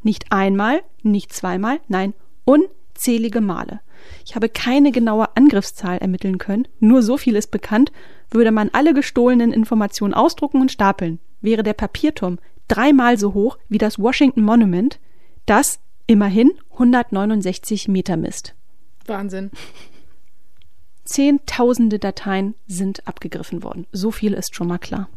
Nicht 0.03 0.31
einmal, 0.31 0.81
nicht 1.03 1.33
zweimal, 1.33 1.79
nein, 1.87 2.13
unzählige 2.45 3.41
Male. 3.41 3.79
Ich 4.25 4.35
habe 4.35 4.49
keine 4.49 4.91
genaue 4.91 5.35
Angriffszahl 5.35 5.97
ermitteln 5.97 6.37
können, 6.37 6.67
nur 6.79 7.01
so 7.01 7.17
viel 7.17 7.35
ist 7.35 7.51
bekannt, 7.51 7.91
würde 8.31 8.51
man 8.51 8.69
alle 8.73 8.93
gestohlenen 8.93 9.51
Informationen 9.51 10.13
ausdrucken 10.13 10.61
und 10.61 10.71
stapeln, 10.71 11.19
wäre 11.41 11.63
der 11.63 11.73
Papierturm 11.73 12.39
dreimal 12.67 13.17
so 13.17 13.33
hoch 13.33 13.57
wie 13.67 13.77
das 13.77 13.99
Washington 13.99 14.43
Monument, 14.43 14.99
das 15.45 15.79
immerhin 16.07 16.51
169 16.71 17.87
Meter 17.87 18.17
misst. 18.17 18.55
Wahnsinn. 19.05 19.51
Zehntausende 21.03 21.97
Dateien 21.97 22.53
sind 22.67 23.07
abgegriffen 23.07 23.63
worden. 23.63 23.87
So 23.91 24.11
viel 24.11 24.33
ist 24.33 24.55
schon 24.55 24.67
mal 24.67 24.77
klar. 24.77 25.09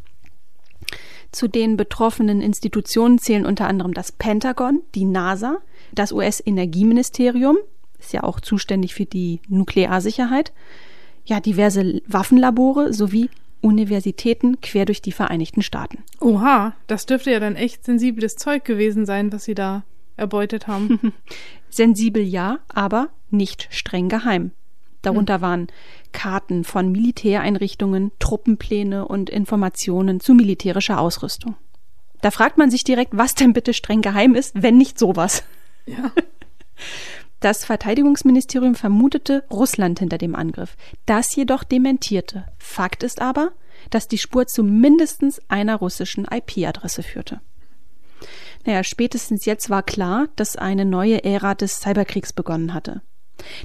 Zu 1.31 1.49
den 1.49 1.77
betroffenen 1.77 2.41
Institutionen 2.41 3.19
zählen 3.19 3.47
unter 3.47 3.67
anderem 3.67 3.95
das 3.95 4.13
Pentagon, 4.13 4.83
die 4.95 5.05
NASA, 5.05 5.59
das 5.95 6.13
US-Energieministerium, 6.13 7.57
ist 8.03 8.13
ja 8.13 8.23
auch 8.23 8.41
zuständig 8.41 8.95
für 8.95 9.07
die 9.07 9.41
Nuklearsicherheit, 9.49 10.53
ja, 11.25 11.41
diverse 11.41 12.03
Waffenlabore 12.07 12.93
sowie 12.93 13.31
Universitäten 13.61 14.61
quer 14.61 14.85
durch 14.85 15.03
die 15.03 15.13
Vereinigten 15.13 15.63
Staaten. 15.63 16.03
Oha, 16.21 16.75
das 16.89 17.07
dürfte 17.07 17.31
ja 17.31 17.39
dann 17.39 17.55
echt 17.55 17.85
sensibles 17.85 18.37
Zeug 18.37 18.65
gewesen 18.65 19.07
sein, 19.07 19.33
was 19.33 19.45
sie 19.45 19.55
da 19.55 19.85
erbeutet 20.17 20.67
haben. 20.67 21.13
Sensibel 21.71 22.23
ja, 22.23 22.59
aber 22.69 23.09
nicht 23.31 23.69
streng 23.71 24.09
geheim. 24.09 24.51
Darunter 25.01 25.35
hm. 25.35 25.41
waren 25.41 25.67
Karten 26.13 26.65
von 26.65 26.93
Militäreinrichtungen, 26.93 28.13
Truppenpläne 28.19 29.07
und 29.07 29.31
Informationen 29.31 30.21
zu 30.21 30.35
militärischer 30.35 31.01
Ausrüstung. 31.01 31.57
Da 32.21 32.31
fragt 32.31 32.59
man 32.59 32.71
sich 32.71 32.85
direkt, 32.85 33.17
was 33.17 33.35
denn 33.35 33.53
bitte 33.53 33.75
streng 33.75 34.01
geheim 34.01 34.35
ist, 34.35 34.61
wenn 34.61 34.77
nicht 34.77 34.99
sowas. 34.99 35.43
Ja. 35.87 36.13
Das 37.43 37.65
Verteidigungsministerium 37.65 38.77
vermutete 38.77 39.43
Russland 39.51 39.99
hinter 39.99 40.17
dem 40.17 40.37
Angriff, 40.37 40.77
das 41.07 41.35
jedoch 41.35 41.65
dementierte. 41.65 42.47
Fakt 42.57 43.03
ist 43.03 43.21
aber, 43.21 43.51
dass 43.91 44.07
die 44.07 44.19
Spur 44.19 44.47
zu 44.47 44.63
mindestens 44.63 45.41
einer 45.49 45.75
russischen 45.75 46.25
IP-Adresse 46.25 47.03
führte. 47.03 47.41
Naja, 48.65 48.85
spätestens 48.85 49.45
jetzt 49.45 49.71
war 49.71 49.83
klar, 49.83 50.29
dass 50.37 50.55
eine 50.55 50.85
neue 50.85 51.25
Ära 51.25 51.57
des 51.57 51.81
Cyberkriegs 51.81 52.33
begonnen 52.33 52.75
hatte. 52.75 53.03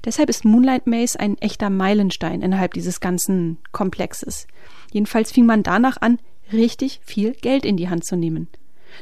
Deshalb 0.05 0.31
ist 0.31 0.43
Moonlight 0.43 0.87
Maze 0.87 1.19
ein 1.19 1.37
echter 1.37 1.69
Meilenstein 1.69 2.41
innerhalb 2.41 2.73
dieses 2.73 2.99
ganzen 2.99 3.59
Komplexes. 3.73 4.47
Jedenfalls 4.91 5.31
fing 5.31 5.45
man 5.45 5.61
danach 5.61 5.97
an, 6.01 6.17
richtig 6.51 6.99
viel 7.03 7.33
Geld 7.33 7.63
in 7.63 7.77
die 7.77 7.89
Hand 7.89 8.05
zu 8.05 8.15
nehmen. 8.15 8.47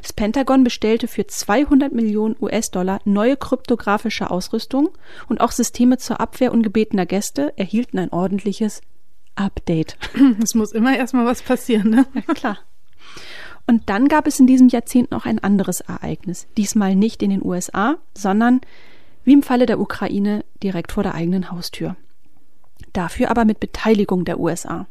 Das 0.02 0.12
Pentagon 0.12 0.64
bestellte 0.64 1.08
für 1.08 1.26
200 1.26 1.92
Millionen 1.92 2.36
US-Dollar 2.40 3.00
neue 3.04 3.36
kryptografische 3.36 4.30
Ausrüstung 4.30 4.90
und 5.28 5.40
auch 5.40 5.52
Systeme 5.52 5.98
zur 5.98 6.20
Abwehr 6.20 6.52
ungebetener 6.52 7.06
Gäste 7.06 7.52
erhielten 7.56 7.98
ein 7.98 8.12
ordentliches 8.12 8.80
Update. 9.34 9.96
Es 10.42 10.54
muss 10.54 10.72
immer 10.72 10.96
erstmal 10.96 11.26
was 11.26 11.42
passieren, 11.42 11.90
ne? 11.90 12.06
Ja, 12.14 12.34
klar. 12.34 12.58
Und 13.66 13.88
dann 13.90 14.08
gab 14.08 14.26
es 14.26 14.38
in 14.38 14.46
diesem 14.46 14.68
Jahrzehnt 14.68 15.10
noch 15.10 15.26
ein 15.26 15.40
anderes 15.40 15.80
Ereignis. 15.80 16.46
Diesmal 16.56 16.94
nicht 16.94 17.22
in 17.22 17.30
den 17.30 17.44
USA, 17.44 17.96
sondern 18.14 18.60
wie 19.24 19.32
im 19.32 19.42
Falle 19.42 19.66
der 19.66 19.80
Ukraine 19.80 20.44
direkt 20.62 20.92
vor 20.92 21.02
der 21.02 21.14
eigenen 21.14 21.50
Haustür. 21.50 21.96
Dafür 22.92 23.30
aber 23.30 23.44
mit 23.44 23.58
Beteiligung 23.58 24.24
der 24.24 24.38
USA. 24.38 24.86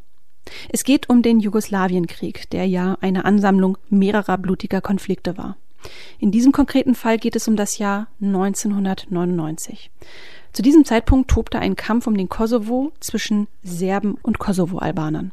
Es 0.70 0.84
geht 0.84 1.08
um 1.08 1.22
den 1.22 1.40
Jugoslawienkrieg, 1.40 2.50
der 2.50 2.66
ja 2.66 2.96
eine 3.00 3.24
Ansammlung 3.24 3.78
mehrerer 3.88 4.38
blutiger 4.38 4.80
Konflikte 4.80 5.36
war. 5.36 5.56
In 6.18 6.30
diesem 6.30 6.52
konkreten 6.52 6.94
Fall 6.94 7.18
geht 7.18 7.36
es 7.36 7.48
um 7.48 7.56
das 7.56 7.78
Jahr 7.78 8.08
1999. 8.20 9.90
Zu 10.52 10.62
diesem 10.62 10.84
Zeitpunkt 10.84 11.30
tobte 11.30 11.58
ein 11.58 11.76
Kampf 11.76 12.06
um 12.06 12.16
den 12.16 12.28
Kosovo 12.28 12.92
zwischen 13.00 13.46
Serben 13.62 14.16
und 14.22 14.38
Kosovo-Albanern. 14.38 15.32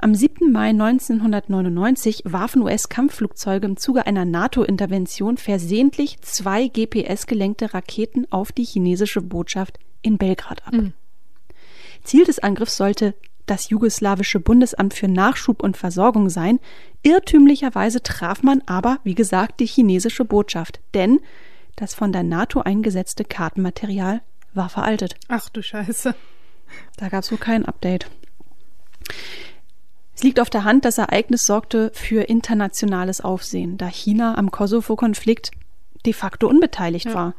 Am 0.00 0.14
7. 0.14 0.50
Mai 0.52 0.68
1999 0.70 2.22
warfen 2.24 2.62
US-Kampfflugzeuge 2.62 3.66
im 3.66 3.76
Zuge 3.76 4.06
einer 4.06 4.24
NATO-Intervention 4.24 5.36
versehentlich 5.36 6.20
zwei 6.20 6.68
GPS-gelenkte 6.68 7.72
Raketen 7.72 8.26
auf 8.30 8.52
die 8.52 8.64
chinesische 8.64 9.22
Botschaft 9.22 9.78
in 10.02 10.18
Belgrad 10.18 10.66
ab. 10.66 10.74
Mhm. 10.74 10.92
Ziel 12.04 12.24
des 12.24 12.38
Angriffs 12.40 12.76
sollte 12.76 13.14
das 13.52 13.68
jugoslawische 13.68 14.40
Bundesamt 14.40 14.94
für 14.94 15.08
Nachschub 15.08 15.62
und 15.62 15.76
Versorgung 15.76 16.30
sein. 16.30 16.58
Irrtümlicherweise 17.02 18.02
traf 18.02 18.42
man 18.42 18.62
aber, 18.64 18.98
wie 19.04 19.14
gesagt, 19.14 19.60
die 19.60 19.66
chinesische 19.66 20.24
Botschaft, 20.24 20.80
denn 20.94 21.20
das 21.76 21.92
von 21.92 22.12
der 22.12 22.22
NATO 22.22 22.62
eingesetzte 22.62 23.24
Kartenmaterial 23.24 24.22
war 24.54 24.70
veraltet. 24.70 25.16
Ach 25.28 25.50
du 25.50 25.62
Scheiße. 25.62 26.14
Da 26.96 27.10
gab 27.10 27.24
es 27.24 27.30
wohl 27.30 27.38
kein 27.38 27.66
Update. 27.66 28.10
Es 30.14 30.22
liegt 30.22 30.40
auf 30.40 30.48
der 30.48 30.64
Hand, 30.64 30.86
das 30.86 30.96
Ereignis 30.96 31.44
sorgte 31.44 31.90
für 31.92 32.22
internationales 32.22 33.20
Aufsehen, 33.20 33.76
da 33.76 33.88
China 33.88 34.38
am 34.38 34.50
Kosovo-Konflikt 34.50 35.50
de 36.06 36.14
facto 36.14 36.48
unbeteiligt 36.48 37.06
ja. 37.06 37.14
war. 37.14 37.34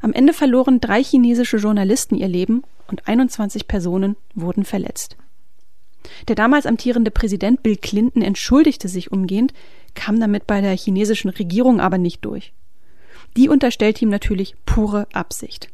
Am 0.00 0.14
Ende 0.14 0.32
verloren 0.32 0.80
drei 0.80 1.02
chinesische 1.04 1.58
Journalisten 1.58 2.14
ihr 2.14 2.28
Leben 2.28 2.62
und 2.90 3.06
21 3.08 3.68
Personen 3.68 4.16
wurden 4.34 4.64
verletzt. 4.64 5.16
Der 6.28 6.34
damals 6.34 6.66
amtierende 6.66 7.10
Präsident 7.10 7.62
Bill 7.62 7.76
Clinton 7.76 8.22
entschuldigte 8.22 8.88
sich 8.88 9.12
umgehend, 9.12 9.52
kam 9.94 10.18
damit 10.18 10.46
bei 10.46 10.60
der 10.60 10.76
chinesischen 10.76 11.30
Regierung 11.30 11.80
aber 11.80 11.98
nicht 11.98 12.24
durch. 12.24 12.52
Die 13.36 13.48
unterstellte 13.48 14.04
ihm 14.04 14.08
natürlich 14.08 14.54
pure 14.66 15.06
Absicht. 15.12 15.68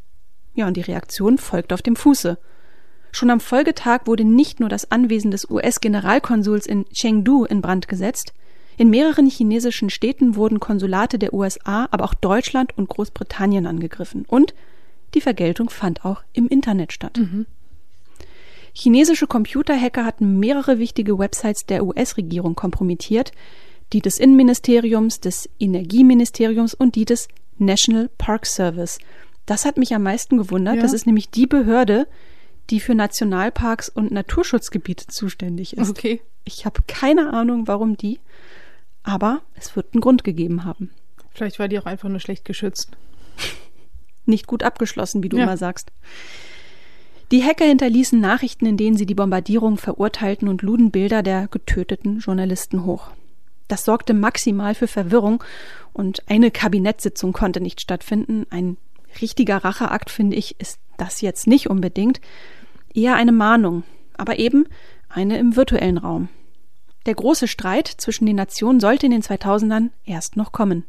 Ja, 0.55 0.67
und 0.67 0.77
die 0.77 0.83
Reaktion 0.83 1.39
folgt 1.39 1.73
auf 1.73 1.83
dem 1.83 1.97
Fuße. 1.97 2.39
Schon 3.13 3.31
am 3.31 3.41
Folgetag 3.41 4.07
wurde 4.07 4.25
nicht 4.25 4.61
nur 4.61 4.69
das 4.69 4.91
Anwesen 4.91 5.31
des 5.31 5.49
US-Generalkonsuls 5.49 6.67
in 6.67 6.87
Chengdu 6.93 7.45
in 7.45 7.63
Brand 7.63 7.89
gesetzt, 7.89 8.35
in 8.79 8.91
mehreren 8.91 9.27
chinesischen 9.27 9.89
Städten 9.89 10.37
wurden 10.37 10.61
Konsulate 10.61 11.19
der 11.19 11.33
USA, 11.33 11.89
aber 11.91 12.05
auch 12.05 12.13
Deutschland 12.13 12.77
und 12.77 12.91
Großbritannien 12.91 13.67
angegriffen. 13.67 14.27
Und 14.29 14.55
die 15.15 15.21
Vergeltung 15.21 15.71
fand 15.71 16.05
auch 16.05 16.23
im 16.33 16.49
Internet 16.49 16.93
statt. 16.93 17.19
Mhm. 17.19 17.47
Chinesische 18.73 19.27
Computerhacker 19.27 20.05
hatten 20.05 20.39
mehrere 20.39 20.79
wichtige 20.79 21.19
Websites 21.19 21.65
der 21.65 21.87
US-Regierung 21.87 22.55
kompromittiert, 22.55 23.33
die 23.93 24.03
des 24.03 24.19
Innenministeriums, 24.19 25.21
des 25.21 25.49
Energieministeriums 25.59 26.75
und 26.75 26.95
die 26.95 27.07
des 27.07 27.29
National 27.57 28.11
Park 28.19 28.45
Service. 28.45 28.99
Das 29.47 29.65
hat 29.65 29.79
mich 29.79 29.95
am 29.95 30.03
meisten 30.03 30.37
gewundert. 30.37 30.77
Ja. 30.77 30.83
Das 30.83 30.93
ist 30.93 31.07
nämlich 31.07 31.31
die 31.31 31.47
Behörde, 31.47 32.07
die 32.69 32.81
für 32.81 32.95
Nationalparks 32.95 33.89
und 33.89 34.11
Naturschutzgebiete 34.11 35.07
zuständig 35.07 35.77
ist. 35.77 35.89
Okay. 35.89 36.21
Ich 36.45 36.67
habe 36.67 36.83
keine 36.87 37.33
Ahnung, 37.33 37.67
warum 37.67 37.97
die, 37.97 38.21
aber 39.03 39.43
es 39.55 39.75
wird 39.77 39.95
einen 39.95 40.01
Grund 40.01 40.25
gegeben 40.25 40.65
haben. 40.65 40.91
Vielleicht 41.33 41.59
war 41.59 41.69
die 41.69 41.79
auch 41.79 41.87
einfach 41.87 42.09
nur 42.09 42.21
schlecht 42.21 42.45
geschützt. 42.45 42.91
Nicht 44.27 44.47
gut 44.47 44.63
abgeschlossen, 44.63 45.23
wie 45.23 45.29
du 45.29 45.37
ja. 45.37 45.45
immer 45.45 45.57
sagst. 45.57 45.93
Die 47.33 47.43
Hacker 47.43 47.65
hinterließen 47.65 48.21
Nachrichten, 48.21 48.67
in 48.67 48.77
denen 48.77 48.97
sie 48.97 49.07
die 49.07 49.15
Bombardierung 49.15 49.79
verurteilten 49.79 50.49
und 50.49 50.63
luden 50.63 50.91
Bilder 50.91 51.23
der 51.23 51.49
getöteten 51.49 52.21
Journalisten 52.21 52.85
hoch. 52.85 53.11
Das 53.69 53.85
sorgte 53.85 54.15
maximal 54.15 54.77
für 54.77 54.87
Verwirrung 54.87 55.43
und 55.93 56.23
eine 56.29 56.53
Kabinettssitzung 56.53 57.33
konnte 57.33 57.61
nicht 57.61 57.81
stattfinden. 57.81 58.47
Ein 58.51 58.77
richtiger 59.21 59.57
Racheakt, 59.57 60.11
finde 60.11 60.37
ich, 60.37 60.61
ist 60.61 60.79
das 60.99 61.21
jetzt 61.21 61.49
nicht 61.49 61.69
unbedingt 61.69 62.21
eher 62.95 63.17
eine 63.17 63.33
Mahnung, 63.33 63.83
aber 64.17 64.39
eben 64.39 64.67
eine 65.09 65.39
im 65.39 65.57
virtuellen 65.57 65.99
Raum. 65.99 66.29
Der 67.07 67.15
große 67.15 67.49
Streit 67.49 67.89
zwischen 67.89 68.27
den 68.27 68.37
Nationen 68.37 68.81
sollte 68.81 69.07
in 69.07 69.13
den 69.13 69.23
2000ern 69.23 69.91
erst 70.05 70.37
noch 70.37 70.53
kommen. 70.53 70.85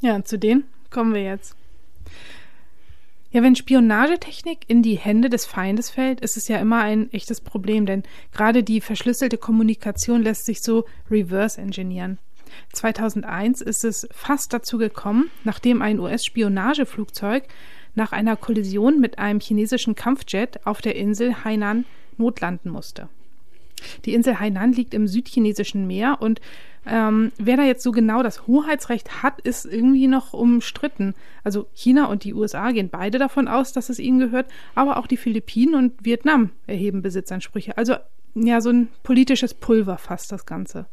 Ja, 0.00 0.24
zu 0.24 0.38
denen 0.38 0.64
kommen 0.90 1.14
wir 1.14 1.22
jetzt. 1.22 1.54
Ja, 3.32 3.44
wenn 3.44 3.54
Spionagetechnik 3.54 4.64
in 4.66 4.82
die 4.82 4.98
Hände 4.98 5.30
des 5.30 5.46
Feindes 5.46 5.88
fällt, 5.88 6.20
ist 6.20 6.36
es 6.36 6.48
ja 6.48 6.58
immer 6.58 6.80
ein 6.80 7.12
echtes 7.12 7.40
Problem, 7.40 7.86
denn 7.86 8.02
gerade 8.32 8.64
die 8.64 8.80
verschlüsselte 8.80 9.38
Kommunikation 9.38 10.22
lässt 10.22 10.46
sich 10.46 10.62
so 10.62 10.84
reverse 11.08 11.60
engineeren. 11.60 12.18
2001 12.72 13.60
ist 13.60 13.84
es 13.84 14.08
fast 14.10 14.52
dazu 14.52 14.78
gekommen, 14.78 15.30
nachdem 15.44 15.80
ein 15.80 16.00
US-Spionageflugzeug 16.00 17.44
nach 17.94 18.10
einer 18.10 18.36
Kollision 18.36 18.98
mit 18.98 19.20
einem 19.20 19.38
chinesischen 19.38 19.94
Kampfjet 19.94 20.66
auf 20.66 20.80
der 20.80 20.96
Insel 20.96 21.44
Hainan 21.44 21.84
notlanden 22.16 22.72
musste. 22.72 23.08
Die 24.04 24.14
Insel 24.14 24.38
Hainan 24.38 24.72
liegt 24.72 24.94
im 24.94 25.06
südchinesischen 25.06 25.86
Meer 25.86 26.18
und 26.20 26.40
ähm, 26.86 27.32
wer 27.36 27.56
da 27.56 27.64
jetzt 27.64 27.82
so 27.82 27.92
genau 27.92 28.22
das 28.22 28.46
Hoheitsrecht 28.46 29.22
hat, 29.22 29.40
ist 29.42 29.66
irgendwie 29.66 30.06
noch 30.06 30.32
umstritten. 30.32 31.14
Also 31.44 31.66
China 31.74 32.06
und 32.06 32.24
die 32.24 32.32
USA 32.32 32.70
gehen 32.70 32.88
beide 32.88 33.18
davon 33.18 33.48
aus, 33.48 33.72
dass 33.72 33.90
es 33.90 33.98
ihnen 33.98 34.18
gehört, 34.18 34.50
aber 34.74 34.96
auch 34.96 35.06
die 35.06 35.18
Philippinen 35.18 35.74
und 35.74 36.04
Vietnam 36.04 36.50
erheben 36.66 37.02
Besitzansprüche. 37.02 37.76
Also 37.76 37.96
ja, 38.34 38.60
so 38.60 38.70
ein 38.70 38.88
politisches 39.02 39.54
Pulver 39.54 39.98
fast 39.98 40.32
das 40.32 40.46
Ganze. 40.46 40.86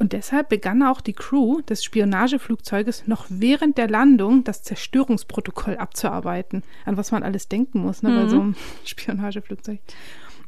Und 0.00 0.12
deshalb 0.12 0.48
begann 0.48 0.82
auch 0.84 1.00
die 1.00 1.12
Crew 1.12 1.60
des 1.62 1.82
Spionageflugzeuges 1.82 3.08
noch 3.08 3.26
während 3.28 3.78
der 3.78 3.88
Landung 3.88 4.44
das 4.44 4.62
Zerstörungsprotokoll 4.62 5.76
abzuarbeiten, 5.76 6.62
an 6.84 6.96
was 6.96 7.10
man 7.10 7.24
alles 7.24 7.48
denken 7.48 7.80
muss 7.80 8.02
ne, 8.02 8.10
mhm. 8.10 8.14
bei 8.14 8.28
so 8.28 8.40
einem 8.40 8.54
Spionageflugzeug. 8.84 9.80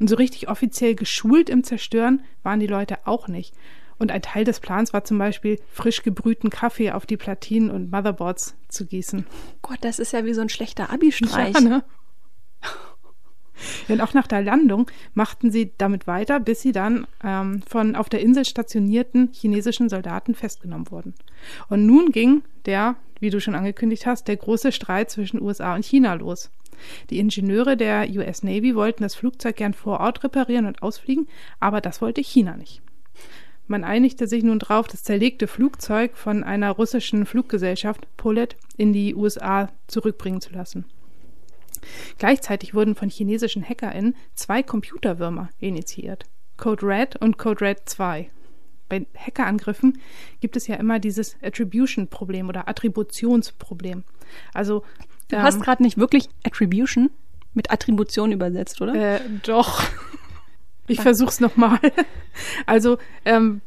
Und 0.01 0.07
so 0.07 0.15
richtig 0.15 0.49
offiziell 0.49 0.95
geschult 0.95 1.47
im 1.47 1.63
Zerstören 1.63 2.23
waren 2.41 2.59
die 2.59 2.65
Leute 2.65 2.97
auch 3.05 3.27
nicht. 3.27 3.53
Und 3.99 4.11
ein 4.11 4.23
Teil 4.23 4.43
des 4.43 4.59
Plans 4.59 4.93
war 4.93 5.03
zum 5.03 5.19
Beispiel, 5.19 5.59
frisch 5.71 6.01
gebrühten 6.01 6.49
Kaffee 6.49 6.89
auf 6.89 7.05
die 7.05 7.17
Platinen 7.17 7.69
und 7.69 7.91
Motherboards 7.91 8.55
zu 8.67 8.87
gießen. 8.87 9.27
Gott, 9.61 9.77
das 9.81 9.99
ist 9.99 10.11
ja 10.11 10.25
wie 10.25 10.33
so 10.33 10.41
ein 10.41 10.49
schlechter 10.49 10.89
Abi-Streich. 10.89 11.53
Ja, 11.53 11.61
ne? 11.61 11.83
Und 13.89 14.01
auch 14.01 14.15
nach 14.15 14.25
der 14.25 14.41
Landung 14.41 14.89
machten 15.13 15.51
sie 15.51 15.71
damit 15.77 16.07
weiter, 16.07 16.39
bis 16.39 16.63
sie 16.63 16.71
dann 16.71 17.05
ähm, 17.23 17.61
von 17.69 17.95
auf 17.95 18.09
der 18.09 18.21
Insel 18.21 18.43
stationierten 18.43 19.29
chinesischen 19.33 19.87
Soldaten 19.87 20.33
festgenommen 20.33 20.89
wurden. 20.89 21.13
Und 21.69 21.85
nun 21.85 22.11
ging 22.11 22.41
der, 22.65 22.95
wie 23.19 23.29
du 23.29 23.39
schon 23.39 23.53
angekündigt 23.53 24.07
hast, 24.07 24.27
der 24.27 24.37
große 24.37 24.71
Streit 24.71 25.11
zwischen 25.11 25.39
USA 25.39 25.75
und 25.75 25.85
China 25.85 26.15
los. 26.15 26.49
Die 27.09 27.19
Ingenieure 27.19 27.77
der 27.77 28.09
US 28.09 28.43
Navy 28.43 28.75
wollten 28.75 29.03
das 29.03 29.15
Flugzeug 29.15 29.55
gern 29.55 29.73
vor 29.73 29.99
Ort 29.99 30.23
reparieren 30.23 30.65
und 30.65 30.81
ausfliegen, 30.81 31.27
aber 31.59 31.81
das 31.81 32.01
wollte 32.01 32.21
China 32.21 32.55
nicht. 32.57 32.81
Man 33.67 33.83
einigte 33.83 34.27
sich 34.27 34.43
nun 34.43 34.59
darauf, 34.59 34.87
das 34.87 35.03
zerlegte 35.03 35.47
Flugzeug 35.47 36.17
von 36.17 36.43
einer 36.43 36.71
russischen 36.71 37.25
Fluggesellschaft 37.25 38.05
Polet 38.17 38.57
in 38.75 38.91
die 38.91 39.15
USA 39.15 39.69
zurückbringen 39.87 40.41
zu 40.41 40.51
lassen. 40.51 40.85
Gleichzeitig 42.17 42.73
wurden 42.73 42.95
von 42.95 43.09
chinesischen 43.09 43.63
HackerInnen 43.63 44.15
zwei 44.35 44.61
Computerwürmer 44.61 45.49
initiiert: 45.59 46.25
Code 46.57 46.85
Red 46.85 47.15
und 47.15 47.37
Code 47.37 47.61
Red 47.61 47.79
2. 47.85 48.29
Bei 48.89 49.05
Hackerangriffen 49.15 49.99
gibt 50.41 50.57
es 50.57 50.67
ja 50.67 50.75
immer 50.75 50.99
dieses 50.99 51.37
Attribution-Problem 51.41 52.49
oder 52.49 52.67
Attributionsproblem. 52.67 54.03
Also 54.53 54.83
Du 55.31 55.37
ähm, 55.37 55.43
hast 55.43 55.61
gerade 55.61 55.81
nicht 55.81 55.97
wirklich 55.97 56.29
Attribution 56.43 57.09
mit 57.53 57.71
Attribution 57.71 58.31
übersetzt, 58.31 58.81
oder? 58.81 58.93
Äh, 58.93 59.19
doch. 59.43 59.83
Ich 60.87 60.99
ah. 60.99 61.03
versuch's 61.03 61.39
nochmal. 61.39 61.79
Also 62.65 62.97
ähm, 63.25 63.61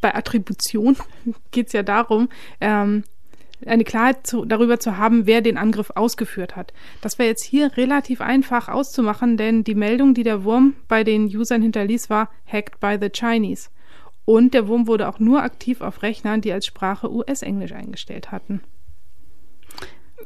bei 0.00 0.14
Attribution 0.14 0.96
geht 1.50 1.68
es 1.68 1.72
ja 1.72 1.82
darum, 1.82 2.28
ähm, 2.60 3.04
eine 3.66 3.84
Klarheit 3.84 4.26
zu, 4.26 4.44
darüber 4.44 4.78
zu 4.78 4.96
haben, 4.96 5.26
wer 5.26 5.40
den 5.40 5.56
Angriff 5.56 5.90
ausgeführt 5.94 6.56
hat. 6.56 6.72
Das 7.00 7.18
wäre 7.18 7.28
jetzt 7.28 7.44
hier 7.44 7.76
relativ 7.76 8.20
einfach 8.20 8.68
auszumachen, 8.68 9.36
denn 9.36 9.64
die 9.64 9.74
Meldung, 9.74 10.14
die 10.14 10.22
der 10.22 10.44
Wurm 10.44 10.74
bei 10.86 11.02
den 11.04 11.24
Usern 11.26 11.62
hinterließ, 11.62 12.10
war 12.10 12.30
hacked 12.46 12.80
by 12.80 12.96
the 13.00 13.10
Chinese. 13.10 13.70
Und 14.24 14.54
der 14.54 14.68
Wurm 14.68 14.86
wurde 14.86 15.08
auch 15.08 15.18
nur 15.18 15.42
aktiv 15.42 15.80
auf 15.80 16.02
Rechnern, 16.02 16.40
die 16.40 16.52
als 16.52 16.66
Sprache 16.66 17.10
US-Englisch 17.10 17.72
eingestellt 17.72 18.30
hatten. 18.30 18.60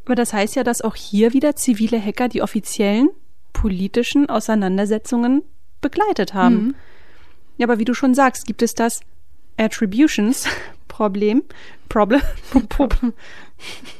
Aber 0.04 0.14
das 0.14 0.32
heißt 0.32 0.56
ja, 0.56 0.64
dass 0.64 0.82
auch 0.82 0.96
hier 0.96 1.32
wieder 1.32 1.56
zivile 1.56 2.02
Hacker 2.02 2.28
die 2.28 2.42
offiziellen 2.42 3.08
politischen 3.52 4.28
Auseinandersetzungen 4.28 5.42
begleitet 5.80 6.34
haben. 6.34 6.54
Mhm. 6.54 6.74
Ja, 7.58 7.66
aber 7.66 7.78
wie 7.78 7.84
du 7.84 7.94
schon 7.94 8.14
sagst, 8.14 8.46
gibt 8.46 8.62
es 8.62 8.74
das 8.74 9.00
Attributions 9.56 10.46
Problem, 10.88 11.42
Problem, 11.88 12.20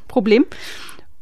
Problem. 0.08 0.46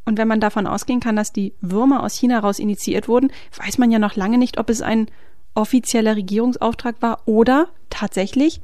Und 0.04 0.18
wenn 0.18 0.28
man 0.28 0.40
davon 0.40 0.66
ausgehen 0.66 1.00
kann, 1.00 1.16
dass 1.16 1.32
die 1.32 1.52
Würmer 1.60 2.02
aus 2.02 2.16
China 2.16 2.38
raus 2.40 2.58
initiiert 2.58 3.06
wurden, 3.08 3.30
weiß 3.56 3.78
man 3.78 3.90
ja 3.90 3.98
noch 3.98 4.16
lange 4.16 4.38
nicht, 4.38 4.58
ob 4.58 4.70
es 4.70 4.82
ein 4.82 5.06
offizieller 5.54 6.16
Regierungsauftrag 6.16 6.96
war 7.00 7.22
oder 7.26 7.68
tatsächlich 7.90 8.60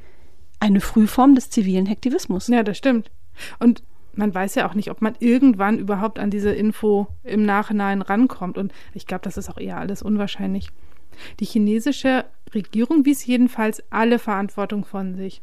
eine 0.60 0.80
Frühform 0.80 1.34
des 1.34 1.50
zivilen 1.50 1.86
Hektivismus. 1.86 2.48
Ja, 2.48 2.62
das 2.62 2.78
stimmt. 2.78 3.10
Und 3.58 3.82
man 4.16 4.34
weiß 4.34 4.54
ja 4.56 4.68
auch 4.68 4.74
nicht, 4.74 4.90
ob 4.90 5.02
man 5.02 5.14
irgendwann 5.18 5.78
überhaupt 5.78 6.18
an 6.18 6.30
diese 6.30 6.50
Info 6.50 7.08
im 7.22 7.44
Nachhinein 7.44 8.02
rankommt. 8.02 8.58
Und 8.58 8.72
ich 8.94 9.06
glaube, 9.06 9.22
das 9.22 9.36
ist 9.36 9.48
auch 9.48 9.58
eher 9.58 9.78
alles 9.78 10.02
unwahrscheinlich. 10.02 10.70
Die 11.40 11.44
chinesische 11.44 12.24
Regierung 12.54 13.04
wies 13.04 13.24
jedenfalls 13.26 13.82
alle 13.90 14.18
Verantwortung 14.18 14.84
von 14.84 15.14
sich. 15.14 15.42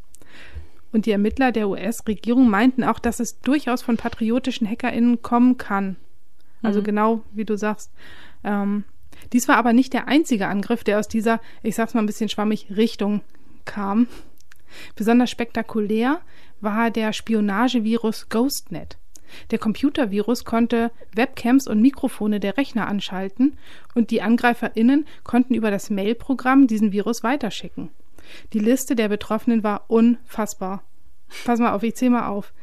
Und 0.91 1.05
die 1.05 1.11
Ermittler 1.11 1.51
der 1.51 1.69
US-Regierung 1.69 2.49
meinten 2.49 2.83
auch, 2.83 2.99
dass 2.99 3.19
es 3.19 3.39
durchaus 3.39 3.81
von 3.81 3.97
patriotischen 3.97 4.69
HackerInnen 4.69 5.21
kommen 5.21 5.57
kann. 5.57 5.95
Also 6.61 6.81
mhm. 6.81 6.85
genau 6.85 7.21
wie 7.33 7.45
du 7.45 7.57
sagst. 7.57 7.91
Ähm, 8.43 8.83
dies 9.31 9.47
war 9.47 9.57
aber 9.57 9.73
nicht 9.73 9.93
der 9.93 10.07
einzige 10.07 10.47
Angriff, 10.47 10.83
der 10.83 10.99
aus 10.99 11.07
dieser, 11.07 11.39
ich 11.61 11.75
sag's 11.75 11.93
mal 11.93 12.01
ein 12.01 12.07
bisschen 12.07 12.29
schwammig, 12.29 12.67
Richtung 12.75 13.21
kam. 13.65 14.07
Besonders 14.95 15.29
spektakulär 15.29 16.21
war 16.61 16.91
der 16.91 17.13
Spionagevirus 17.13 18.29
GhostNet. 18.29 18.97
Der 19.51 19.59
Computervirus 19.59 20.45
konnte 20.45 20.91
Webcams 21.15 21.67
und 21.67 21.81
Mikrofone 21.81 22.39
der 22.39 22.57
Rechner 22.57 22.87
anschalten 22.87 23.57
und 23.95 24.11
die 24.11 24.21
AngreiferInnen 24.21 25.05
konnten 25.23 25.55
über 25.55 25.71
das 25.71 25.89
Mailprogramm 25.89 26.67
diesen 26.67 26.91
Virus 26.91 27.23
weiterschicken. 27.23 27.89
Die 28.53 28.59
Liste 28.59 28.95
der 28.95 29.09
Betroffenen 29.09 29.63
war 29.63 29.85
unfassbar. 29.87 30.83
Pass 31.45 31.59
mal 31.59 31.73
auf, 31.73 31.83
ich 31.83 31.95
zähle 31.95 32.11
mal 32.11 32.27
auf. 32.27 32.53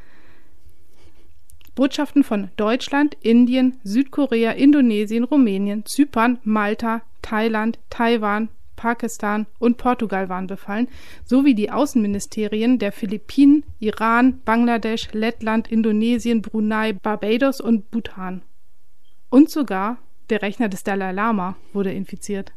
Botschaften 1.75 2.25
von 2.25 2.51
Deutschland, 2.57 3.17
Indien, 3.21 3.79
Südkorea, 3.85 4.53
Indonesien, 4.53 5.25
Rumänien, 5.25 5.85
Zypern, 5.87 6.39
Malta, 6.45 7.03
Thailand, 7.23 7.79
Taiwan, 7.91 8.49
Pakistan 8.81 9.47
und 9.59 9.77
Portugal 9.77 10.31
waren 10.31 10.47
befallen, 10.47 10.89
sowie 11.27 11.55
die 11.55 11.71
Außenministerien 11.71 12.79
der 12.79 12.93
Philippinen, 12.93 13.63
Iran, 13.79 14.41
Bangladesch, 14.47 15.13
Lettland, 15.13 15.69
Indonesien, 15.69 16.41
Brunei, 16.41 16.95
Barbados 16.95 17.61
und 17.61 17.91
Bhutan. 17.91 18.41
Und 19.29 19.51
sogar 19.51 19.99
der 20.31 20.41
Rechner 20.41 20.71
des 20.71 20.83
Dalai 20.83 21.13
Lama 21.13 21.57
wurde 21.75 21.93
infiziert. 21.93 22.53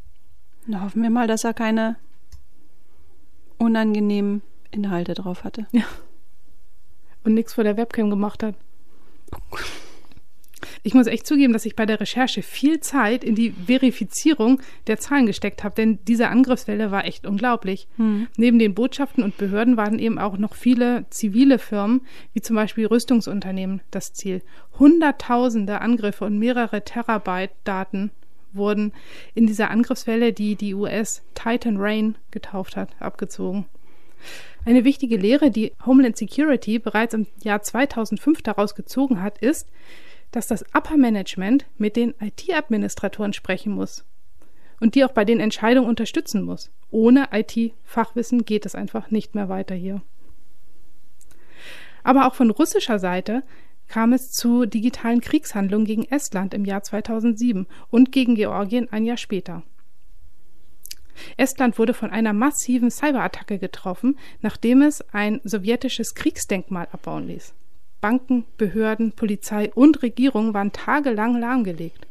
Na, 0.65 0.81
hoffen 0.81 1.03
wir 1.03 1.09
mal, 1.09 1.27
dass 1.27 1.43
er 1.43 1.53
keine 1.53 1.97
unangenehmen 3.57 4.43
Inhalte 4.71 5.15
drauf 5.15 5.43
hatte. 5.43 5.67
Ja. 5.71 5.83
Und 7.25 7.33
nichts 7.33 7.53
vor 7.53 7.65
der 7.65 7.75
Webcam 7.75 8.09
gemacht 8.09 8.43
hat. 8.43 8.55
Ich 10.84 10.93
muss 10.93 11.08
echt 11.08 11.28
zugeben, 11.28 11.54
dass 11.54 11.65
ich 11.65 11.76
bei 11.76 11.86
der 11.86 11.99
Recherche 11.99 12.41
viel 12.41 12.80
Zeit 12.80 13.23
in 13.23 13.36
die 13.36 13.54
Verifizierung 13.65 14.62
der 14.88 14.99
Zahlen 14.99 15.26
gesteckt 15.26 15.63
habe, 15.63 15.76
denn 15.76 15.99
diese 16.08 16.28
Angriffswelle 16.30 16.91
war 16.91 17.06
echt 17.06 17.26
unglaublich. 17.26 17.88
Hm. 17.97 18.28
Neben 18.38 18.60
den 18.60 18.73
Botschaften 18.73 19.23
und 19.23 19.38
Behörden 19.38 19.78
waren 19.78 19.99
eben 19.99 20.19
auch 20.19 20.38
noch 20.38 20.56
viele 20.56 21.06
zivile 21.10 21.60
Firmen, 21.60 22.02
wie 22.34 22.41
zum 22.41 22.56
Beispiel 22.56 22.86
Rüstungsunternehmen, 22.86 23.82
das 23.91 24.13
Ziel. 24.13 24.41
Hunderttausende 24.80 25.82
Angriffe 25.82 26.26
und 26.26 26.39
mehrere 26.39 26.84
Terabyte 26.84 27.52
Daten 27.63 28.12
wurden 28.54 28.93
in 29.34 29.47
dieser 29.47 29.71
Angriffswelle, 29.71 30.34
die 30.34 30.56
die 30.56 30.73
US 30.73 31.23
Titan 31.34 31.78
Rain 31.78 32.15
getauft 32.32 32.76
hat, 32.76 32.89
abgezogen. 32.99 33.65
Eine 34.65 34.86
wichtige 34.86 35.17
Lehre, 35.17 35.52
die 35.52 35.73
Homeland 35.86 36.15
Security 36.17 36.80
bereits 36.80 37.13
im 37.13 37.28
Jahr 37.43 37.62
2005 37.62 38.41
daraus 38.41 38.76
gezogen 38.76 39.21
hat, 39.21 39.38
ist, 39.39 39.67
dass 40.34 40.48
das 40.48 40.65
Upper 40.74 40.98
Management 40.98 41.65
mit 41.78 41.96
den 41.96 42.13
IT-Administratoren 42.19 43.34
sprechen 43.34 43.72
muss 43.72 44.04
und 44.82 44.96
die 44.96 45.06
auch 45.06 45.12
bei 45.12 45.24
den 45.24 45.39
Entscheidungen 45.39 45.88
unterstützen 45.88 46.43
muss. 46.43 46.72
Ohne 46.91 47.30
IT-Fachwissen 47.32 48.43
geht 48.43 48.65
es 48.65 48.76
einfach 48.76 49.12
nicht 49.12 49.36
mehr 49.36 49.48
weiter 49.48 49.76
hier. 49.76 50.02
Aber 52.04 52.28
auch 52.28 52.36
von 52.36 52.50
russischer 52.50 53.00
Seite 53.00 53.43
kam 53.88 54.12
es 54.12 54.32
zu 54.32 54.65
digitalen 54.65 55.22
Kriegshandlungen 55.22 55.86
gegen 55.86 56.04
Estland 56.06 56.54
im 56.54 56.65
Jahr 56.65 56.84
2007 56.84 57.67
und 57.89 58.12
gegen 58.12 58.36
Georgien 58.36 58.91
ein 58.91 59.06
Jahr 59.06 59.17
später. 59.17 59.63
Estland 61.38 61.78
wurde 61.78 61.93
von 61.93 62.10
einer 62.10 62.34
massiven 62.34 62.89
Cyberattacke 62.89 63.60
getroffen, 63.60 64.17
nachdem 64.41 64.82
es 64.82 65.02
ein 65.13 65.41
sowjetisches 65.43 66.15
Kriegsdenkmal 66.15 66.88
abbauen 66.91 67.28
ließ. 67.28 67.54
Banken, 68.03 68.43
Behörden, 68.57 69.13
Polizei 69.13 69.71
und 69.73 70.03
Regierung 70.03 70.53
waren 70.53 70.73
tagelang 70.73 71.39
lahmgelegt. 71.39 72.05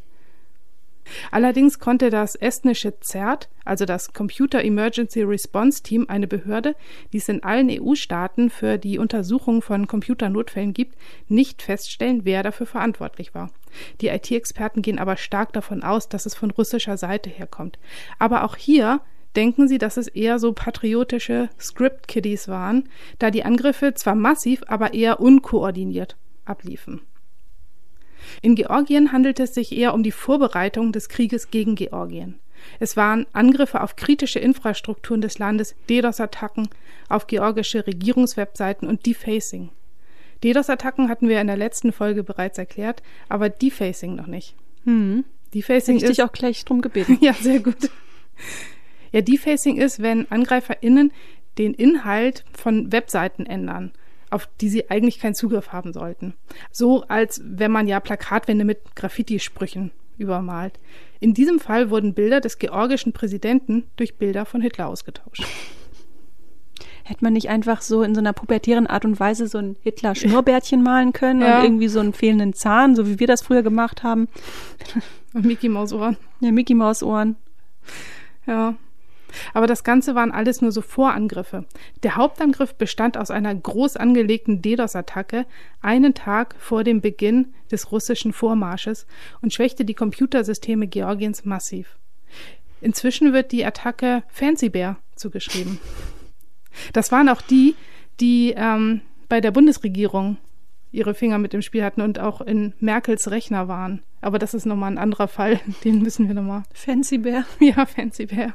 Allerdings 1.30 1.80
konnte 1.80 2.08
das 2.08 2.34
estnische 2.34 2.94
CERT, 2.98 3.50
also 3.66 3.84
das 3.84 4.14
Computer 4.14 4.64
Emergency 4.64 5.20
Response 5.20 5.82
Team, 5.82 6.06
eine 6.08 6.26
Behörde, 6.26 6.76
die 7.12 7.18
es 7.18 7.28
in 7.28 7.42
allen 7.42 7.68
EU-Staaten 7.70 8.48
für 8.48 8.78
die 8.78 8.98
Untersuchung 8.98 9.60
von 9.60 9.86
Computernotfällen 9.86 10.72
gibt, 10.72 10.96
nicht 11.28 11.60
feststellen, 11.60 12.24
wer 12.24 12.42
dafür 12.42 12.64
verantwortlich 12.64 13.34
war. 13.34 13.50
Die 14.00 14.08
IT-Experten 14.08 14.80
gehen 14.80 14.98
aber 14.98 15.18
stark 15.18 15.52
davon 15.52 15.82
aus, 15.82 16.08
dass 16.08 16.24
es 16.24 16.34
von 16.34 16.50
russischer 16.50 16.96
Seite 16.96 17.28
herkommt. 17.28 17.78
Aber 18.18 18.44
auch 18.44 18.56
hier 18.56 19.02
denken 19.36 19.68
sie, 19.68 19.78
dass 19.78 19.96
es 19.96 20.08
eher 20.08 20.38
so 20.38 20.52
patriotische 20.52 21.48
Script-Kiddies 21.58 22.48
waren, 22.48 22.88
da 23.18 23.30
die 23.30 23.44
Angriffe 23.44 23.94
zwar 23.94 24.14
massiv, 24.14 24.62
aber 24.66 24.94
eher 24.94 25.20
unkoordiniert 25.20 26.16
abliefen. 26.44 27.00
In 28.40 28.54
Georgien 28.54 29.12
handelte 29.12 29.44
es 29.44 29.54
sich 29.54 29.76
eher 29.76 29.94
um 29.94 30.02
die 30.02 30.12
Vorbereitung 30.12 30.92
des 30.92 31.08
Krieges 31.08 31.50
gegen 31.50 31.74
Georgien. 31.74 32.38
Es 32.78 32.96
waren 32.96 33.26
Angriffe 33.32 33.80
auf 33.80 33.96
kritische 33.96 34.38
Infrastrukturen 34.38 35.20
des 35.20 35.38
Landes, 35.38 35.74
DDoS-Attacken 35.90 36.68
auf 37.08 37.26
georgische 37.26 37.86
Regierungswebseiten 37.86 38.88
und 38.88 39.04
Defacing. 39.04 39.70
DDoS-Attacken 40.44 41.08
hatten 41.08 41.28
wir 41.28 41.40
in 41.40 41.48
der 41.48 41.56
letzten 41.56 41.92
Folge 41.92 42.22
bereits 42.22 42.58
erklärt, 42.58 43.02
aber 43.28 43.48
Defacing 43.48 44.14
noch 44.14 44.26
nicht. 44.26 44.54
Hm. 44.84 45.24
Defacing 45.54 45.96
Hätte 45.96 46.04
ich 46.06 46.10
ist 46.10 46.18
dich 46.18 46.24
auch 46.24 46.32
gleich 46.32 46.64
drum 46.64 46.80
gebeten. 46.80 47.18
ja, 47.20 47.32
sehr 47.34 47.60
gut. 47.60 47.90
Ja, 49.12 49.20
Defacing 49.20 49.76
ist, 49.76 50.02
wenn 50.02 50.30
AngreiferInnen 50.30 51.12
den 51.58 51.74
Inhalt 51.74 52.44
von 52.52 52.90
Webseiten 52.92 53.46
ändern 53.46 53.92
auf 54.32 54.48
die 54.60 54.70
sie 54.70 54.90
eigentlich 54.90 55.20
keinen 55.20 55.34
Zugriff 55.34 55.72
haben 55.72 55.92
sollten. 55.92 56.34
So 56.70 57.02
als 57.02 57.42
wenn 57.44 57.70
man 57.70 57.86
ja 57.86 58.00
Plakatwände 58.00 58.64
mit 58.64 58.96
Graffiti-Sprüchen 58.96 59.90
übermalt. 60.16 60.78
In 61.20 61.34
diesem 61.34 61.60
Fall 61.60 61.90
wurden 61.90 62.14
Bilder 62.14 62.40
des 62.40 62.58
georgischen 62.58 63.12
Präsidenten 63.12 63.84
durch 63.96 64.16
Bilder 64.16 64.44
von 64.44 64.60
Hitler 64.60 64.88
ausgetauscht. 64.88 65.44
Hätte 67.04 67.24
man 67.24 67.32
nicht 67.32 67.48
einfach 67.48 67.82
so 67.82 68.02
in 68.02 68.14
so 68.14 68.20
einer 68.20 68.32
pubertären 68.32 68.86
Art 68.86 69.04
und 69.04 69.18
Weise 69.20 69.48
so 69.48 69.58
ein 69.58 69.76
Hitler-Schnurrbärtchen 69.82 70.82
malen 70.84 71.12
können 71.12 71.42
ja. 71.42 71.58
und 71.58 71.64
irgendwie 71.64 71.88
so 71.88 72.00
einen 72.00 72.12
fehlenden 72.12 72.54
Zahn, 72.54 72.96
so 72.96 73.06
wie 73.06 73.18
wir 73.18 73.26
das 73.26 73.42
früher 73.42 73.62
gemacht 73.62 74.02
haben? 74.02 74.28
Und 75.34 75.46
Mickey 75.46 75.70
Maus 75.70 75.94
Ohren. 75.94 76.18
Ja, 76.40 76.52
Mickey 76.52 76.74
Maus 76.74 77.02
Ohren. 77.02 77.36
Ja. 78.46 78.74
Aber 79.54 79.66
das 79.66 79.84
Ganze 79.84 80.14
waren 80.14 80.32
alles 80.32 80.60
nur 80.60 80.72
so 80.72 80.80
Vorangriffe. 80.80 81.64
Der 82.02 82.16
Hauptangriff 82.16 82.74
bestand 82.74 83.16
aus 83.16 83.30
einer 83.30 83.54
groß 83.54 83.96
angelegten 83.96 84.62
DDoS-Attacke 84.62 85.46
einen 85.80 86.14
Tag 86.14 86.54
vor 86.58 86.84
dem 86.84 87.00
Beginn 87.00 87.54
des 87.70 87.92
russischen 87.92 88.32
Vormarsches 88.32 89.06
und 89.40 89.52
schwächte 89.52 89.84
die 89.84 89.94
Computersysteme 89.94 90.86
Georgiens 90.86 91.44
massiv. 91.44 91.98
Inzwischen 92.80 93.32
wird 93.32 93.52
die 93.52 93.64
Attacke 93.64 94.24
Fancy 94.28 94.68
Bear 94.68 94.98
zugeschrieben. 95.14 95.78
Das 96.92 97.12
waren 97.12 97.28
auch 97.28 97.42
die, 97.42 97.74
die 98.20 98.54
ähm, 98.56 99.02
bei 99.28 99.40
der 99.40 99.50
Bundesregierung 99.50 100.38
ihre 100.90 101.14
Finger 101.14 101.38
mit 101.38 101.52
dem 101.52 101.62
Spiel 101.62 101.82
hatten 101.82 102.02
und 102.02 102.18
auch 102.18 102.40
in 102.40 102.74
Merkels 102.78 103.30
Rechner 103.30 103.66
waren. 103.66 104.02
Aber 104.20 104.38
das 104.38 104.54
ist 104.54 104.66
nochmal 104.66 104.92
ein 104.92 104.98
anderer 104.98 105.28
Fall, 105.28 105.60
den 105.84 106.02
müssen 106.02 106.28
wir 106.28 106.34
nochmal. 106.34 106.64
Fancy 106.74 107.18
Bear? 107.18 107.44
Ja, 107.60 107.86
Fancy 107.86 108.26
Bear. 108.26 108.54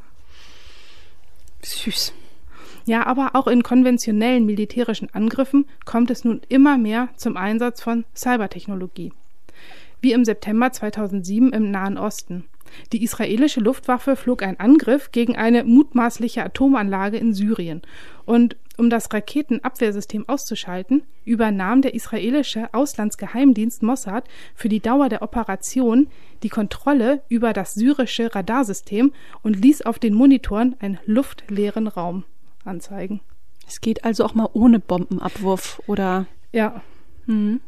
Süß. 1.64 2.14
Ja, 2.86 3.06
aber 3.06 3.32
auch 3.34 3.48
in 3.48 3.64
konventionellen 3.64 4.46
militärischen 4.46 5.14
Angriffen 5.14 5.66
kommt 5.86 6.10
es 6.10 6.24
nun 6.24 6.42
immer 6.48 6.78
mehr 6.78 7.10
zum 7.18 7.36
Einsatz 7.36 7.82
von 7.82 8.06
Cybertechnologie. 8.16 9.12
Wie 10.00 10.14
im 10.14 10.24
September 10.24 10.72
2007 10.72 11.52
im 11.52 11.70
Nahen 11.70 11.98
Osten. 11.98 12.46
Die 12.92 13.04
israelische 13.04 13.60
Luftwaffe 13.60 14.16
flog 14.16 14.44
einen 14.44 14.60
Angriff 14.60 15.12
gegen 15.12 15.36
eine 15.36 15.64
mutmaßliche 15.64 16.44
Atomanlage 16.44 17.18
in 17.18 17.34
Syrien. 17.34 17.82
Und 18.26 18.56
um 18.78 18.90
das 18.90 19.12
Raketenabwehrsystem 19.12 20.30
auszuschalten, 20.30 21.04
übernahm 21.26 21.82
der 21.82 21.96
israelische 21.96 22.74
Auslandsgeheimdienst 22.74 23.82
Mossad 23.82 24.26
für 24.54 24.70
die 24.70 24.80
Dauer 24.80 25.10
der 25.10 25.24
Operation 25.24 26.08
die 26.44 26.50
Kontrolle 26.50 27.24
über 27.28 27.54
das 27.54 27.74
syrische 27.74 28.34
Radarsystem 28.34 29.12
und 29.42 29.60
ließ 29.60 29.82
auf 29.82 29.98
den 29.98 30.14
Monitoren 30.14 30.76
einen 30.80 31.00
luftleeren 31.06 31.88
Raum 31.88 32.24
anzeigen. 32.64 33.22
Es 33.68 33.82
geht 33.82 34.06
also 34.06 34.24
auch 34.24 34.36
mal 34.36 34.50
ohne 34.54 34.80
Bombenabwurf, 34.80 35.82
oder? 35.88 36.28
Ja. 36.52 36.82
Mhm. 37.26 37.62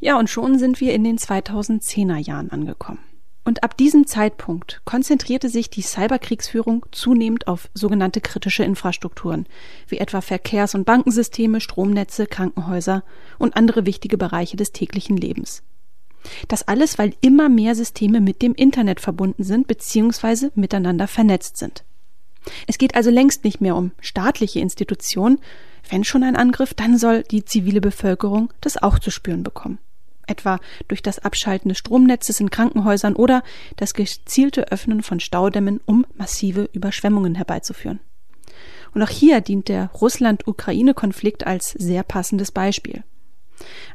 Ja, 0.00 0.18
und 0.18 0.28
schon 0.28 0.58
sind 0.58 0.80
wir 0.80 0.92
in 0.92 1.04
den 1.04 1.16
2010er 1.16 2.18
Jahren 2.18 2.50
angekommen. 2.50 2.98
Und 3.44 3.64
ab 3.64 3.76
diesem 3.76 4.06
Zeitpunkt 4.06 4.82
konzentrierte 4.84 5.48
sich 5.48 5.68
die 5.68 5.82
Cyberkriegsführung 5.82 6.86
zunehmend 6.92 7.48
auf 7.48 7.68
sogenannte 7.74 8.20
kritische 8.20 8.62
Infrastrukturen, 8.62 9.46
wie 9.88 9.98
etwa 9.98 10.20
Verkehrs- 10.20 10.76
und 10.76 10.84
Bankensysteme, 10.84 11.60
Stromnetze, 11.60 12.26
Krankenhäuser 12.26 13.02
und 13.38 13.56
andere 13.56 13.84
wichtige 13.84 14.16
Bereiche 14.16 14.56
des 14.56 14.70
täglichen 14.70 15.16
Lebens. 15.16 15.64
Das 16.46 16.68
alles, 16.68 16.98
weil 16.98 17.14
immer 17.20 17.48
mehr 17.48 17.74
Systeme 17.74 18.20
mit 18.20 18.42
dem 18.42 18.54
Internet 18.54 19.00
verbunden 19.00 19.42
sind 19.42 19.66
bzw. 19.66 20.50
miteinander 20.54 21.08
vernetzt 21.08 21.56
sind. 21.56 21.84
Es 22.68 22.78
geht 22.78 22.94
also 22.94 23.10
längst 23.10 23.42
nicht 23.42 23.60
mehr 23.60 23.74
um 23.74 23.90
staatliche 24.00 24.60
Institutionen. 24.60 25.40
Wenn 25.88 26.04
schon 26.04 26.22
ein 26.22 26.36
Angriff, 26.36 26.74
dann 26.74 26.96
soll 26.96 27.24
die 27.24 27.44
zivile 27.44 27.80
Bevölkerung 27.80 28.52
das 28.60 28.80
auch 28.80 29.00
zu 29.00 29.10
spüren 29.10 29.42
bekommen 29.42 29.78
etwa 30.26 30.58
durch 30.88 31.02
das 31.02 31.18
Abschalten 31.18 31.68
des 31.68 31.78
Stromnetzes 31.78 32.40
in 32.40 32.50
Krankenhäusern 32.50 33.14
oder 33.14 33.42
das 33.76 33.94
gezielte 33.94 34.70
Öffnen 34.70 35.02
von 35.02 35.20
Staudämmen, 35.20 35.80
um 35.84 36.06
massive 36.14 36.68
Überschwemmungen 36.72 37.34
herbeizuführen. 37.34 38.00
Und 38.94 39.02
auch 39.02 39.08
hier 39.08 39.40
dient 39.40 39.68
der 39.68 39.90
Russland-Ukraine-Konflikt 40.00 41.46
als 41.46 41.70
sehr 41.70 42.02
passendes 42.02 42.52
Beispiel. 42.52 43.04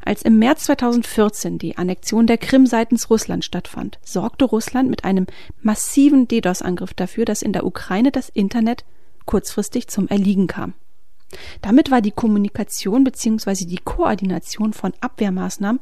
Als 0.03 0.21
im 0.21 0.39
März 0.39 0.65
2014 0.65 1.57
die 1.59 1.77
Annexion 1.77 2.27
der 2.27 2.37
Krim 2.37 2.65
seitens 2.65 3.09
Russland 3.09 3.43
stattfand, 3.43 3.99
sorgte 4.03 4.45
Russland 4.45 4.89
mit 4.89 5.03
einem 5.03 5.27
massiven 5.61 6.27
DDoS-Angriff 6.27 6.93
dafür, 6.93 7.25
dass 7.25 7.41
in 7.41 7.53
der 7.53 7.65
Ukraine 7.65 8.11
das 8.11 8.29
Internet 8.29 8.85
kurzfristig 9.25 9.87
zum 9.87 10.07
Erliegen 10.07 10.47
kam. 10.47 10.73
Damit 11.61 11.91
war 11.91 12.01
die 12.01 12.11
Kommunikation 12.11 13.03
bzw. 13.03 13.65
die 13.65 13.79
Koordination 13.83 14.71
von 14.71 14.93
Abwehrmaßnahmen 15.01 15.79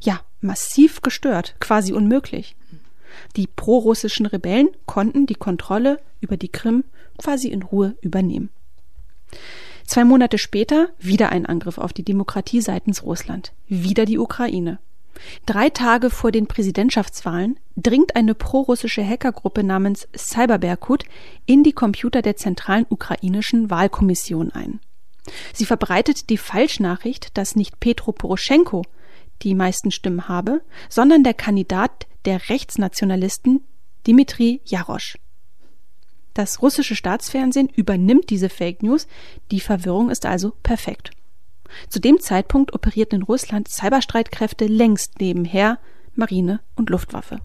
ja, 0.00 0.20
massiv 0.40 1.02
gestört, 1.02 1.54
quasi 1.60 1.92
unmöglich. 1.92 2.56
Die 3.36 3.46
prorussischen 3.46 4.26
Rebellen 4.26 4.68
konnten 4.86 5.26
die 5.26 5.34
Kontrolle 5.34 6.00
über 6.20 6.36
die 6.36 6.48
Krim 6.48 6.84
quasi 7.18 7.48
in 7.48 7.62
Ruhe 7.62 7.96
übernehmen. 8.00 8.50
Zwei 9.84 10.04
Monate 10.04 10.38
später 10.38 10.90
wieder 10.98 11.30
ein 11.30 11.46
Angriff 11.46 11.78
auf 11.78 11.92
die 11.92 12.04
Demokratie 12.04 12.60
seitens 12.60 13.02
Russland, 13.02 13.52
wieder 13.66 14.04
die 14.04 14.18
Ukraine. 14.18 14.78
Drei 15.46 15.68
Tage 15.68 16.10
vor 16.10 16.30
den 16.30 16.46
Präsidentschaftswahlen 16.46 17.58
dringt 17.76 18.16
eine 18.16 18.34
prorussische 18.34 19.06
Hackergruppe 19.06 19.64
namens 19.64 20.08
Cyberberkut 20.16 21.04
in 21.44 21.62
die 21.62 21.72
Computer 21.72 22.22
der 22.22 22.36
zentralen 22.36 22.86
ukrainischen 22.88 23.68
Wahlkommission 23.68 24.50
ein. 24.52 24.80
Sie 25.52 25.66
verbreitet 25.66 26.30
die 26.30 26.38
Falschnachricht, 26.38 27.36
dass 27.36 27.56
nicht 27.56 27.80
Petro 27.80 28.12
Poroschenko 28.12 28.82
die 29.42 29.54
meisten 29.54 29.90
Stimmen 29.90 30.28
habe, 30.28 30.62
sondern 30.88 31.24
der 31.24 31.34
Kandidat 31.34 32.06
der 32.24 32.48
Rechtsnationalisten 32.48 33.64
Dimitri 34.06 34.60
Jarosch. 34.64 35.18
Das 36.34 36.62
russische 36.62 36.94
Staatsfernsehen 36.94 37.68
übernimmt 37.68 38.30
diese 38.30 38.48
Fake 38.48 38.82
News, 38.82 39.06
die 39.50 39.60
Verwirrung 39.60 40.10
ist 40.10 40.26
also 40.26 40.52
perfekt. 40.62 41.10
Zu 41.88 42.00
dem 42.00 42.20
Zeitpunkt 42.20 42.74
operierten 42.74 43.20
in 43.20 43.22
Russland 43.22 43.68
Cyberstreitkräfte 43.68 44.66
längst 44.66 45.20
nebenher 45.20 45.78
Marine 46.14 46.60
und 46.76 46.90
Luftwaffe. 46.90 47.40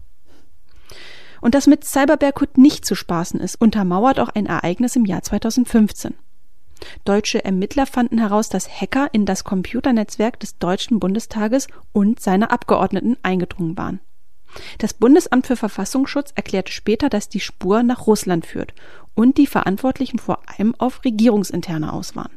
Und 1.40 1.54
dass 1.54 1.66
mit 1.66 1.84
Cyberberkut 1.84 2.58
nicht 2.58 2.84
zu 2.84 2.94
spaßen 2.94 3.40
ist, 3.40 3.60
untermauert 3.60 4.18
auch 4.18 4.30
ein 4.30 4.46
Ereignis 4.46 4.96
im 4.96 5.04
Jahr 5.04 5.22
2015. 5.22 6.14
Deutsche 7.04 7.44
Ermittler 7.44 7.86
fanden 7.86 8.18
heraus, 8.18 8.48
dass 8.48 8.68
Hacker 8.68 9.08
in 9.12 9.26
das 9.26 9.44
Computernetzwerk 9.44 10.38
des 10.40 10.58
Deutschen 10.58 11.00
Bundestages 11.00 11.68
und 11.92 12.20
seiner 12.20 12.50
Abgeordneten 12.50 13.16
eingedrungen 13.22 13.76
waren. 13.76 14.00
Das 14.78 14.94
Bundesamt 14.94 15.46
für 15.46 15.56
Verfassungsschutz 15.56 16.32
erklärte 16.34 16.72
später, 16.72 17.08
dass 17.08 17.28
die 17.28 17.40
Spur 17.40 17.82
nach 17.82 18.06
Russland 18.06 18.46
führt 18.46 18.74
und 19.14 19.38
die 19.38 19.46
Verantwortlichen 19.46 20.18
vor 20.18 20.40
allem 20.46 20.74
auf 20.78 21.04
Regierungsinterne 21.04 21.92
aus 21.92 22.16
waren. 22.16 22.32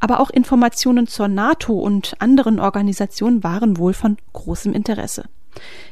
Aber 0.00 0.20
auch 0.20 0.30
Informationen 0.30 1.06
zur 1.06 1.28
NATO 1.28 1.74
und 1.78 2.16
anderen 2.18 2.58
Organisationen 2.58 3.44
waren 3.44 3.76
wohl 3.76 3.92
von 3.92 4.16
großem 4.32 4.72
Interesse. 4.72 5.24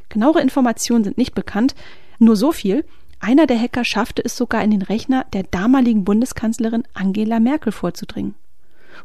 Genauere 0.09 0.41
Informationen 0.41 1.05
sind 1.05 1.19
nicht 1.19 1.35
bekannt, 1.35 1.75
nur 2.19 2.37
so 2.37 2.53
viel, 2.53 2.85
Einer 3.21 3.47
der 3.47 3.61
Hacker 3.61 3.85
schaffte 3.85 4.25
es 4.25 4.37
sogar 4.37 4.62
in 4.62 4.71
den 4.71 4.83
Rechner 4.83 5.25
der 5.33 5.43
damaligen 5.43 6.05
Bundeskanzlerin 6.05 6.85
Angela 6.95 7.41
Merkel 7.41 7.73
vorzudringen. 7.73 8.35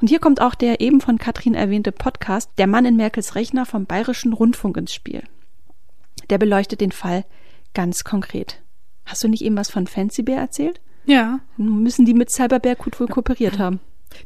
Und 0.01 0.07
hier 0.07 0.19
kommt 0.19 0.41
auch 0.41 0.55
der 0.55 0.81
eben 0.81 1.01
von 1.01 1.17
Katrin 1.17 1.55
erwähnte 1.55 1.91
Podcast 1.91 2.51
Der 2.57 2.67
Mann 2.67 2.85
in 2.85 2.95
Merkels 2.95 3.35
Rechner 3.35 3.65
vom 3.65 3.85
Bayerischen 3.85 4.33
Rundfunk 4.33 4.77
ins 4.77 4.93
Spiel. 4.93 5.23
Der 6.29 6.37
beleuchtet 6.37 6.81
den 6.81 6.91
Fall 6.91 7.25
ganz 7.73 8.03
konkret. 8.03 8.61
Hast 9.05 9.23
du 9.23 9.27
nicht 9.27 9.43
eben 9.43 9.57
was 9.57 9.69
von 9.69 9.87
Fancy 9.87 10.23
Bear 10.23 10.39
erzählt? 10.39 10.79
Ja. 11.05 11.39
Müssen 11.57 12.05
die 12.05 12.13
mit 12.13 12.31
Cyberbear 12.31 12.75
gut 12.75 12.99
wohl 12.99 13.07
kooperiert 13.07 13.59
haben. 13.59 13.79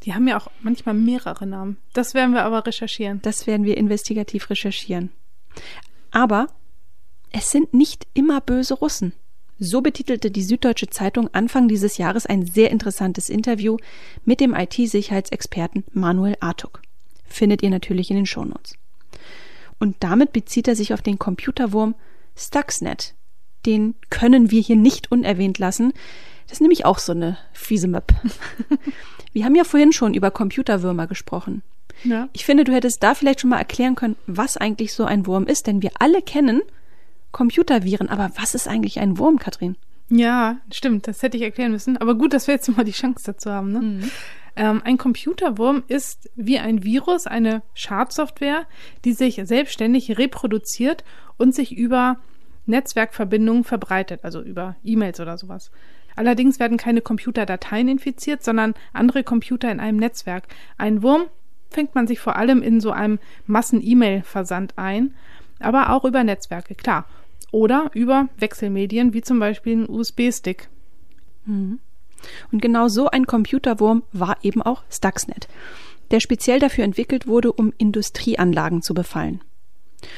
Die 0.04 0.14
haben 0.14 0.28
ja 0.28 0.38
auch 0.38 0.50
manchmal 0.62 0.96
mehrere 0.96 1.48
Namen. 1.48 1.78
Das 1.94 2.14
werden 2.14 2.34
wir 2.34 2.44
aber 2.44 2.66
recherchieren. 2.66 3.22
Das 3.22 3.48
werden 3.48 3.66
wir 3.66 3.78
investigativ 3.78 4.50
recherchieren. 4.50 5.12
Aber 6.12 6.48
es 7.32 7.52
sind 7.52 7.74
nicht 7.74 8.06
immer 8.14 8.42
böse 8.42 8.76
Russen. 8.76 9.14
So 9.60 9.82
betitelte 9.82 10.30
die 10.30 10.44
Süddeutsche 10.44 10.88
Zeitung 10.88 11.34
Anfang 11.34 11.68
dieses 11.68 11.98
Jahres 11.98 12.26
ein 12.26 12.46
sehr 12.46 12.70
interessantes 12.70 13.30
Interview 13.30 13.78
mit 14.24 14.40
dem 14.40 14.54
IT-Sicherheitsexperten 14.54 15.84
Manuel 15.94 16.38
Artuk. 16.40 16.82
Findet 17.26 17.64
ihr 17.64 17.70
natürlich 17.70 18.12
in 18.12 18.18
den 18.18 18.26
Shownotes. 18.26 18.76
Und 19.80 19.96
damit 20.00 20.32
bezieht 20.32 20.68
er 20.68 20.76
sich 20.76 20.94
auf 20.94 21.02
den 21.02 21.20
Computerwurm 21.20 21.96
Stuxnet. 22.36 23.16
Den 23.66 23.96
können 24.10 24.52
wir 24.52 24.62
hier 24.62 24.76
nicht 24.76 25.12
unerwähnt 25.12 25.58
lassen. 25.58 25.92
Das 26.46 26.54
ist 26.54 26.62
nämlich 26.62 26.86
auch 26.86 27.00
so 27.00 27.12
eine 27.12 27.38
fiese 27.52 27.88
Map. 27.88 28.14
wir 29.34 29.44
haben 29.44 29.56
ja 29.56 29.64
vorhin 29.64 29.92
schon 29.92 30.14
über 30.14 30.32
Computerwürmer 30.32 31.08
gesprochen. 31.08 31.64
Ja. 32.04 32.30
Ich 32.34 32.46
finde, 32.46 32.64
du 32.64 32.74
hättest 32.74 33.02
da 33.02 33.16
vielleicht 33.16 33.42
schon 33.42 33.50
mal 33.50 33.58
erklären 33.58 33.96
können, 33.96 34.16
was 34.28 34.56
eigentlich 34.56 34.94
so 34.94 35.04
ein 35.04 35.26
Wurm 35.26 35.48
ist, 35.48 35.66
denn 35.66 35.82
wir 35.82 35.92
alle 36.00 36.22
kennen 36.22 36.62
Computerviren. 37.32 38.10
Aber 38.10 38.32
was 38.36 38.56
ist 38.56 38.68
eigentlich 38.68 39.00
ein 39.00 39.18
Wurm, 39.18 39.40
Katrin? 39.40 39.76
Ja, 40.10 40.58
stimmt, 40.72 41.08
das 41.08 41.22
hätte 41.22 41.38
ich 41.38 41.44
erklären 41.44 41.72
müssen. 41.72 41.98
Aber 41.98 42.16
gut, 42.16 42.34
dass 42.34 42.48
wir 42.48 42.54
jetzt 42.54 42.70
mal 42.76 42.84
die 42.86 42.92
Chance 42.92 43.24
dazu 43.26 43.52
haben. 43.52 43.72
Ne? 43.72 43.80
Mhm. 43.80 44.12
Ähm, 44.56 44.82
ein 44.84 44.98
Computerwurm 44.98 45.84
ist 45.88 46.30
wie 46.36 46.60
ein 46.60 46.84
Virus, 46.84 47.28
eine 47.28 47.62
Schadsoftware, 47.74 48.66
die 49.06 49.14
sich 49.14 49.42
selbstständig 49.44 50.18
reproduziert 50.18 51.04
und 51.38 51.54
sich 51.54 51.78
über 51.78 52.18
Netzwerkverbindungen 52.66 53.64
verbreitet, 53.64 54.22
also 54.24 54.42
über 54.42 54.76
E-Mails 54.84 55.20
oder 55.20 55.38
sowas. 55.38 55.72
Allerdings 56.16 56.60
werden 56.60 56.78
keine 56.78 57.02
Computerdateien 57.02 57.88
infiziert, 57.88 58.44
sondern 58.44 58.74
andere 58.94 59.24
Computer 59.24 59.72
in 59.72 59.80
einem 59.80 60.00
Netzwerk. 60.00 60.48
Ein 60.78 61.04
Wurm 61.04 61.28
fängt 61.70 61.94
man 61.94 62.08
sich 62.08 62.20
vor 62.20 62.36
allem 62.36 62.64
in 62.64 62.82
so 62.82 62.92
einem 62.92 63.20
Massen-E-Mail-Versand 63.46 64.74
ein, 64.78 65.14
aber 65.60 65.92
auch 65.92 66.06
über 66.06 66.24
Netzwerke, 66.24 66.76
klar. 66.76 67.06
Oder 67.52 67.90
über 67.94 68.28
Wechselmedien, 68.38 69.14
wie 69.14 69.22
zum 69.22 69.40
Beispiel 69.40 69.74
einen 69.74 69.90
USB-Stick. 69.90 70.70
Mhm. 71.46 71.80
Und 72.52 72.62
genau 72.62 72.88
so 72.88 73.10
ein 73.10 73.26
Computerwurm 73.26 74.04
war 74.12 74.38
eben 74.42 74.62
auch 74.62 74.84
Stuxnet, 74.90 75.48
der 76.12 76.20
speziell 76.20 76.60
dafür 76.60 76.84
entwickelt 76.84 77.28
wurde, 77.28 77.52
um 77.52 77.74
Industrieanlagen 77.78 78.82
zu 78.82 78.94
befallen. 78.94 79.42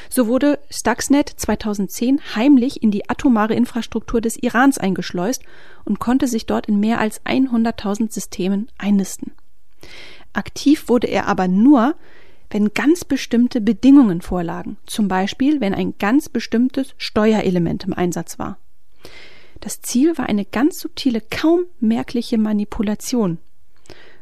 So 0.09 0.27
wurde 0.27 0.59
Stuxnet 0.69 1.29
2010 1.29 2.35
heimlich 2.35 2.83
in 2.83 2.91
die 2.91 3.09
atomare 3.09 3.53
Infrastruktur 3.53 4.21
des 4.21 4.41
Irans 4.41 4.77
eingeschleust 4.77 5.43
und 5.85 5.99
konnte 5.99 6.27
sich 6.27 6.45
dort 6.45 6.67
in 6.67 6.79
mehr 6.79 6.99
als 6.99 7.23
100.000 7.25 8.11
Systemen 8.11 8.69
einnisten. 8.77 9.31
Aktiv 10.33 10.89
wurde 10.89 11.07
er 11.07 11.27
aber 11.27 11.47
nur, 11.47 11.95
wenn 12.49 12.73
ganz 12.73 13.05
bestimmte 13.05 13.61
Bedingungen 13.61 14.21
vorlagen, 14.21 14.77
zum 14.85 15.07
Beispiel 15.07 15.61
wenn 15.61 15.73
ein 15.73 15.95
ganz 15.99 16.29
bestimmtes 16.29 16.93
Steuerelement 16.97 17.83
im 17.83 17.93
Einsatz 17.93 18.39
war. 18.39 18.57
Das 19.59 19.81
Ziel 19.81 20.17
war 20.17 20.27
eine 20.27 20.45
ganz 20.45 20.79
subtile, 20.79 21.21
kaum 21.21 21.65
merkliche 21.79 22.37
Manipulation. 22.37 23.39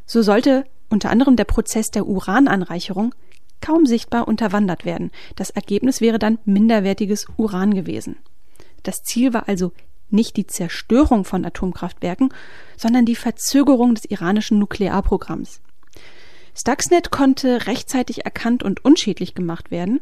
So 0.05 0.21
sollte 0.21 0.65
unter 0.89 1.09
anderem 1.09 1.35
der 1.35 1.43
Prozess 1.43 1.91
der 1.91 2.07
Urananreicherung 2.07 3.13
kaum 3.61 3.85
sichtbar 3.85 4.27
unterwandert 4.27 4.85
werden. 4.85 5.11
Das 5.35 5.49
Ergebnis 5.49 6.01
wäre 6.01 6.19
dann 6.19 6.39
minderwertiges 6.45 7.27
Uran 7.37 7.73
gewesen. 7.73 8.17
Das 8.83 9.03
Ziel 9.03 9.33
war 9.33 9.47
also 9.47 9.71
nicht 10.09 10.37
die 10.37 10.47
Zerstörung 10.47 11.25
von 11.25 11.43
Atomkraftwerken, 11.43 12.33
sondern 12.77 13.05
die 13.05 13.15
Verzögerung 13.15 13.95
des 13.95 14.05
iranischen 14.05 14.59
Nuklearprogramms. 14.59 15.59
Stuxnet 16.57 17.11
konnte 17.11 17.67
rechtzeitig 17.67 18.25
erkannt 18.25 18.63
und 18.63 18.83
unschädlich 18.83 19.35
gemacht 19.35 19.69
werden. 19.69 20.01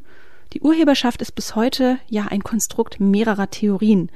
Die 0.54 0.62
Urheberschaft 0.62 1.22
ist 1.22 1.34
bis 1.34 1.54
heute 1.54 1.98
ja 2.08 2.28
ein 2.30 2.44
Konstrukt 2.44 3.02
mehrerer 3.02 3.50
Theorien. 3.50 4.10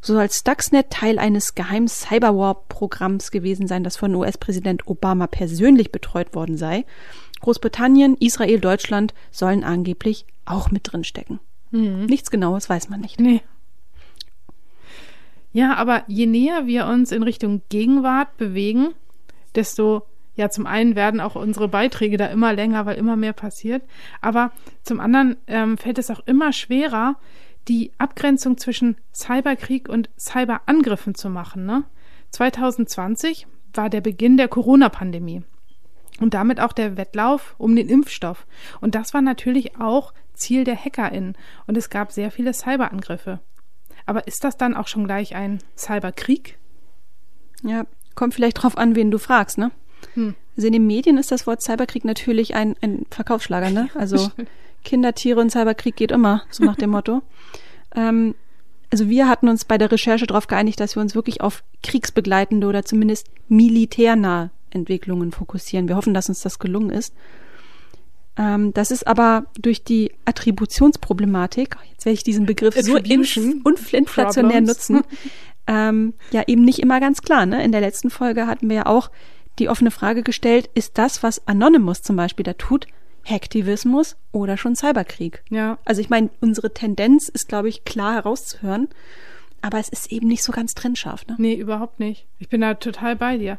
So 0.00 0.14
soll 0.14 0.30
Stuxnet 0.30 0.90
Teil 0.90 1.18
eines 1.18 1.56
geheimen 1.56 1.88
Cyberwar-Programms 1.88 3.32
gewesen 3.32 3.66
sein, 3.66 3.82
das 3.82 3.96
von 3.96 4.14
US-Präsident 4.14 4.86
Obama 4.86 5.26
persönlich 5.26 5.90
betreut 5.90 6.32
worden 6.34 6.56
sei. 6.56 6.86
Großbritannien, 7.40 8.16
Israel, 8.20 8.60
Deutschland 8.60 9.12
sollen 9.32 9.64
angeblich 9.64 10.26
auch 10.44 10.70
mit 10.70 10.92
drin 10.92 11.02
stecken. 11.02 11.40
Mhm. 11.72 12.06
Nichts 12.06 12.30
Genaues 12.30 12.70
weiß 12.70 12.88
man 12.88 13.00
nicht. 13.00 13.18
Nee. 13.18 13.42
Ja, 15.52 15.74
aber 15.74 16.04
je 16.06 16.26
näher 16.26 16.66
wir 16.66 16.86
uns 16.86 17.10
in 17.10 17.24
Richtung 17.24 17.62
Gegenwart 17.68 18.36
bewegen, 18.36 18.94
desto 19.56 20.06
ja, 20.40 20.48
zum 20.48 20.66
einen 20.66 20.96
werden 20.96 21.20
auch 21.20 21.34
unsere 21.34 21.68
Beiträge 21.68 22.16
da 22.16 22.24
immer 22.24 22.54
länger, 22.54 22.86
weil 22.86 22.96
immer 22.96 23.14
mehr 23.14 23.34
passiert. 23.34 23.82
Aber 24.22 24.52
zum 24.82 24.98
anderen 24.98 25.36
ähm, 25.46 25.76
fällt 25.76 25.98
es 25.98 26.10
auch 26.10 26.20
immer 26.24 26.54
schwerer, 26.54 27.16
die 27.68 27.92
Abgrenzung 27.98 28.56
zwischen 28.56 28.96
Cyberkrieg 29.12 29.90
und 29.90 30.08
Cyberangriffen 30.18 31.14
zu 31.14 31.28
machen. 31.28 31.66
Ne? 31.66 31.84
2020 32.30 33.48
war 33.74 33.90
der 33.90 34.00
Beginn 34.00 34.38
der 34.38 34.48
Corona-Pandemie 34.48 35.42
und 36.20 36.32
damit 36.32 36.58
auch 36.58 36.72
der 36.72 36.96
Wettlauf 36.96 37.54
um 37.58 37.76
den 37.76 37.90
Impfstoff. 37.90 38.46
Und 38.80 38.94
das 38.94 39.12
war 39.12 39.20
natürlich 39.20 39.78
auch 39.78 40.14
Ziel 40.32 40.64
der 40.64 40.82
HackerInnen. 40.82 41.36
Und 41.66 41.76
es 41.76 41.90
gab 41.90 42.12
sehr 42.12 42.30
viele 42.30 42.54
Cyberangriffe. 42.54 43.40
Aber 44.06 44.26
ist 44.26 44.42
das 44.42 44.56
dann 44.56 44.74
auch 44.74 44.88
schon 44.88 45.04
gleich 45.04 45.34
ein 45.34 45.58
Cyberkrieg? 45.76 46.58
Ja, 47.62 47.84
kommt 48.14 48.32
vielleicht 48.32 48.62
drauf 48.62 48.78
an, 48.78 48.96
wen 48.96 49.10
du 49.10 49.18
fragst, 49.18 49.58
ne? 49.58 49.70
Hm. 50.14 50.34
Also 50.56 50.66
in 50.66 50.72
den 50.72 50.86
Medien 50.86 51.18
ist 51.18 51.30
das 51.30 51.46
Wort 51.46 51.62
Cyberkrieg 51.62 52.04
natürlich 52.04 52.54
ein, 52.54 52.76
ein 52.80 53.06
Verkaufsschlager, 53.10 53.70
ne? 53.70 53.88
Also 53.94 54.30
Kinder, 54.84 55.14
Tiere 55.14 55.40
und 55.40 55.50
Cyberkrieg 55.50 55.96
geht 55.96 56.10
immer, 56.10 56.42
so 56.50 56.64
nach 56.64 56.76
dem 56.76 56.90
Motto. 56.90 57.22
ähm, 57.94 58.34
also 58.90 59.08
wir 59.08 59.28
hatten 59.28 59.48
uns 59.48 59.64
bei 59.64 59.78
der 59.78 59.92
Recherche 59.92 60.26
darauf 60.26 60.48
geeinigt, 60.48 60.80
dass 60.80 60.96
wir 60.96 61.00
uns 61.00 61.14
wirklich 61.14 61.40
auf 61.40 61.62
kriegsbegleitende 61.82 62.66
oder 62.66 62.84
zumindest 62.84 63.28
militärnahe 63.48 64.50
Entwicklungen 64.70 65.32
fokussieren. 65.32 65.88
Wir 65.88 65.96
hoffen, 65.96 66.14
dass 66.14 66.28
uns 66.28 66.40
das 66.40 66.58
gelungen 66.58 66.90
ist. 66.90 67.14
Ähm, 68.36 68.72
das 68.72 68.90
ist 68.90 69.06
aber 69.06 69.44
durch 69.60 69.84
die 69.84 70.12
Attributionsproblematik, 70.24 71.76
jetzt 71.90 72.04
werde 72.04 72.14
ich 72.14 72.24
diesen 72.24 72.46
Begriff 72.46 72.74
so 72.80 72.96
inflationär 72.96 74.60
nutzen, 74.60 75.02
ähm, 75.66 76.14
ja 76.30 76.42
eben 76.46 76.64
nicht 76.64 76.78
immer 76.78 77.00
ganz 77.00 77.22
klar. 77.22 77.46
Ne? 77.46 77.62
In 77.64 77.72
der 77.72 77.80
letzten 77.80 78.10
Folge 78.10 78.46
hatten 78.46 78.68
wir 78.68 78.76
ja 78.76 78.86
auch 78.86 79.10
die 79.60 79.68
offene 79.68 79.90
Frage 79.90 80.22
gestellt, 80.22 80.68
ist 80.74 80.98
das, 80.98 81.22
was 81.22 81.46
Anonymous 81.46 82.02
zum 82.02 82.16
Beispiel 82.16 82.44
da 82.44 82.54
tut, 82.54 82.86
Hacktivismus 83.24 84.16
oder 84.32 84.56
schon 84.56 84.74
Cyberkrieg? 84.74 85.42
Ja. 85.50 85.78
Also 85.84 86.00
ich 86.00 86.10
meine, 86.10 86.30
unsere 86.40 86.72
Tendenz 86.72 87.28
ist, 87.28 87.48
glaube 87.48 87.68
ich, 87.68 87.84
klar 87.84 88.14
herauszuhören, 88.14 88.88
aber 89.62 89.78
es 89.78 89.88
ist 89.88 90.10
eben 90.10 90.26
nicht 90.26 90.42
so 90.42 90.52
ganz 90.52 90.74
trennscharf. 90.74 91.26
Ne? 91.26 91.36
Nee, 91.38 91.54
überhaupt 91.54 92.00
nicht. 92.00 92.26
Ich 92.38 92.48
bin 92.48 92.62
da 92.62 92.74
total 92.74 93.16
bei 93.16 93.36
dir. 93.36 93.58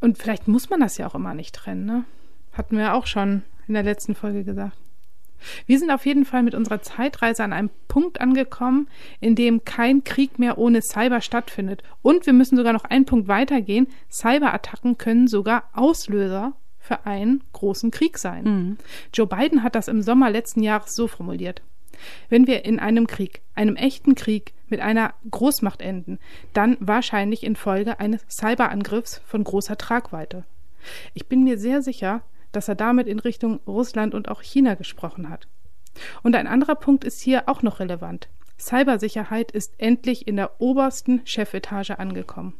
Und 0.00 0.18
vielleicht 0.18 0.48
muss 0.48 0.70
man 0.70 0.80
das 0.80 0.98
ja 0.98 1.06
auch 1.06 1.14
immer 1.14 1.34
nicht 1.34 1.54
trennen, 1.54 1.84
ne? 1.84 2.04
Hatten 2.52 2.76
wir 2.76 2.94
auch 2.94 3.06
schon 3.06 3.42
in 3.66 3.74
der 3.74 3.82
letzten 3.82 4.14
Folge 4.14 4.44
gesagt. 4.44 4.76
Wir 5.66 5.78
sind 5.78 5.90
auf 5.90 6.06
jeden 6.06 6.24
Fall 6.24 6.42
mit 6.42 6.54
unserer 6.54 6.82
Zeitreise 6.82 7.44
an 7.44 7.52
einem 7.52 7.70
Punkt 7.88 8.20
angekommen, 8.20 8.88
in 9.20 9.34
dem 9.34 9.64
kein 9.64 10.04
Krieg 10.04 10.38
mehr 10.38 10.58
ohne 10.58 10.82
Cyber 10.82 11.20
stattfindet. 11.20 11.82
Und 12.02 12.26
wir 12.26 12.32
müssen 12.32 12.56
sogar 12.56 12.72
noch 12.72 12.84
einen 12.84 13.06
Punkt 13.06 13.28
weitergehen. 13.28 13.86
Cyberattacken 14.10 14.98
können 14.98 15.28
sogar 15.28 15.64
Auslöser 15.72 16.54
für 16.78 17.06
einen 17.06 17.44
großen 17.52 17.90
Krieg 17.90 18.18
sein. 18.18 18.44
Mhm. 18.44 18.78
Joe 19.14 19.26
Biden 19.26 19.62
hat 19.62 19.74
das 19.74 19.88
im 19.88 20.02
Sommer 20.02 20.30
letzten 20.30 20.62
Jahres 20.62 20.94
so 20.94 21.06
formuliert. 21.06 21.62
Wenn 22.28 22.46
wir 22.46 22.64
in 22.64 22.80
einem 22.80 23.06
Krieg, 23.06 23.42
einem 23.54 23.76
echten 23.76 24.14
Krieg 24.14 24.52
mit 24.68 24.80
einer 24.80 25.14
Großmacht 25.30 25.82
enden, 25.82 26.18
dann 26.52 26.76
wahrscheinlich 26.80 27.44
infolge 27.44 28.00
eines 28.00 28.24
Cyberangriffs 28.28 29.20
von 29.26 29.44
großer 29.44 29.76
Tragweite. 29.76 30.44
Ich 31.14 31.26
bin 31.26 31.44
mir 31.44 31.58
sehr 31.58 31.82
sicher, 31.82 32.22
dass 32.52 32.68
er 32.68 32.74
damit 32.74 33.06
in 33.06 33.18
Richtung 33.18 33.60
Russland 33.66 34.14
und 34.14 34.28
auch 34.28 34.42
China 34.42 34.74
gesprochen 34.74 35.28
hat. 35.28 35.48
Und 36.22 36.36
ein 36.36 36.46
anderer 36.46 36.74
Punkt 36.74 37.04
ist 37.04 37.20
hier 37.20 37.48
auch 37.48 37.62
noch 37.62 37.80
relevant. 37.80 38.28
Cybersicherheit 38.58 39.50
ist 39.50 39.74
endlich 39.78 40.28
in 40.28 40.36
der 40.36 40.60
obersten 40.60 41.20
Chefetage 41.24 41.98
angekommen. 41.98 42.54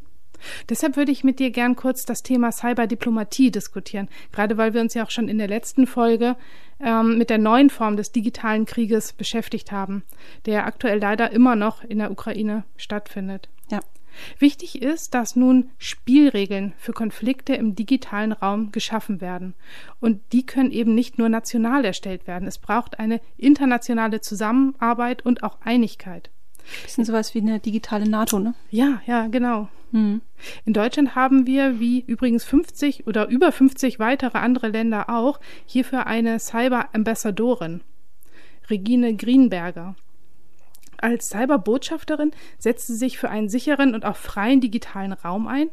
Deshalb 0.68 0.96
würde 0.96 1.12
ich 1.12 1.22
mit 1.22 1.38
dir 1.38 1.50
gern 1.50 1.76
kurz 1.76 2.04
das 2.04 2.22
Thema 2.22 2.50
Cyberdiplomatie 2.50 3.50
diskutieren, 3.50 4.08
gerade 4.32 4.56
weil 4.56 4.74
wir 4.74 4.80
uns 4.80 4.94
ja 4.94 5.04
auch 5.04 5.10
schon 5.10 5.28
in 5.28 5.38
der 5.38 5.46
letzten 5.46 5.86
Folge 5.86 6.36
ähm, 6.80 7.16
mit 7.16 7.30
der 7.30 7.38
neuen 7.38 7.70
Form 7.70 7.96
des 7.96 8.10
digitalen 8.12 8.66
Krieges 8.66 9.12
beschäftigt 9.12 9.70
haben, 9.70 10.02
der 10.46 10.66
aktuell 10.66 10.98
leider 10.98 11.30
immer 11.30 11.54
noch 11.54 11.84
in 11.84 11.98
der 11.98 12.10
Ukraine 12.10 12.64
stattfindet. 12.76 13.48
Ja. 13.70 13.80
Wichtig 14.38 14.82
ist, 14.82 15.14
dass 15.14 15.36
nun 15.36 15.70
Spielregeln 15.78 16.74
für 16.76 16.92
Konflikte 16.92 17.54
im 17.54 17.74
digitalen 17.74 18.32
Raum 18.32 18.72
geschaffen 18.72 19.20
werden. 19.20 19.54
Und 20.00 20.20
die 20.32 20.44
können 20.44 20.70
eben 20.70 20.94
nicht 20.94 21.18
nur 21.18 21.28
national 21.28 21.84
erstellt 21.84 22.26
werden. 22.26 22.48
Es 22.48 22.58
braucht 22.58 22.98
eine 22.98 23.20
internationale 23.36 24.20
Zusammenarbeit 24.20 25.24
und 25.24 25.42
auch 25.42 25.58
Einigkeit. 25.62 26.30
Bisschen 26.84 27.04
sowas 27.04 27.34
wie 27.34 27.40
eine 27.40 27.58
digitale 27.58 28.08
NATO, 28.08 28.38
ne? 28.38 28.54
Ja, 28.70 29.00
ja, 29.06 29.26
genau. 29.26 29.68
Mhm. 29.90 30.22
In 30.64 30.72
Deutschland 30.72 31.14
haben 31.14 31.46
wir, 31.46 31.80
wie 31.80 32.00
übrigens 32.00 32.44
50 32.44 33.06
oder 33.06 33.28
über 33.28 33.52
50 33.52 33.98
weitere 33.98 34.38
andere 34.38 34.68
Länder 34.68 35.10
auch, 35.10 35.38
hierfür 35.66 36.06
eine 36.06 36.38
Cyber-Ambassadorin, 36.38 37.82
Regine 38.70 39.14
Greenberger. 39.16 39.94
Als 41.02 41.30
Cyberbotschafterin 41.30 42.30
setzt 42.58 42.86
sie 42.86 42.94
sich 42.94 43.18
für 43.18 43.28
einen 43.28 43.48
sicheren 43.48 43.92
und 43.92 44.04
auch 44.04 44.14
freien 44.14 44.60
digitalen 44.60 45.12
Raum 45.12 45.48
ein 45.48 45.68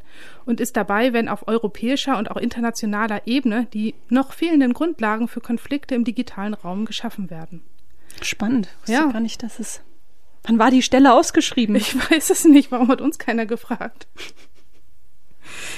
und 0.46 0.60
ist 0.60 0.76
dabei, 0.76 1.14
wenn 1.14 1.30
auf 1.30 1.48
europäischer 1.48 2.18
und 2.18 2.32
auch 2.32 2.38
internationaler 2.38 3.28
Ebene 3.28 3.68
die 3.72 3.94
noch 4.10 4.34
fehlenden 4.34 4.74
Grundlagen 4.74 5.28
für 5.28 5.40
Konflikte 5.40 5.94
im 5.94 6.04
digitalen 6.04 6.56
Raum 6.56 6.86
geschaffen 6.86 7.30
werden. 7.30 7.62
Spannend. 8.24 8.70
Wusste 8.82 8.94
ja. 8.94 9.06
gar 9.06 9.20
nicht, 9.20 9.44
dass 9.44 9.60
es. 9.60 9.82
Wann 10.44 10.58
war 10.58 10.72
die 10.72 10.82
Stelle 10.82 11.14
ausgeschrieben? 11.14 11.76
Ich 11.76 11.96
weiß 12.12 12.32
es 12.32 12.46
nicht. 12.46 12.72
Warum 12.72 12.88
hat 12.88 13.00
uns 13.00 13.20
keiner 13.20 13.46
gefragt? 13.46 14.08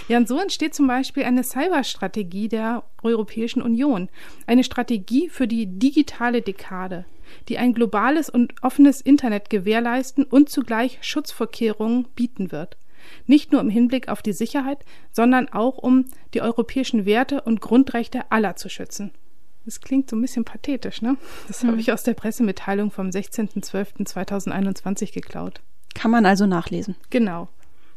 Ja, 0.08 0.18
und 0.18 0.30
so 0.30 0.40
entsteht 0.40 0.74
zum 0.74 0.88
Beispiel 0.88 1.24
eine 1.24 1.44
Cyberstrategie 1.44 2.48
der 2.48 2.84
Europäischen 3.04 3.62
Union. 3.62 4.08
Eine 4.48 4.64
Strategie 4.64 5.28
für 5.28 5.48
die 5.48 5.66
digitale 5.66 6.42
Dekade 6.42 7.06
die 7.50 7.58
ein 7.58 7.74
globales 7.74 8.30
und 8.30 8.54
offenes 8.62 9.02
Internet 9.02 9.50
gewährleisten 9.50 10.24
und 10.24 10.50
zugleich 10.50 11.00
Schutzvorkehrungen 11.02 12.08
bieten 12.16 12.52
wird. 12.52 12.78
Nicht 13.26 13.52
nur 13.52 13.62
im 13.62 13.70
Hinblick 13.70 14.10
auf 14.10 14.22
die 14.22 14.34
Sicherheit, 14.34 14.80
sondern 15.12 15.50
auch 15.50 15.78
um 15.78 16.06
die 16.34 16.42
europäischen 16.42 17.06
Werte 17.06 17.42
und 17.42 17.62
Grundrechte 17.62 18.32
aller 18.32 18.56
zu 18.56 18.70
schützen. 18.70 19.12
Das 19.66 19.80
klingt 19.80 20.10
so 20.10 20.16
ein 20.16 20.22
bisschen 20.22 20.44
pathetisch, 20.44 21.02
ne? 21.02 21.18
Das 21.48 21.64
habe 21.64 21.80
ich 21.80 21.92
aus 21.92 22.04
der 22.04 22.16
Pressemitteilung 22.16 22.90
vom 22.90 23.10
16.12.2021 23.10 25.14
geklaut. 25.14 25.62
Kann 25.94 26.12
man 26.12 26.26
also 26.26 26.48
nachlesen. 26.48 26.96
Genau. 27.10 27.48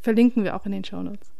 Verlinken 0.01 0.43
wir 0.43 0.55
auch 0.55 0.65
in 0.65 0.73
den 0.73 0.83
Shownotes. 0.83 1.31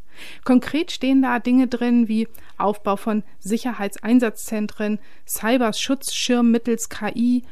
Konkret 0.43 0.91
stehen 0.91 1.21
da 1.21 1.39
Dinge 1.39 1.67
drin 1.67 2.07
wie 2.07 2.27
Aufbau 2.57 2.95
von 2.95 3.23
Sicherheitseinsatzzentren, 3.39 4.99
Cyberschutzschirm 5.27 6.49
mittels 6.49 6.89
KI 6.89 7.43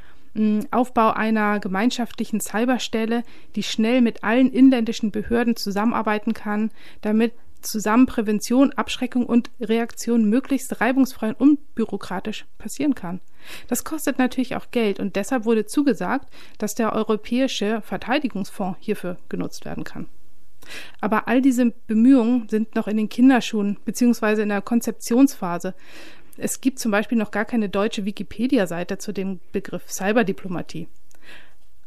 Aufbau 0.72 1.12
einer 1.12 1.60
gemeinschaftlichen 1.60 2.40
Cyberstelle, 2.40 3.24
die 3.56 3.64
schnell 3.64 4.02
mit 4.02 4.24
allen 4.24 4.52
inländischen 4.52 5.12
Behörden 5.12 5.56
zusammenarbeiten 5.56 6.34
kann, 6.34 6.72
damit 7.02 7.34
zusammen 7.62 8.06
Prävention, 8.06 8.74
Abschreckung 8.74 9.26
und 9.26 9.50
Reaktion 9.60 10.30
möglichst 10.30 10.82
reibungsfrei 10.82 11.30
und 11.30 11.40
unbürokratisch 11.40 12.46
passieren 12.58 12.96
kann. 12.96 13.22
Das 13.68 13.84
kostet 13.84 14.20
natürlich 14.20 14.56
auch 14.56 14.72
Geld 14.72 15.00
und 15.00 15.16
deshalb 15.16 15.46
wurde 15.46 15.66
zugesagt, 15.66 16.32
dass 16.58 16.76
der 16.76 16.94
Europäische 16.94 17.82
Verteidigungsfonds 17.82 18.78
hierfür 18.82 19.18
genutzt 19.30 19.66
werden 19.66 19.84
kann. 19.84 20.08
Aber 21.02 21.28
all 21.28 21.42
diese 21.42 21.72
Bemühungen 21.88 22.48
sind 22.50 22.76
noch 22.76 22.88
in 22.88 22.98
den 22.98 23.10
Kinderschuhen 23.10 23.78
bzw. 23.86 24.44
in 24.44 24.50
der 24.50 24.62
Konzeptionsphase. 24.62 25.74
Es 26.38 26.62
gibt 26.62 26.80
zum 26.80 26.92
Beispiel 26.92 27.18
noch 27.18 27.32
gar 27.32 27.46
keine 27.46 27.70
deutsche 27.70 28.06
Wikipedia-Seite 28.06 28.98
zu 28.98 29.12
dem 29.12 29.40
Begriff 29.52 29.84
Cyberdiplomatie. 29.88 30.88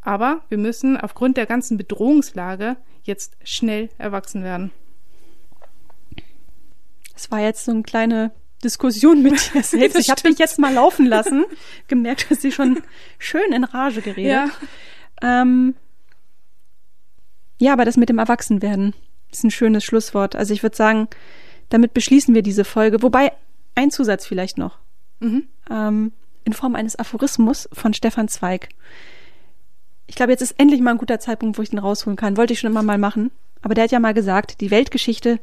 Aber 0.02 0.42
wir 0.48 0.58
müssen 0.58 0.96
aufgrund 0.96 1.36
der 1.36 1.46
ganzen 1.46 1.76
Bedrohungslage 1.76 2.76
jetzt 3.02 3.36
schnell 3.42 3.88
erwachsen 3.98 4.44
werden. 4.44 4.70
Es 7.16 7.30
war 7.30 7.40
jetzt 7.40 7.64
so 7.64 7.72
eine 7.72 7.82
kleine 7.82 8.30
Diskussion 8.62 9.22
mit 9.22 9.32
dir 9.54 9.62
selbst. 9.62 9.98
Ich 9.98 10.10
habe 10.10 10.22
dich 10.22 10.38
jetzt 10.38 10.58
mal 10.58 10.72
laufen 10.72 11.06
lassen, 11.06 11.44
gemerkt, 11.88 12.30
dass 12.30 12.40
sie 12.40 12.52
schon 12.52 12.82
schön 13.18 13.52
in 13.52 13.64
Rage 13.64 14.02
geredet. 14.02 14.32
Ja. 14.32 14.50
Ähm, 15.22 15.74
ja, 17.58 17.72
aber 17.72 17.84
das 17.84 17.96
mit 17.96 18.08
dem 18.08 18.18
Erwachsenwerden 18.18 18.94
ist 19.32 19.44
ein 19.44 19.50
schönes 19.50 19.84
Schlusswort. 19.84 20.36
Also 20.36 20.52
ich 20.52 20.62
würde 20.62 20.76
sagen, 20.76 21.08
damit 21.68 21.94
beschließen 21.94 22.34
wir 22.34 22.42
diese 22.42 22.64
Folge. 22.64 23.02
Wobei 23.02 23.32
ein 23.76 23.92
Zusatz 23.92 24.26
vielleicht 24.26 24.58
noch. 24.58 24.78
Mhm. 25.20 25.46
Ähm, 25.70 26.12
in 26.44 26.52
Form 26.52 26.74
eines 26.74 26.96
Aphorismus 26.96 27.68
von 27.72 27.94
Stefan 27.94 28.28
Zweig. 28.28 28.68
Ich 30.06 30.14
glaube, 30.14 30.32
jetzt 30.32 30.42
ist 30.42 30.58
endlich 30.58 30.80
mal 30.80 30.92
ein 30.92 30.98
guter 30.98 31.20
Zeitpunkt, 31.20 31.58
wo 31.58 31.62
ich 31.62 31.70
den 31.70 31.78
rausholen 31.78 32.16
kann. 32.16 32.36
Wollte 32.36 32.52
ich 32.52 32.60
schon 32.60 32.70
immer 32.70 32.82
mal 32.82 32.98
machen. 32.98 33.30
Aber 33.62 33.74
der 33.74 33.84
hat 33.84 33.90
ja 33.90 33.98
mal 33.98 34.14
gesagt, 34.14 34.60
die 34.60 34.70
Weltgeschichte 34.70 35.40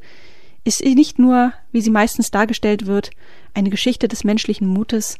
ist 0.64 0.82
nicht 0.82 1.18
nur, 1.18 1.52
wie 1.72 1.82
sie 1.82 1.90
meistens 1.90 2.30
dargestellt 2.30 2.86
wird, 2.86 3.10
eine 3.52 3.68
Geschichte 3.68 4.08
des 4.08 4.24
menschlichen 4.24 4.66
Mutes, 4.66 5.18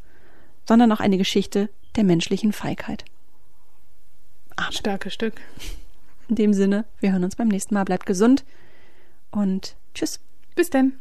sondern 0.66 0.90
auch 0.90 1.00
eine 1.00 1.18
Geschichte 1.18 1.68
der 1.96 2.04
menschlichen 2.04 2.52
Feigheit. 2.52 3.04
Amen. 4.56 4.72
Starkes 4.72 5.12
Stück. 5.12 5.34
In 6.28 6.36
dem 6.36 6.54
Sinne, 6.54 6.86
wir 7.00 7.12
hören 7.12 7.24
uns 7.24 7.36
beim 7.36 7.48
nächsten 7.48 7.74
Mal. 7.74 7.84
Bleibt 7.84 8.06
gesund 8.06 8.44
und 9.30 9.76
tschüss. 9.94 10.20
Bis 10.54 10.70
denn. 10.70 10.94